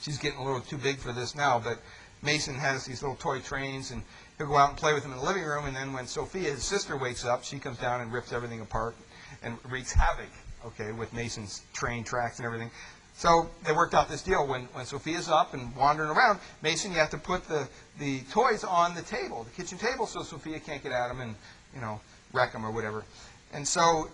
she's 0.00 0.18
getting 0.18 0.38
a 0.38 0.44
little 0.44 0.60
too 0.60 0.76
big 0.76 0.98
for 0.98 1.12
this 1.12 1.34
now, 1.34 1.58
but 1.58 1.78
Mason 2.22 2.54
has 2.54 2.84
these 2.84 3.02
little 3.02 3.16
toy 3.16 3.40
trains, 3.40 3.90
and 3.90 4.02
he'll 4.38 4.46
go 4.46 4.56
out 4.56 4.70
and 4.70 4.78
play 4.78 4.92
with 4.92 5.02
them 5.02 5.12
in 5.12 5.18
the 5.18 5.24
living 5.24 5.44
room, 5.44 5.66
and 5.66 5.76
then 5.76 5.92
when 5.92 6.06
Sophia, 6.06 6.50
his 6.50 6.64
sister, 6.64 6.96
wakes 6.96 7.24
up, 7.24 7.44
she 7.44 7.58
comes 7.58 7.78
down 7.78 8.00
and 8.00 8.12
rips 8.12 8.32
everything 8.32 8.60
apart 8.60 8.96
and 9.42 9.56
wreaks 9.70 9.92
havoc, 9.92 10.30
okay, 10.64 10.92
with 10.92 11.12
Mason's 11.12 11.62
train 11.72 12.04
tracks 12.04 12.38
and 12.38 12.46
everything. 12.46 12.70
So 13.16 13.48
they 13.64 13.72
worked 13.72 13.94
out 13.94 14.08
this 14.08 14.22
deal. 14.22 14.46
When, 14.46 14.62
when 14.72 14.84
Sophia's 14.84 15.28
up 15.28 15.54
and 15.54 15.74
wandering 15.76 16.10
around, 16.10 16.40
Mason, 16.62 16.90
you 16.92 16.98
have 16.98 17.10
to 17.10 17.18
put 17.18 17.46
the, 17.48 17.68
the 17.98 18.20
toys 18.30 18.64
on 18.64 18.94
the 18.94 19.02
table, 19.02 19.44
the 19.44 19.62
kitchen 19.62 19.78
table, 19.78 20.06
so 20.06 20.22
Sophia 20.22 20.58
can't 20.58 20.82
get 20.82 20.92
at 20.92 21.08
them 21.08 21.20
and, 21.20 21.34
you 21.74 21.80
know, 21.80 22.00
wreck 22.32 22.52
them 22.52 22.66
or 22.66 22.72
whatever. 22.72 23.04
And 23.52 23.66
so, 23.66 24.08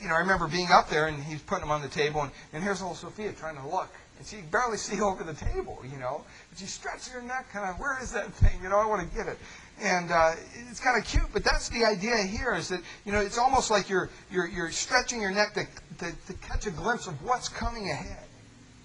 you 0.00 0.08
know, 0.08 0.14
I 0.14 0.18
remember 0.18 0.46
being 0.46 0.70
up 0.70 0.90
there 0.90 1.06
and 1.06 1.22
he's 1.24 1.40
putting 1.40 1.62
them 1.62 1.70
on 1.70 1.80
the 1.80 1.88
table, 1.88 2.20
and, 2.20 2.30
and 2.52 2.62
here's 2.62 2.82
little 2.82 2.94
Sophia 2.94 3.32
trying 3.32 3.56
to 3.56 3.66
look. 3.66 3.88
And 4.18 4.26
she 4.26 4.42
barely 4.52 4.76
see 4.76 5.00
over 5.00 5.24
the 5.24 5.32
table, 5.32 5.82
you 5.90 5.98
know. 5.98 6.22
But 6.50 6.58
she 6.58 6.66
stretches 6.66 7.08
her 7.08 7.22
neck, 7.22 7.46
kind 7.50 7.68
of, 7.70 7.80
where 7.80 7.98
is 8.02 8.12
that 8.12 8.30
thing? 8.34 8.60
You 8.62 8.68
know, 8.68 8.78
I 8.78 8.84
want 8.84 9.08
to 9.08 9.16
get 9.16 9.26
it. 9.26 9.38
And 9.80 10.12
uh, 10.12 10.32
it's 10.70 10.80
kind 10.80 10.98
of 10.98 11.08
cute, 11.08 11.26
but 11.32 11.42
that's 11.42 11.70
the 11.70 11.84
idea 11.84 12.18
here 12.18 12.54
is 12.54 12.68
that, 12.68 12.80
you 13.06 13.10
know, 13.10 13.20
it's 13.20 13.38
almost 13.38 13.70
like 13.70 13.88
you're, 13.88 14.10
you're, 14.30 14.46
you're 14.46 14.70
stretching 14.70 15.20
your 15.20 15.32
neck 15.32 15.54
to, 15.54 15.66
to, 15.98 16.12
to 16.26 16.32
catch 16.34 16.66
a 16.66 16.70
glimpse 16.70 17.06
of 17.06 17.20
what's 17.24 17.48
coming 17.48 17.90
ahead 17.90 18.23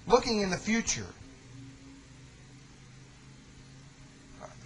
looking 0.10 0.42
in 0.42 0.50
the 0.50 0.58
future. 0.58 1.06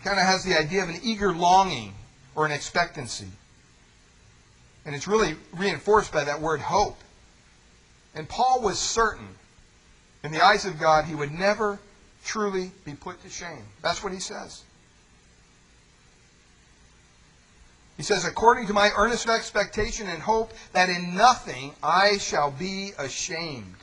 Kind 0.03 0.19
of 0.19 0.25
has 0.25 0.43
the 0.43 0.57
idea 0.57 0.83
of 0.83 0.89
an 0.89 0.99
eager 1.03 1.31
longing 1.31 1.93
or 2.35 2.45
an 2.45 2.51
expectancy. 2.51 3.29
And 4.85 4.93
it's 4.93 5.07
really 5.07 5.35
reinforced 5.53 6.11
by 6.11 6.25
that 6.25 6.41
word 6.41 6.59
hope. 6.59 6.97
And 8.15 8.27
Paul 8.27 8.61
was 8.61 8.79
certain, 8.79 9.27
in 10.23 10.31
the 10.31 10.43
eyes 10.43 10.65
of 10.65 10.79
God, 10.79 11.05
he 11.05 11.15
would 11.15 11.31
never 11.31 11.79
truly 12.25 12.71
be 12.85 12.93
put 12.93 13.21
to 13.23 13.29
shame. 13.29 13.63
That's 13.81 14.03
what 14.03 14.11
he 14.11 14.19
says. 14.19 14.63
He 17.95 18.03
says, 18.03 18.25
according 18.25 18.67
to 18.67 18.73
my 18.73 18.91
earnest 18.97 19.29
expectation 19.29 20.09
and 20.09 20.21
hope 20.21 20.51
that 20.73 20.89
in 20.89 21.15
nothing 21.15 21.73
I 21.81 22.17
shall 22.17 22.51
be 22.51 22.91
ashamed 22.97 23.75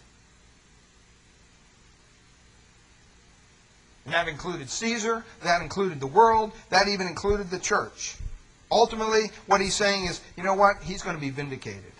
That 4.11 4.29
included 4.29 4.69
Caesar, 4.69 5.25
that 5.43 5.63
included 5.63 6.01
the 6.01 6.07
world, 6.07 6.53
that 6.71 6.89
even 6.89 7.07
included 7.07 7.51
the 7.51 7.59
church. 7.59 8.17
Ultimately, 8.71 9.31
what 9.47 9.61
he's 9.61 9.75
saying 9.75 10.07
is, 10.07 10.21
you 10.37 10.43
know 10.43 10.55
what? 10.55 10.83
He's 10.83 11.03
going 11.03 11.17
to 11.17 11.21
be 11.21 11.31
vindicated. 11.31 11.93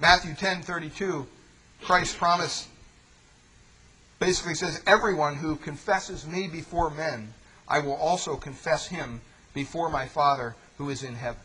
Matthew 0.00 0.34
10:32, 0.34 1.26
Christ's 1.82 2.16
promise 2.16 2.68
basically 4.18 4.54
says, 4.54 4.80
"Everyone 4.86 5.36
who 5.36 5.56
confesses 5.56 6.26
me 6.26 6.48
before 6.48 6.90
men, 6.90 7.34
I 7.68 7.80
will 7.80 7.94
also 7.94 8.36
confess 8.36 8.86
him 8.86 9.20
before 9.52 9.90
my 9.90 10.06
Father 10.06 10.56
who 10.78 10.90
is 10.90 11.02
in 11.02 11.14
heaven." 11.14 11.40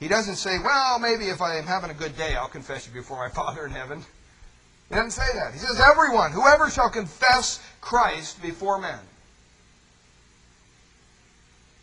He 0.00 0.08
doesn't 0.08 0.36
say, 0.36 0.58
"Well, 0.58 0.98
maybe 0.98 1.28
if 1.28 1.40
I 1.40 1.56
am 1.56 1.66
having 1.66 1.90
a 1.90 1.94
good 1.94 2.16
day, 2.16 2.36
I'll 2.36 2.48
confess 2.48 2.86
you 2.86 2.92
before 2.92 3.18
my 3.18 3.28
Father 3.28 3.66
in 3.66 3.72
heaven." 3.72 4.06
He 4.88 4.94
doesn't 4.94 5.10
say 5.10 5.26
that. 5.34 5.52
He 5.52 5.58
says, 5.58 5.80
everyone, 5.80 6.32
whoever 6.32 6.70
shall 6.70 6.90
confess 6.90 7.62
Christ 7.80 8.40
before 8.40 8.78
men. 8.80 8.98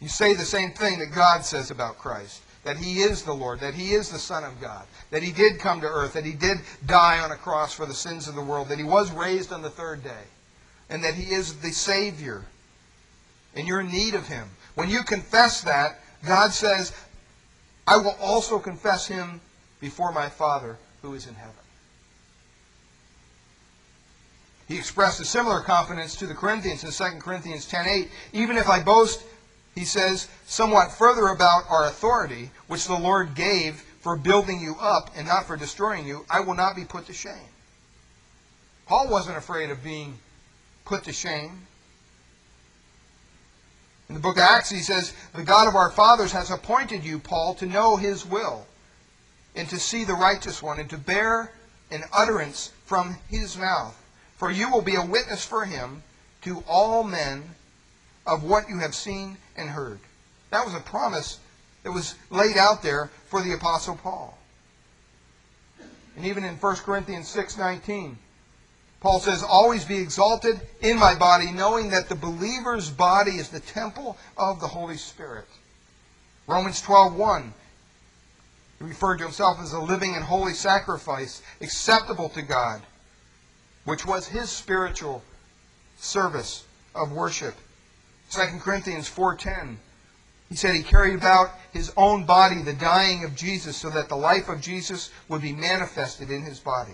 You 0.02 0.10
say 0.10 0.34
the 0.34 0.44
same 0.44 0.72
thing 0.72 1.00
that 1.00 1.14
God 1.14 1.46
says 1.46 1.72
about 1.72 1.98
Christ 1.98 2.42
that 2.66 2.78
he 2.78 3.02
is 3.02 3.22
the 3.22 3.34
Lord, 3.34 3.60
that 3.60 3.76
he 3.76 3.94
is 3.94 4.10
the 4.10 4.20
Son 4.20 4.44
of 4.44 4.60
God, 4.60 4.86
that 5.12 5.22
he 5.22 5.32
did 5.32 5.60
come 5.60 5.82
to 5.82 5.88
earth, 5.88 6.14
that 6.14 6.26
he 6.26 6.34
did 6.34 6.58
die 6.88 7.20
on 7.20 7.32
a 7.32 7.36
cross 7.36 7.74
for 7.74 7.86
the 7.86 7.94
sins 7.94 8.28
of 8.28 8.34
the 8.34 8.42
world, 8.42 8.70
that 8.70 8.80
he 8.80 8.84
was 8.84 9.12
raised 9.12 9.54
on 9.54 9.62
the 9.62 9.70
third 9.70 10.04
day, 10.04 10.24
and 10.90 11.04
that 11.04 11.14
he 11.14 11.32
is 11.32 11.58
the 11.62 11.72
Savior. 11.72 12.44
And 13.56 13.68
you're 13.68 13.82
in 13.82 13.92
need 13.92 14.16
of 14.16 14.28
him. 14.28 14.50
When 14.74 14.90
you 14.90 15.04
confess 15.04 15.62
that, 15.62 16.00
God 16.26 16.52
says, 16.52 16.92
I 17.88 17.98
will 17.98 18.18
also 18.20 18.58
confess 18.58 19.06
him 19.06 19.42
before 19.80 20.12
my 20.12 20.28
Father 20.28 20.78
who 21.04 21.14
is 21.14 21.28
in 21.28 21.36
heaven. 21.36 21.54
He 24.68 24.78
expressed 24.78 25.20
a 25.20 25.26
similar 25.26 25.62
confidence 25.62 26.16
to 26.16 26.28
the 26.28 26.34
Corinthians 26.34 26.84
in 26.84 26.92
2 26.92 27.20
Corinthians 27.20 27.68
10:8. 27.68 28.10
Even 28.34 28.58
if 28.58 28.68
I 28.68 28.82
boast, 28.82 29.22
he 29.76 29.86
says, 29.86 30.28
somewhat 30.48 30.92
further 30.92 31.28
about 31.28 31.70
our 31.70 31.86
authority, 31.86 32.52
which 32.68 32.86
the 32.86 32.98
Lord 32.98 33.36
gave 33.36 33.84
for 34.00 34.16
building 34.16 34.60
you 34.60 34.76
up 34.80 35.12
and 35.16 35.28
not 35.28 35.46
for 35.46 35.58
destroying 35.58 36.08
you, 36.08 36.26
I 36.30 36.40
will 36.40 36.54
not 36.54 36.76
be 36.76 36.86
put 36.86 37.08
to 37.08 37.14
shame. 37.14 37.50
Paul 38.88 39.10
wasn't 39.10 39.38
afraid 39.38 39.70
of 39.70 39.84
being 39.84 40.20
put 40.86 41.04
to 41.04 41.14
shame. 41.14 41.68
In 44.08 44.16
the 44.16 44.22
book 44.22 44.38
of 44.38 44.44
Acts, 44.44 44.70
he 44.70 44.82
says, 44.82 45.14
The 45.34 45.44
God 45.44 45.68
of 45.68 45.76
our 45.76 45.90
fathers 45.90 46.32
has 46.32 46.52
appointed 46.52 47.04
you, 47.04 47.20
Paul, 47.20 47.56
to 47.56 47.66
know 47.66 47.98
his 47.98 48.26
will, 48.26 48.68
and 49.56 49.68
to 49.70 49.80
see 49.80 50.04
the 50.04 50.14
righteous 50.14 50.62
one, 50.62 50.80
and 50.80 50.90
to 50.92 50.98
bear 50.98 51.52
an 51.92 52.04
utterance 52.14 52.72
from 52.86 53.18
his 53.30 53.58
mouth. 53.58 54.00
For 54.36 54.52
you 54.52 54.70
will 54.70 54.82
be 54.82 54.96
a 54.96 55.06
witness 55.06 55.46
for 55.46 55.66
him 55.66 56.04
to 56.42 56.64
all 56.68 57.04
men 57.04 57.56
of 58.26 58.44
what 58.44 58.70
you 58.70 58.80
have 58.80 58.94
seen 58.94 59.38
and 59.56 59.70
heard. 59.70 60.00
That 60.52 60.66
was 60.66 60.76
a 60.76 60.80
promise 60.80 61.40
that 61.84 61.92
was 61.92 62.16
laid 62.30 62.58
out 62.58 62.84
there 62.84 63.10
for 63.28 63.42
the 63.42 63.54
Apostle 63.54 63.96
Paul. 63.96 64.38
And 66.16 66.26
even 66.26 66.44
in 66.44 66.56
1 66.56 66.76
Corinthians 66.78 67.34
6.19, 67.34 68.16
Paul 69.02 69.20
says, 69.20 69.44
Always 69.44 69.86
be 69.86 69.98
exalted 69.98 70.60
in 70.82 70.98
my 70.98 71.14
body, 71.16 71.52
knowing 71.52 71.90
that 71.90 72.10
the 72.10 72.16
believer's 72.16 72.90
body 72.90 73.38
is 73.38 73.50
the 73.50 73.60
temple 73.60 74.18
of 74.38 74.60
the 74.60 74.68
Holy 74.68 74.98
Spirit. 74.98 75.48
Romans 76.48 76.82
12.1, 76.82 77.52
he 78.80 78.86
referred 78.86 79.18
to 79.18 79.24
himself 79.24 79.60
as 79.60 79.74
a 79.74 79.80
living 79.80 80.16
and 80.16 80.24
holy 80.24 80.54
sacrifice, 80.54 81.42
acceptable 81.62 82.30
to 82.30 82.42
God 82.42 82.82
which 83.86 84.06
was 84.06 84.28
his 84.28 84.50
spiritual 84.50 85.24
service 85.98 86.66
of 86.94 87.12
worship. 87.12 87.56
2 88.32 88.60
Corinthians 88.60 89.08
4:10 89.08 89.78
he 90.50 90.56
said 90.56 90.76
he 90.76 90.84
carried 90.84 91.16
about 91.16 91.52
his 91.74 91.92
own 91.98 92.26
body 92.26 92.62
the 92.62 92.74
dying 92.74 93.24
of 93.24 93.36
Jesus 93.36 93.78
so 93.78 93.90
that 93.90 94.10
the 94.10 94.16
life 94.16 94.48
of 94.48 94.62
Jesus 94.62 95.10
would 95.28 95.42
be 95.42 95.54
manifested 95.54 96.30
in 96.30 96.44
his 96.44 96.60
body. 96.60 96.94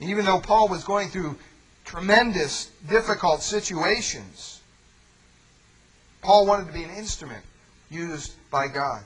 And 0.00 0.10
even 0.10 0.24
though 0.24 0.40
Paul 0.40 0.68
was 0.68 0.84
going 0.84 1.08
through 1.08 1.38
tremendous 1.84 2.70
difficult 2.88 3.42
situations, 3.42 4.60
Paul 6.22 6.46
wanted 6.46 6.68
to 6.68 6.72
be 6.72 6.84
an 6.84 6.90
instrument 6.90 7.44
used 7.90 8.32
by 8.50 8.68
God. 8.68 9.04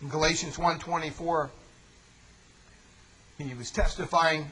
In 0.00 0.08
Galatians 0.08 0.56
1:24 0.56 1.50
he 3.38 3.54
was 3.54 3.70
testifying, 3.70 4.50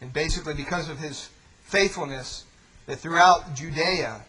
and 0.00 0.12
basically 0.12 0.54
because 0.54 0.88
of 0.88 0.98
his 0.98 1.30
faithfulness, 1.64 2.44
that 2.86 2.98
throughout 2.98 3.54
Judea 3.54 4.22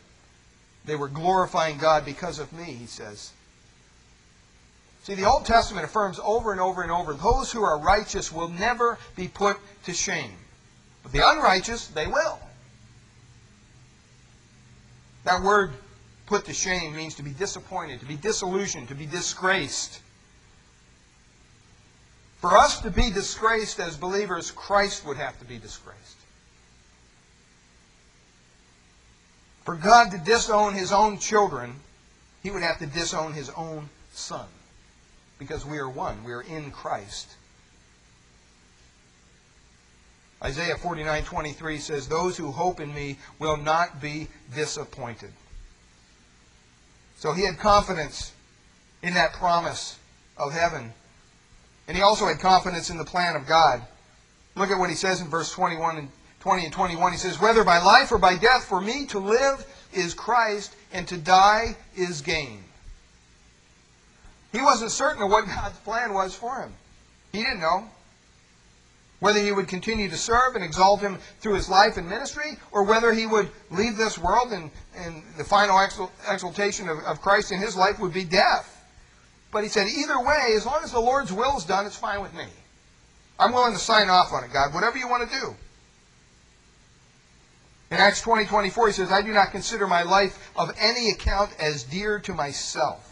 they 0.86 0.96
were 0.96 1.08
glorifying 1.08 1.78
God 1.78 2.06
because 2.06 2.40
of 2.40 2.52
me, 2.54 2.64
he 2.64 2.86
says. 2.86 3.32
See, 5.04 5.16
the 5.16 5.26
Old 5.26 5.46
Testament 5.46 5.86
affirms 5.86 6.20
over 6.24 6.52
and 6.52 6.62
over 6.62 6.82
and 6.82 6.92
over 6.92 7.14
those 7.14 7.52
who 7.52 7.64
are 7.64 7.78
righteous 7.80 8.32
will 8.32 8.50
never 8.50 8.98
be 9.16 9.28
put 9.28 9.58
to 9.86 9.94
shame. 9.94 10.34
But 11.04 11.12
the 11.12 11.28
unrighteous, 11.28 11.88
they 11.88 12.08
will. 12.08 12.40
That 15.24 15.42
word 15.42 15.72
put 16.26 16.46
to 16.46 16.54
shame 16.54 16.96
means 16.96 17.16
to 17.16 17.24
be 17.24 17.32
disappointed, 17.32 18.00
to 18.02 18.06
be 18.06 18.16
disillusioned, 18.16 18.90
to 18.90 18.96
be 18.96 19.06
disgraced. 19.06 20.00
For 22.40 22.58
us 22.58 22.80
to 22.82 22.90
be 22.90 23.12
disgraced 23.12 23.80
as 23.80 23.98
believers, 23.98 24.52
Christ 24.52 25.06
would 25.06 25.18
have 25.18 25.38
to 25.40 25.46
be 25.46 25.58
disgraced. 25.58 26.00
For 29.66 29.76
God 29.76 30.12
to 30.12 30.18
disown 30.18 30.74
his 30.74 30.92
own 30.92 31.20
children, 31.20 31.82
he 32.42 32.50
would 32.50 32.64
have 32.64 32.80
to 32.80 32.86
disown 32.86 33.34
his 33.34 33.50
own 33.52 33.90
son. 34.14 34.48
Because 35.38 35.66
we 35.66 35.78
are 35.78 35.90
one. 35.90 36.24
We 36.24 36.32
are 36.34 36.42
in 36.42 36.72
Christ. 36.72 37.28
Isaiah 40.42 40.78
49:23 40.78 41.80
says, 41.80 42.08
"Those 42.08 42.38
who 42.38 42.54
hope 42.54 42.80
in 42.80 42.94
me 42.94 43.20
will 43.40 43.58
not 43.58 44.00
be 44.00 44.30
disappointed." 44.56 45.34
So 47.18 47.34
he 47.34 47.44
had 47.44 47.60
confidence 47.60 48.32
in 49.02 49.14
that 49.16 49.34
promise 49.34 49.98
of 50.38 50.54
heaven 50.54 50.94
and 51.90 51.98
he 51.98 52.04
also 52.04 52.28
had 52.28 52.40
confidence 52.40 52.92
in 52.92 53.00
the 53.00 53.04
plan 53.04 53.36
of 53.36 53.48
God. 53.48 53.82
Look 54.56 54.70
at 54.70 54.78
what 54.78 54.92
he 54.92 54.96
says 54.96 55.22
in 55.22 55.28
verse 55.28 55.52
21 55.52 55.98
and 55.98 56.10
20 56.40 56.66
and 56.66 56.72
21. 56.72 57.12
He 57.12 57.18
says, 57.18 57.42
Whether 57.42 57.64
by 57.64 57.80
life 57.80 58.12
or 58.12 58.20
by 58.20 58.38
death, 58.38 58.66
for 58.66 58.80
me 58.80 59.08
to 59.08 59.18
live 59.18 59.66
is 59.92 60.14
Christ, 60.14 60.76
and 60.94 61.08
to 61.08 61.18
die 61.18 61.76
is 61.96 62.22
gain. 62.22 62.64
He 64.52 64.62
wasn't 64.62 64.92
certain 64.92 65.24
of 65.24 65.32
what 65.32 65.46
God's 65.48 65.80
plan 65.80 66.14
was 66.14 66.36
for 66.36 66.62
him. 66.62 66.74
He 67.32 67.40
didn't 67.40 67.60
know 67.60 67.90
whether 69.20 69.40
he 69.40 69.52
would 69.52 69.68
continue 69.68 70.10
to 70.10 70.16
serve 70.16 70.54
and 70.54 70.64
exalt 70.64 71.02
him 71.02 71.18
through 71.42 71.56
his 71.56 71.70
life 71.70 71.98
and 71.98 72.08
ministry, 72.08 72.60
or 72.72 72.84
whether 72.84 73.12
he 73.14 73.26
would 73.26 73.50
leave 73.72 73.98
this 73.98 74.20
world 74.20 74.54
and, 74.54 74.70
and 74.96 75.24
the 75.38 75.44
final 75.44 75.80
exaltation 76.30 76.88
of, 76.88 77.00
of 77.00 77.20
Christ 77.20 77.52
in 77.52 77.60
his 77.60 77.76
life 77.76 78.00
would 78.00 78.14
be 78.14 78.24
death. 78.24 78.79
But 79.52 79.64
he 79.64 79.70
said, 79.70 79.88
either 79.88 80.20
way, 80.20 80.54
as 80.56 80.66
long 80.66 80.82
as 80.84 80.92
the 80.92 81.00
Lord's 81.00 81.34
will 81.34 81.58
is 81.58 81.66
done, 81.66 81.86
it's 81.86 81.96
fine 81.96 82.22
with 82.22 82.34
me. 82.34 82.46
I'm 83.40 83.54
willing 83.54 83.74
to 83.74 83.80
sign 83.80 84.10
off 84.10 84.32
on 84.32 84.44
it, 84.44 84.54
God, 84.54 84.74
whatever 84.74 84.98
you 84.98 85.08
want 85.08 85.30
to 85.30 85.40
do. 85.40 85.56
In 87.92 87.98
Acts 87.98 88.22
20, 88.22 88.46
24, 88.46 88.88
he 88.88 88.94
says, 88.94 89.12
I 89.12 89.22
do 89.24 89.34
not 89.34 89.52
consider 89.52 89.88
my 89.88 90.04
life 90.04 90.52
of 90.56 90.76
any 90.80 91.10
account 91.10 91.52
as 91.60 91.84
dear 91.84 92.20
to 92.20 92.34
myself 92.34 93.10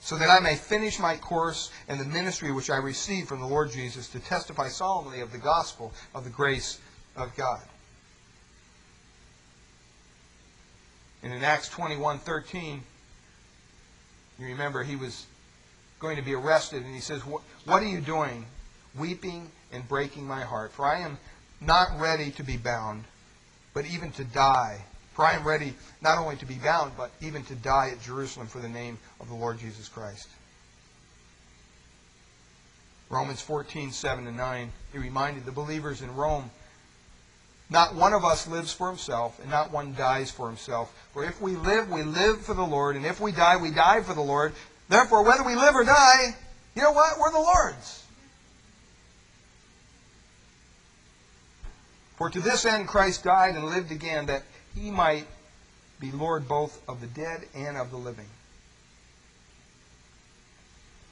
so 0.00 0.16
that 0.16 0.30
I 0.30 0.40
may 0.40 0.54
finish 0.54 0.98
my 0.98 1.16
course 1.16 1.70
and 1.88 2.00
the 2.00 2.04
ministry 2.04 2.50
which 2.50 2.70
I 2.70 2.76
received 2.76 3.28
from 3.28 3.40
the 3.40 3.46
Lord 3.46 3.70
Jesus 3.70 4.08
to 4.08 4.20
testify 4.20 4.68
solemnly 4.68 5.20
of 5.20 5.32
the 5.32 5.38
gospel 5.38 5.92
of 6.14 6.24
the 6.24 6.30
grace 6.30 6.78
of 7.14 7.36
God. 7.36 7.60
And 11.22 11.32
in 11.32 11.44
Acts 11.44 11.68
21:13, 11.68 12.80
you 14.38 14.46
remember 14.46 14.82
he 14.82 14.96
was 14.96 15.26
going 16.00 16.16
to 16.16 16.22
be 16.22 16.34
arrested, 16.34 16.84
and 16.84 16.94
he 16.94 17.00
says, 17.00 17.22
What 17.22 17.82
are 17.82 17.86
you 17.86 18.00
doing, 18.00 18.46
weeping 18.96 19.50
and 19.72 19.86
breaking 19.88 20.26
my 20.26 20.42
heart? 20.42 20.72
For 20.72 20.84
I 20.86 21.00
am 21.00 21.18
not 21.60 21.98
ready 21.98 22.30
to 22.32 22.42
be 22.42 22.56
bound, 22.56 23.04
but 23.74 23.86
even 23.86 24.12
to 24.12 24.24
die 24.24 24.84
for 25.18 25.26
I 25.26 25.32
am 25.32 25.44
ready 25.44 25.74
not 26.00 26.18
only 26.18 26.36
to 26.36 26.46
be 26.46 26.54
bound, 26.54 26.92
but 26.96 27.10
even 27.20 27.42
to 27.46 27.56
die 27.56 27.90
at 27.90 28.00
Jerusalem 28.00 28.46
for 28.46 28.60
the 28.60 28.68
name 28.68 28.98
of 29.18 29.26
the 29.26 29.34
Lord 29.34 29.58
Jesus 29.58 29.88
Christ. 29.88 30.28
Romans 33.10 33.40
14, 33.40 33.90
7 33.90 34.26
to 34.26 34.30
9, 34.30 34.72
he 34.92 34.98
reminded 34.98 35.44
the 35.44 35.50
believers 35.50 36.02
in 36.02 36.14
Rome, 36.14 36.52
Not 37.70 37.94
one 37.94 38.14
of 38.14 38.24
us 38.24 38.46
lives 38.46 38.72
for 38.72 38.88
himself, 38.88 39.38
and 39.40 39.50
not 39.50 39.70
one 39.70 39.94
dies 39.94 40.30
for 40.30 40.46
himself. 40.48 40.94
For 41.12 41.24
if 41.24 41.40
we 41.40 41.56
live, 41.56 41.90
we 41.90 42.02
live 42.02 42.40
for 42.40 42.54
the 42.54 42.62
Lord, 42.62 42.96
and 42.96 43.04
if 43.04 43.20
we 43.20 43.32
die, 43.32 43.56
we 43.56 43.70
die 43.70 44.02
for 44.02 44.14
the 44.14 44.22
Lord. 44.22 44.54
Therefore, 44.88 45.22
whether 45.22 45.44
we 45.44 45.54
live 45.54 45.74
or 45.74 45.84
die, 45.84 46.34
you 46.74 46.82
know 46.82 46.92
what? 46.92 47.18
We're 47.18 47.32
the 47.32 47.38
Lord's. 47.38 48.06
For 52.16 52.30
to 52.30 52.40
this 52.40 52.64
end 52.64 52.88
Christ 52.88 53.22
died 53.22 53.54
and 53.54 53.66
lived 53.66 53.92
again, 53.92 54.26
that 54.26 54.42
he 54.74 54.90
might 54.90 55.26
be 56.00 56.10
Lord 56.10 56.48
both 56.48 56.80
of 56.88 57.00
the 57.00 57.06
dead 57.06 57.42
and 57.54 57.76
of 57.76 57.90
the 57.90 57.96
living. 57.96 58.26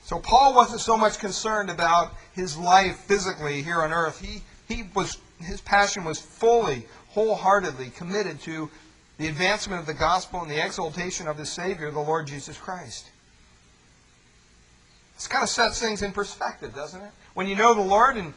So 0.04 0.18
Paul 0.18 0.54
wasn't 0.54 0.80
so 0.80 0.96
much 0.96 1.18
concerned 1.18 1.68
about 1.68 2.14
his 2.32 2.56
life 2.56 2.96
physically 2.96 3.62
here 3.62 3.82
on 3.82 3.92
earth. 3.92 4.20
He, 4.20 4.42
he 4.72 4.84
was, 4.94 5.18
his 5.40 5.60
passion 5.60 6.04
was 6.04 6.20
fully, 6.20 6.86
wholeheartedly 7.08 7.90
committed 7.90 8.40
to 8.42 8.70
the 9.18 9.28
advancement 9.28 9.80
of 9.80 9.86
the 9.86 9.94
gospel 9.94 10.42
and 10.42 10.50
the 10.50 10.64
exaltation 10.64 11.26
of 11.26 11.36
the 11.36 11.46
Savior, 11.46 11.90
the 11.90 12.00
Lord 12.00 12.26
Jesus 12.26 12.58
Christ. 12.58 13.06
This 15.14 15.26
kind 15.26 15.42
of 15.42 15.48
sets 15.48 15.80
things 15.80 16.02
in 16.02 16.12
perspective, 16.12 16.74
doesn't 16.74 17.00
it? 17.00 17.10
When 17.34 17.46
you 17.46 17.56
know 17.56 17.72
the 17.72 17.80
Lord 17.80 18.16
and 18.16 18.34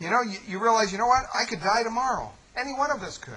you 0.00 0.10
know, 0.10 0.22
you, 0.22 0.38
you 0.46 0.58
realize, 0.60 0.92
you 0.92 0.98
know 0.98 1.06
what? 1.06 1.24
I 1.34 1.44
could 1.44 1.60
die 1.60 1.82
tomorrow. 1.82 2.30
Any 2.56 2.72
one 2.72 2.90
of 2.90 3.02
us 3.02 3.18
could. 3.18 3.34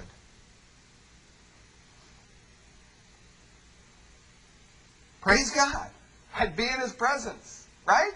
Praise 5.22 5.52
God. 5.52 5.90
I'd 6.38 6.56
be 6.56 6.64
in 6.64 6.80
His 6.80 6.94
presence, 6.94 7.68
right? 7.86 8.14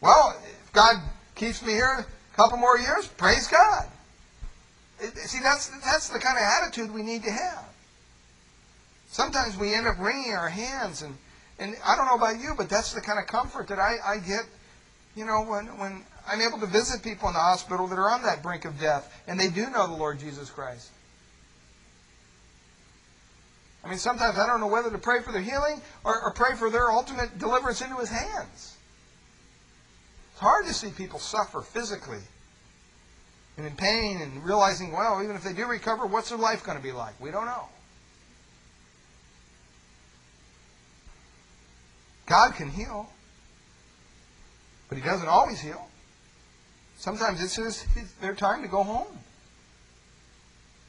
Well, 0.00 0.36
if 0.44 0.72
God 0.72 0.96
keeps 1.34 1.64
me 1.64 1.72
here 1.72 2.04
a 2.32 2.36
couple 2.36 2.58
more 2.58 2.78
years, 2.78 3.06
praise 3.08 3.46
God. 3.46 3.86
See, 5.00 5.40
that's, 5.42 5.68
that's 5.84 6.08
the 6.08 6.18
kind 6.18 6.38
of 6.38 6.44
attitude 6.44 6.92
we 6.94 7.02
need 7.02 7.24
to 7.24 7.30
have. 7.30 7.64
Sometimes 9.08 9.56
we 9.56 9.74
end 9.74 9.86
up 9.86 9.98
wringing 9.98 10.32
our 10.32 10.48
hands, 10.48 11.02
and, 11.02 11.14
and 11.58 11.76
I 11.84 11.96
don't 11.96 12.06
know 12.06 12.14
about 12.14 12.40
you, 12.40 12.54
but 12.56 12.68
that's 12.68 12.94
the 12.94 13.00
kind 13.00 13.18
of 13.18 13.26
comfort 13.26 13.68
that 13.68 13.78
I, 13.78 13.96
I 14.04 14.18
get, 14.18 14.44
you 15.14 15.26
know, 15.26 15.42
when, 15.42 15.66
when 15.78 16.02
I'm 16.26 16.40
able 16.40 16.58
to 16.60 16.66
visit 16.66 17.02
people 17.02 17.28
in 17.28 17.34
the 17.34 17.40
hospital 17.40 17.86
that 17.88 17.98
are 17.98 18.10
on 18.10 18.22
that 18.22 18.42
brink 18.42 18.64
of 18.64 18.80
death, 18.80 19.22
and 19.26 19.38
they 19.38 19.48
do 19.48 19.68
know 19.70 19.86
the 19.86 19.96
Lord 19.96 20.18
Jesus 20.18 20.48
Christ. 20.48 20.90
I 23.84 23.88
mean, 23.88 23.98
sometimes 23.98 24.38
I 24.38 24.46
don't 24.46 24.60
know 24.60 24.68
whether 24.68 24.90
to 24.90 24.98
pray 24.98 25.20
for 25.20 25.32
their 25.32 25.42
healing 25.42 25.82
or, 26.04 26.22
or 26.22 26.32
pray 26.32 26.54
for 26.54 26.70
their 26.70 26.90
ultimate 26.90 27.38
deliverance 27.38 27.80
into 27.80 27.96
His 27.96 28.10
hands. 28.10 28.76
Hard 30.42 30.66
to 30.66 30.74
see 30.74 30.90
people 30.90 31.20
suffer 31.20 31.60
physically 31.60 32.18
and 33.56 33.64
in 33.64 33.76
pain 33.76 34.20
and 34.20 34.44
realizing, 34.44 34.90
well, 34.90 35.22
even 35.22 35.36
if 35.36 35.44
they 35.44 35.52
do 35.52 35.66
recover, 35.66 36.04
what's 36.04 36.30
their 36.30 36.38
life 36.38 36.64
going 36.64 36.76
to 36.76 36.82
be 36.82 36.90
like? 36.90 37.14
We 37.20 37.30
don't 37.30 37.46
know. 37.46 37.68
God 42.26 42.56
can 42.56 42.70
heal, 42.70 43.08
but 44.88 44.98
He 44.98 45.04
doesn't 45.04 45.28
always 45.28 45.60
heal. 45.60 45.88
Sometimes 46.96 47.40
it's 47.40 47.54
his, 47.54 47.84
their 48.20 48.34
time 48.34 48.62
to 48.62 48.68
go 48.68 48.82
home. 48.82 49.16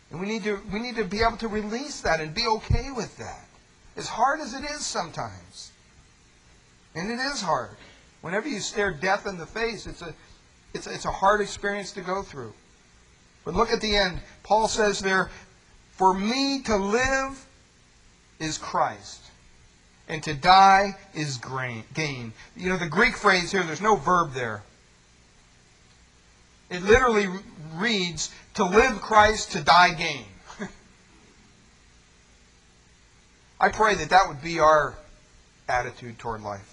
And 0.10 0.20
we 0.20 0.26
need 0.26 0.44
to 0.46 0.60
we 0.74 0.80
need 0.80 0.96
to 0.96 1.04
be 1.04 1.22
able 1.22 1.38
to 1.38 1.48
release 1.48 2.02
that 2.02 2.20
and 2.22 2.34
be 2.34 2.48
okay 2.48 2.90
with 2.90 3.16
that. 3.18 3.46
As 3.98 4.08
hard 4.08 4.40
as 4.40 4.56
it 4.56 4.64
is 4.64 4.84
sometimes. 4.84 5.72
And 6.96 7.12
it 7.12 7.20
is 7.20 7.40
hard. 7.42 7.78
Whenever 8.24 8.48
you 8.48 8.62
stare 8.62 8.92
death 8.92 9.28
in 9.28 9.38
the 9.38 9.46
face, 9.46 9.86
it's 9.86 10.02
a 10.02 10.14
it's, 10.74 10.88
it's 10.88 11.04
a 11.04 11.12
hard 11.12 11.42
experience 11.42 11.92
to 11.92 12.02
go 12.02 12.24
through. 12.24 12.54
But 13.44 13.54
look 13.54 13.70
at 13.70 13.82
the 13.82 13.98
end. 13.98 14.22
Paul 14.44 14.70
says 14.70 15.00
there, 15.00 15.30
For 15.92 16.14
me 16.14 16.62
to 16.64 16.78
live 16.78 17.46
is 18.40 18.58
Christ, 18.58 19.22
and 20.08 20.24
to 20.24 20.34
die 20.34 20.96
is 21.14 21.38
gain. 21.94 22.32
You 22.56 22.70
know, 22.70 22.78
the 22.78 22.88
Greek 22.88 23.18
phrase 23.18 23.52
here, 23.52 23.62
there's 23.64 23.82
no 23.82 23.98
verb 23.98 24.34
there. 24.34 24.64
It 26.70 26.82
literally 26.82 27.28
reads, 27.76 28.32
to 28.54 28.64
live 28.64 29.02
Christ, 29.02 29.52
to 29.52 29.62
die 29.62 29.94
gain. 29.94 30.26
I 33.60 33.68
pray 33.68 33.96
that 33.96 34.12
that 34.12 34.30
would 34.30 34.42
be 34.42 34.62
our 34.62 34.96
attitude 35.68 36.20
toward 36.20 36.42
life. 36.42 36.73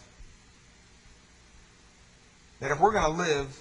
That 2.61 2.71
if 2.71 2.81
we're 2.81 2.93
going 2.93 3.05
to 3.05 3.23
live 3.23 3.59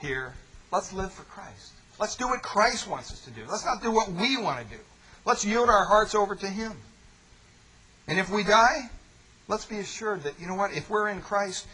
here, 0.00 0.34
let's 0.72 0.92
live 0.92 1.12
for 1.12 1.22
Christ. 1.24 1.72
Let's 1.98 2.16
do 2.16 2.26
what 2.26 2.42
Christ 2.42 2.88
wants 2.88 3.12
us 3.12 3.20
to 3.24 3.30
do. 3.30 3.42
Let's 3.48 3.64
not 3.64 3.82
do 3.82 3.90
what 3.90 4.10
we 4.10 4.36
want 4.36 4.66
to 4.68 4.76
do. 4.76 4.82
Let's 5.24 5.44
yield 5.44 5.68
our 5.68 5.84
hearts 5.84 6.14
over 6.14 6.34
to 6.34 6.46
Him. 6.46 6.72
And 8.08 8.18
if 8.18 8.30
we 8.30 8.42
die, 8.42 8.90
let's 9.48 9.64
be 9.64 9.78
assured 9.78 10.24
that, 10.24 10.34
you 10.40 10.46
know 10.46 10.54
what, 10.54 10.72
if 10.72 10.90
we're 10.90 11.08
in 11.08 11.20
Christ, 11.20 11.66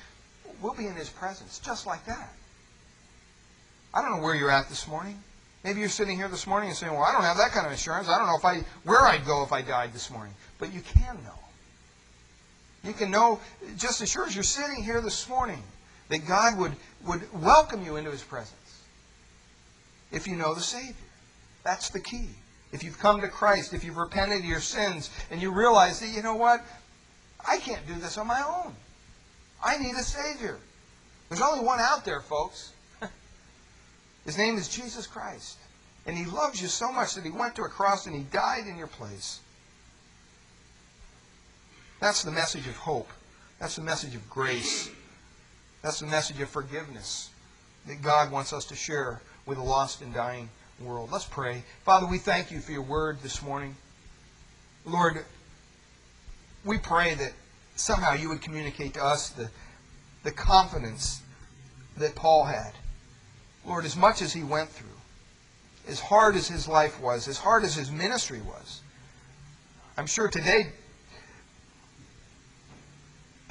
we'll 0.60 0.74
be 0.74 0.86
in 0.86 0.94
His 0.94 1.08
presence 1.08 1.58
just 1.58 1.86
like 1.86 2.04
that. 2.06 2.32
I 3.92 4.02
don't 4.02 4.16
know 4.16 4.22
where 4.22 4.34
you're 4.34 4.50
at 4.50 4.68
this 4.68 4.86
morning. 4.86 5.20
Maybe 5.64 5.80
you're 5.80 5.88
sitting 5.88 6.16
here 6.16 6.28
this 6.28 6.46
morning 6.46 6.70
and 6.70 6.78
saying, 6.78 6.92
"Well, 6.92 7.02
I 7.02 7.12
don't 7.12 7.22
have 7.22 7.36
that 7.36 7.50
kind 7.50 7.66
of 7.66 7.72
insurance. 7.72 8.08
I 8.08 8.16
don't 8.16 8.28
know 8.28 8.36
if 8.36 8.44
I 8.44 8.64
where 8.84 9.00
I'd 9.00 9.26
go 9.26 9.42
if 9.42 9.52
I 9.52 9.60
died 9.62 9.92
this 9.92 10.10
morning." 10.10 10.32
But 10.58 10.72
you 10.72 10.80
can 10.80 11.18
know. 11.24 11.38
You 12.82 12.94
can 12.94 13.10
know 13.10 13.40
just 13.76 14.00
as 14.00 14.10
sure 14.10 14.26
as 14.26 14.34
you're 14.34 14.42
sitting 14.42 14.82
here 14.82 15.02
this 15.02 15.28
morning 15.28 15.62
that 16.10 16.26
God 16.26 16.58
would 16.58 16.76
would 17.06 17.22
welcome 17.32 17.84
you 17.84 17.96
into 17.96 18.10
His 18.10 18.22
presence 18.22 18.82
if 20.12 20.26
you 20.26 20.36
know 20.36 20.54
the 20.54 20.60
Savior. 20.60 20.94
That's 21.64 21.90
the 21.90 22.00
key. 22.00 22.28
If 22.72 22.84
you've 22.84 22.98
come 22.98 23.20
to 23.20 23.28
Christ, 23.28 23.72
if 23.72 23.82
you've 23.82 23.96
repented 23.96 24.40
of 24.40 24.44
your 24.44 24.60
sins, 24.60 25.10
and 25.30 25.40
you 25.40 25.50
realize 25.50 26.00
that 26.00 26.08
you 26.08 26.22
know 26.22 26.36
what, 26.36 26.64
I 27.46 27.56
can't 27.58 27.86
do 27.86 27.94
this 27.94 28.18
on 28.18 28.26
my 28.26 28.42
own. 28.42 28.74
I 29.62 29.78
need 29.78 29.94
a 29.94 30.02
Savior. 30.02 30.58
There's 31.28 31.40
only 31.40 31.64
one 31.64 31.80
out 31.80 32.04
there, 32.04 32.20
folks. 32.20 32.72
His 34.24 34.38
name 34.38 34.56
is 34.56 34.68
Jesus 34.68 35.06
Christ. 35.06 35.58
And 36.06 36.16
he 36.16 36.24
loves 36.24 36.62
you 36.62 36.68
so 36.68 36.90
much 36.90 37.14
that 37.14 37.24
he 37.24 37.30
went 37.30 37.54
to 37.56 37.62
a 37.62 37.68
cross 37.68 38.06
and 38.06 38.16
he 38.16 38.22
died 38.22 38.66
in 38.66 38.76
your 38.76 38.86
place. 38.86 39.40
That's 42.00 42.22
the 42.22 42.30
message 42.30 42.66
of 42.66 42.76
hope. 42.76 43.10
That's 43.58 43.76
the 43.76 43.82
message 43.82 44.14
of 44.14 44.28
grace. 44.30 44.90
That's 45.82 46.00
the 46.00 46.06
message 46.06 46.40
of 46.40 46.48
forgiveness 46.48 47.30
that 47.86 48.02
God 48.02 48.30
wants 48.30 48.52
us 48.52 48.64
to 48.66 48.74
share 48.74 49.20
with 49.46 49.58
a 49.58 49.62
lost 49.62 50.02
and 50.02 50.12
dying 50.12 50.48
world. 50.80 51.10
Let's 51.10 51.24
pray. 51.24 51.62
Father, 51.84 52.06
we 52.06 52.18
thank 52.18 52.50
you 52.50 52.60
for 52.60 52.72
your 52.72 52.82
word 52.82 53.20
this 53.22 53.42
morning. 53.42 53.76
Lord, 54.84 55.24
we 56.64 56.78
pray 56.78 57.14
that 57.14 57.32
somehow 57.76 58.12
you 58.12 58.28
would 58.28 58.42
communicate 58.42 58.94
to 58.94 59.04
us 59.04 59.30
the, 59.30 59.50
the 60.22 60.32
confidence 60.32 61.22
that 61.96 62.14
Paul 62.14 62.44
had 62.44 62.72
Lord, 63.66 63.84
as 63.84 63.96
much 63.96 64.22
as 64.22 64.32
he 64.32 64.42
went 64.42 64.70
through, 64.70 64.88
as 65.86 66.00
hard 66.00 66.36
as 66.36 66.48
his 66.48 66.66
life 66.66 67.00
was, 67.00 67.28
as 67.28 67.38
hard 67.38 67.62
as 67.62 67.74
his 67.74 67.90
ministry 67.90 68.40
was, 68.40 68.80
I'm 69.96 70.06
sure 70.06 70.28
today 70.28 70.72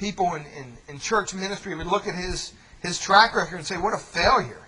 people 0.00 0.34
in, 0.34 0.42
in, 0.56 0.76
in 0.88 0.98
church 0.98 1.34
ministry 1.34 1.74
would 1.74 1.86
look 1.86 2.08
at 2.08 2.14
his, 2.14 2.54
his 2.82 2.98
track 2.98 3.36
record 3.36 3.56
and 3.56 3.66
say, 3.66 3.76
what 3.76 3.92
a 3.92 3.98
failure. 3.98 4.62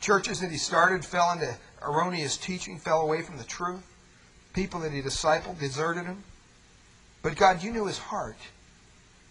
Churches 0.00 0.40
that 0.40 0.50
he 0.50 0.58
started 0.58 1.04
fell 1.04 1.32
into 1.32 1.56
erroneous 1.82 2.36
teaching, 2.36 2.78
fell 2.78 3.00
away 3.00 3.22
from 3.22 3.38
the 3.38 3.44
truth. 3.44 3.84
People 4.52 4.80
that 4.80 4.92
he 4.92 5.00
discipled 5.00 5.58
deserted 5.58 6.04
him. 6.04 6.22
But 7.22 7.36
God, 7.36 7.62
you 7.62 7.72
knew 7.72 7.86
his 7.86 7.98
heart. 7.98 8.36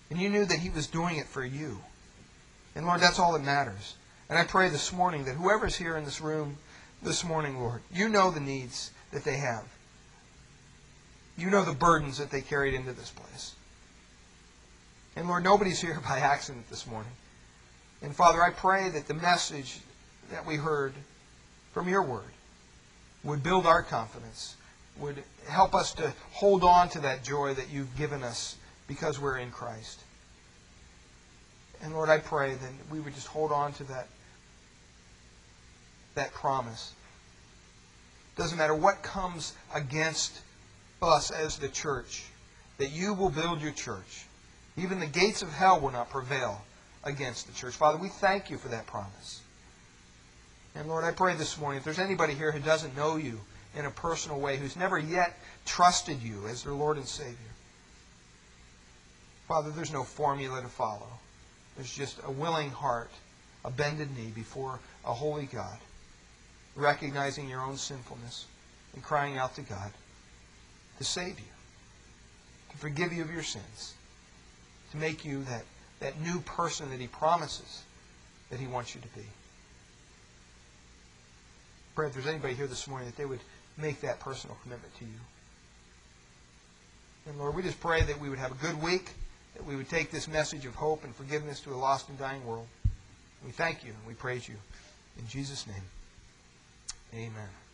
And 0.09 0.20
you 0.20 0.30
knew 0.30 0.45
that 0.45 0.59
he 0.59 0.70
was 0.70 0.88
doing 0.88 1.18
it 1.18 1.28
for 1.28 1.45
you. 1.45 1.80
And 2.76 2.88
Lord, 2.88 3.01
that's 3.01 3.20
all 3.20 3.34
that 3.34 3.43
matters. 3.43 3.95
And 4.30 4.38
I 4.38 4.43
pray 4.43 4.70
this 4.70 4.91
morning 4.91 5.26
that 5.26 5.36
whoever's 5.36 5.76
here 5.76 5.95
in 5.95 6.05
this 6.05 6.22
room 6.22 6.57
this 7.03 7.24
morning, 7.24 7.59
Lord, 7.59 7.82
you 7.93 8.09
know 8.09 8.32
the 8.32 8.39
needs 8.39 8.91
that 9.11 9.24
they 9.24 9.38
have. 9.38 9.66
You 11.38 11.51
know 11.51 11.63
the 11.63 11.74
burdens 11.74 12.18
that 12.18 12.32
they 12.32 12.41
carried 12.41 12.74
into 12.74 12.93
this 12.93 13.11
place. 13.11 13.53
And 15.16 15.28
Lord, 15.28 15.43
nobody's 15.43 15.80
here 15.80 15.99
by 16.07 16.20
accident 16.20 16.70
this 16.70 16.86
morning. 16.86 17.11
And 18.01 18.16
Father, 18.16 18.43
I 18.43 18.49
pray 18.49 18.89
that 18.89 19.07
the 19.07 19.13
message 19.13 19.80
that 20.32 20.45
we 20.45 20.57
heard 20.57 20.93
from 21.74 21.88
your 21.88 22.03
word 22.03 22.24
would 23.24 23.41
build 23.41 23.66
our 23.66 23.82
confidence, 23.82 24.55
would 24.97 25.24
help 25.47 25.74
us 25.74 25.93
to 25.93 26.13
hold 26.32 26.63
on 26.63 26.89
to 26.89 26.99
that 26.99 27.24
joy 27.24 27.53
that 27.53 27.70
you've 27.70 27.95
given 27.97 28.24
us 28.24 28.55
because 28.88 29.20
we're 29.20 29.38
in 29.38 29.51
Christ. 29.51 30.01
And 31.82 31.93
Lord, 31.93 32.09
I 32.09 32.20
pray 32.20 32.53
that 32.53 32.72
we 32.91 32.99
would 32.99 33.16
just 33.16 33.28
hold 33.28 33.51
on 33.51 33.74
to 33.74 33.84
that, 33.86 34.07
that 36.16 36.34
promise. 36.34 36.93
Doesn't 38.38 38.57
matter 38.57 38.76
what 38.76 39.01
comes 39.01 39.53
against 39.74 40.41
us 41.01 41.32
as 41.32 41.57
the 41.57 41.70
church, 41.70 42.24
that 42.78 42.91
you 42.91 43.13
will 43.13 43.30
build 43.30 43.61
your 43.61 43.72
church. 43.72 44.24
Even 44.78 44.99
the 44.99 45.05
gates 45.05 45.41
of 45.41 45.51
hell 45.51 45.80
will 45.80 45.91
not 45.91 46.09
prevail 46.09 46.61
against 47.03 47.47
the 47.47 47.53
church. 47.53 47.76
Father, 47.76 47.97
we 47.97 48.09
thank 48.09 48.49
you 48.49 48.57
for 48.57 48.67
that 48.69 48.88
promise. 48.88 49.41
And 50.76 50.88
Lord, 50.89 51.05
I 51.05 51.11
pray 51.11 51.36
this 51.36 51.57
morning, 51.57 51.78
if 51.78 51.86
there's 51.86 51.99
anybody 51.99 52.34
here 52.34 52.51
who 52.51 52.59
doesn't 52.59 52.97
know 52.97 53.15
you 53.15 53.39
in 53.76 53.86
a 53.86 53.91
personal 53.91 54.39
way, 54.39 54.57
who's 54.57 54.76
never 54.76 54.97
yet 54.97 55.38
trusted 55.65 56.21
you 56.21 56.47
as 56.47 56.63
their 56.63 56.73
Lord 56.73 56.97
and 56.97 57.07
Savior, 57.07 57.36
Father, 59.47 59.69
there's 59.69 59.93
no 59.93 60.03
formula 60.03 60.61
to 60.61 60.67
follow. 60.67 61.07
There's 61.76 61.93
just 61.93 62.19
a 62.23 62.32
willing 62.32 62.71
heart, 62.71 63.11
a 63.63 63.71
bended 63.71 64.15
knee 64.17 64.32
before 64.34 64.80
a 65.05 65.13
holy 65.13 65.45
God, 65.45 65.78
recognizing 66.76 67.49
your 67.49 67.61
own 67.61 67.78
sinfulness 67.78 68.45
and 68.93 69.03
crying 69.03 69.38
out 69.38 69.55
to 69.55 69.61
God 69.61 69.91
to 70.97 71.03
save 71.03 71.39
you, 71.39 71.45
to 72.71 72.78
forgive 72.78 73.11
you 73.13 73.21
of 73.23 73.32
your 73.32 73.43
sins, 73.43 73.95
to 74.96 75.02
make 75.02 75.26
you 75.26 75.43
that, 75.43 75.64
that 76.00 76.20
new 76.22 76.39
person 76.41 76.89
that 76.91 77.00
He 77.00 77.08
promises 77.08 77.84
that 78.50 78.60
He 78.60 78.68
wants 78.68 78.96
you 78.96 79.02
to 79.02 79.08
be. 79.10 79.26
Pray 81.96 82.08
if 82.08 82.14
there's 82.14 82.28
anybody 82.28 82.54
here 82.54 82.68
this 82.68 82.88
morning 82.88 83.08
that 83.08 83.16
they 83.16 83.26
would 83.26 83.39
make 83.78 84.02
that 84.02 84.20
personal 84.20 84.58
commitment 84.64 84.93
to 84.98 85.06
you. 85.06 85.12
And 87.28 87.39
Lord, 87.39 87.56
we 87.56 87.64
just 87.64 87.80
pray 87.80 88.02
that 88.04 88.20
we 88.20 88.30
would 88.30 88.39
have 88.39 88.52
a 88.52 88.56
good 88.56 88.82
week, 88.82 89.12
that 89.56 89.66
we 89.66 89.76
would 89.76 89.89
take 89.89 90.12
this 90.12 90.28
message 90.28 90.66
of 90.66 90.76
hope 90.76 91.04
and 91.04 91.16
forgiveness 91.16 91.60
to 91.62 91.74
a 91.74 91.76
lost 91.76 92.10
and 92.10 92.20
dying 92.20 92.46
world. 92.46 92.68
We 93.46 93.52
thank 93.52 93.84
you 93.84 93.91
and 93.91 94.08
we 94.08 94.14
praise 94.14 94.48
you. 94.48 94.56
In 95.18 95.28
Jesus' 95.28 95.66
name, 95.68 95.84
amen. 97.14 97.64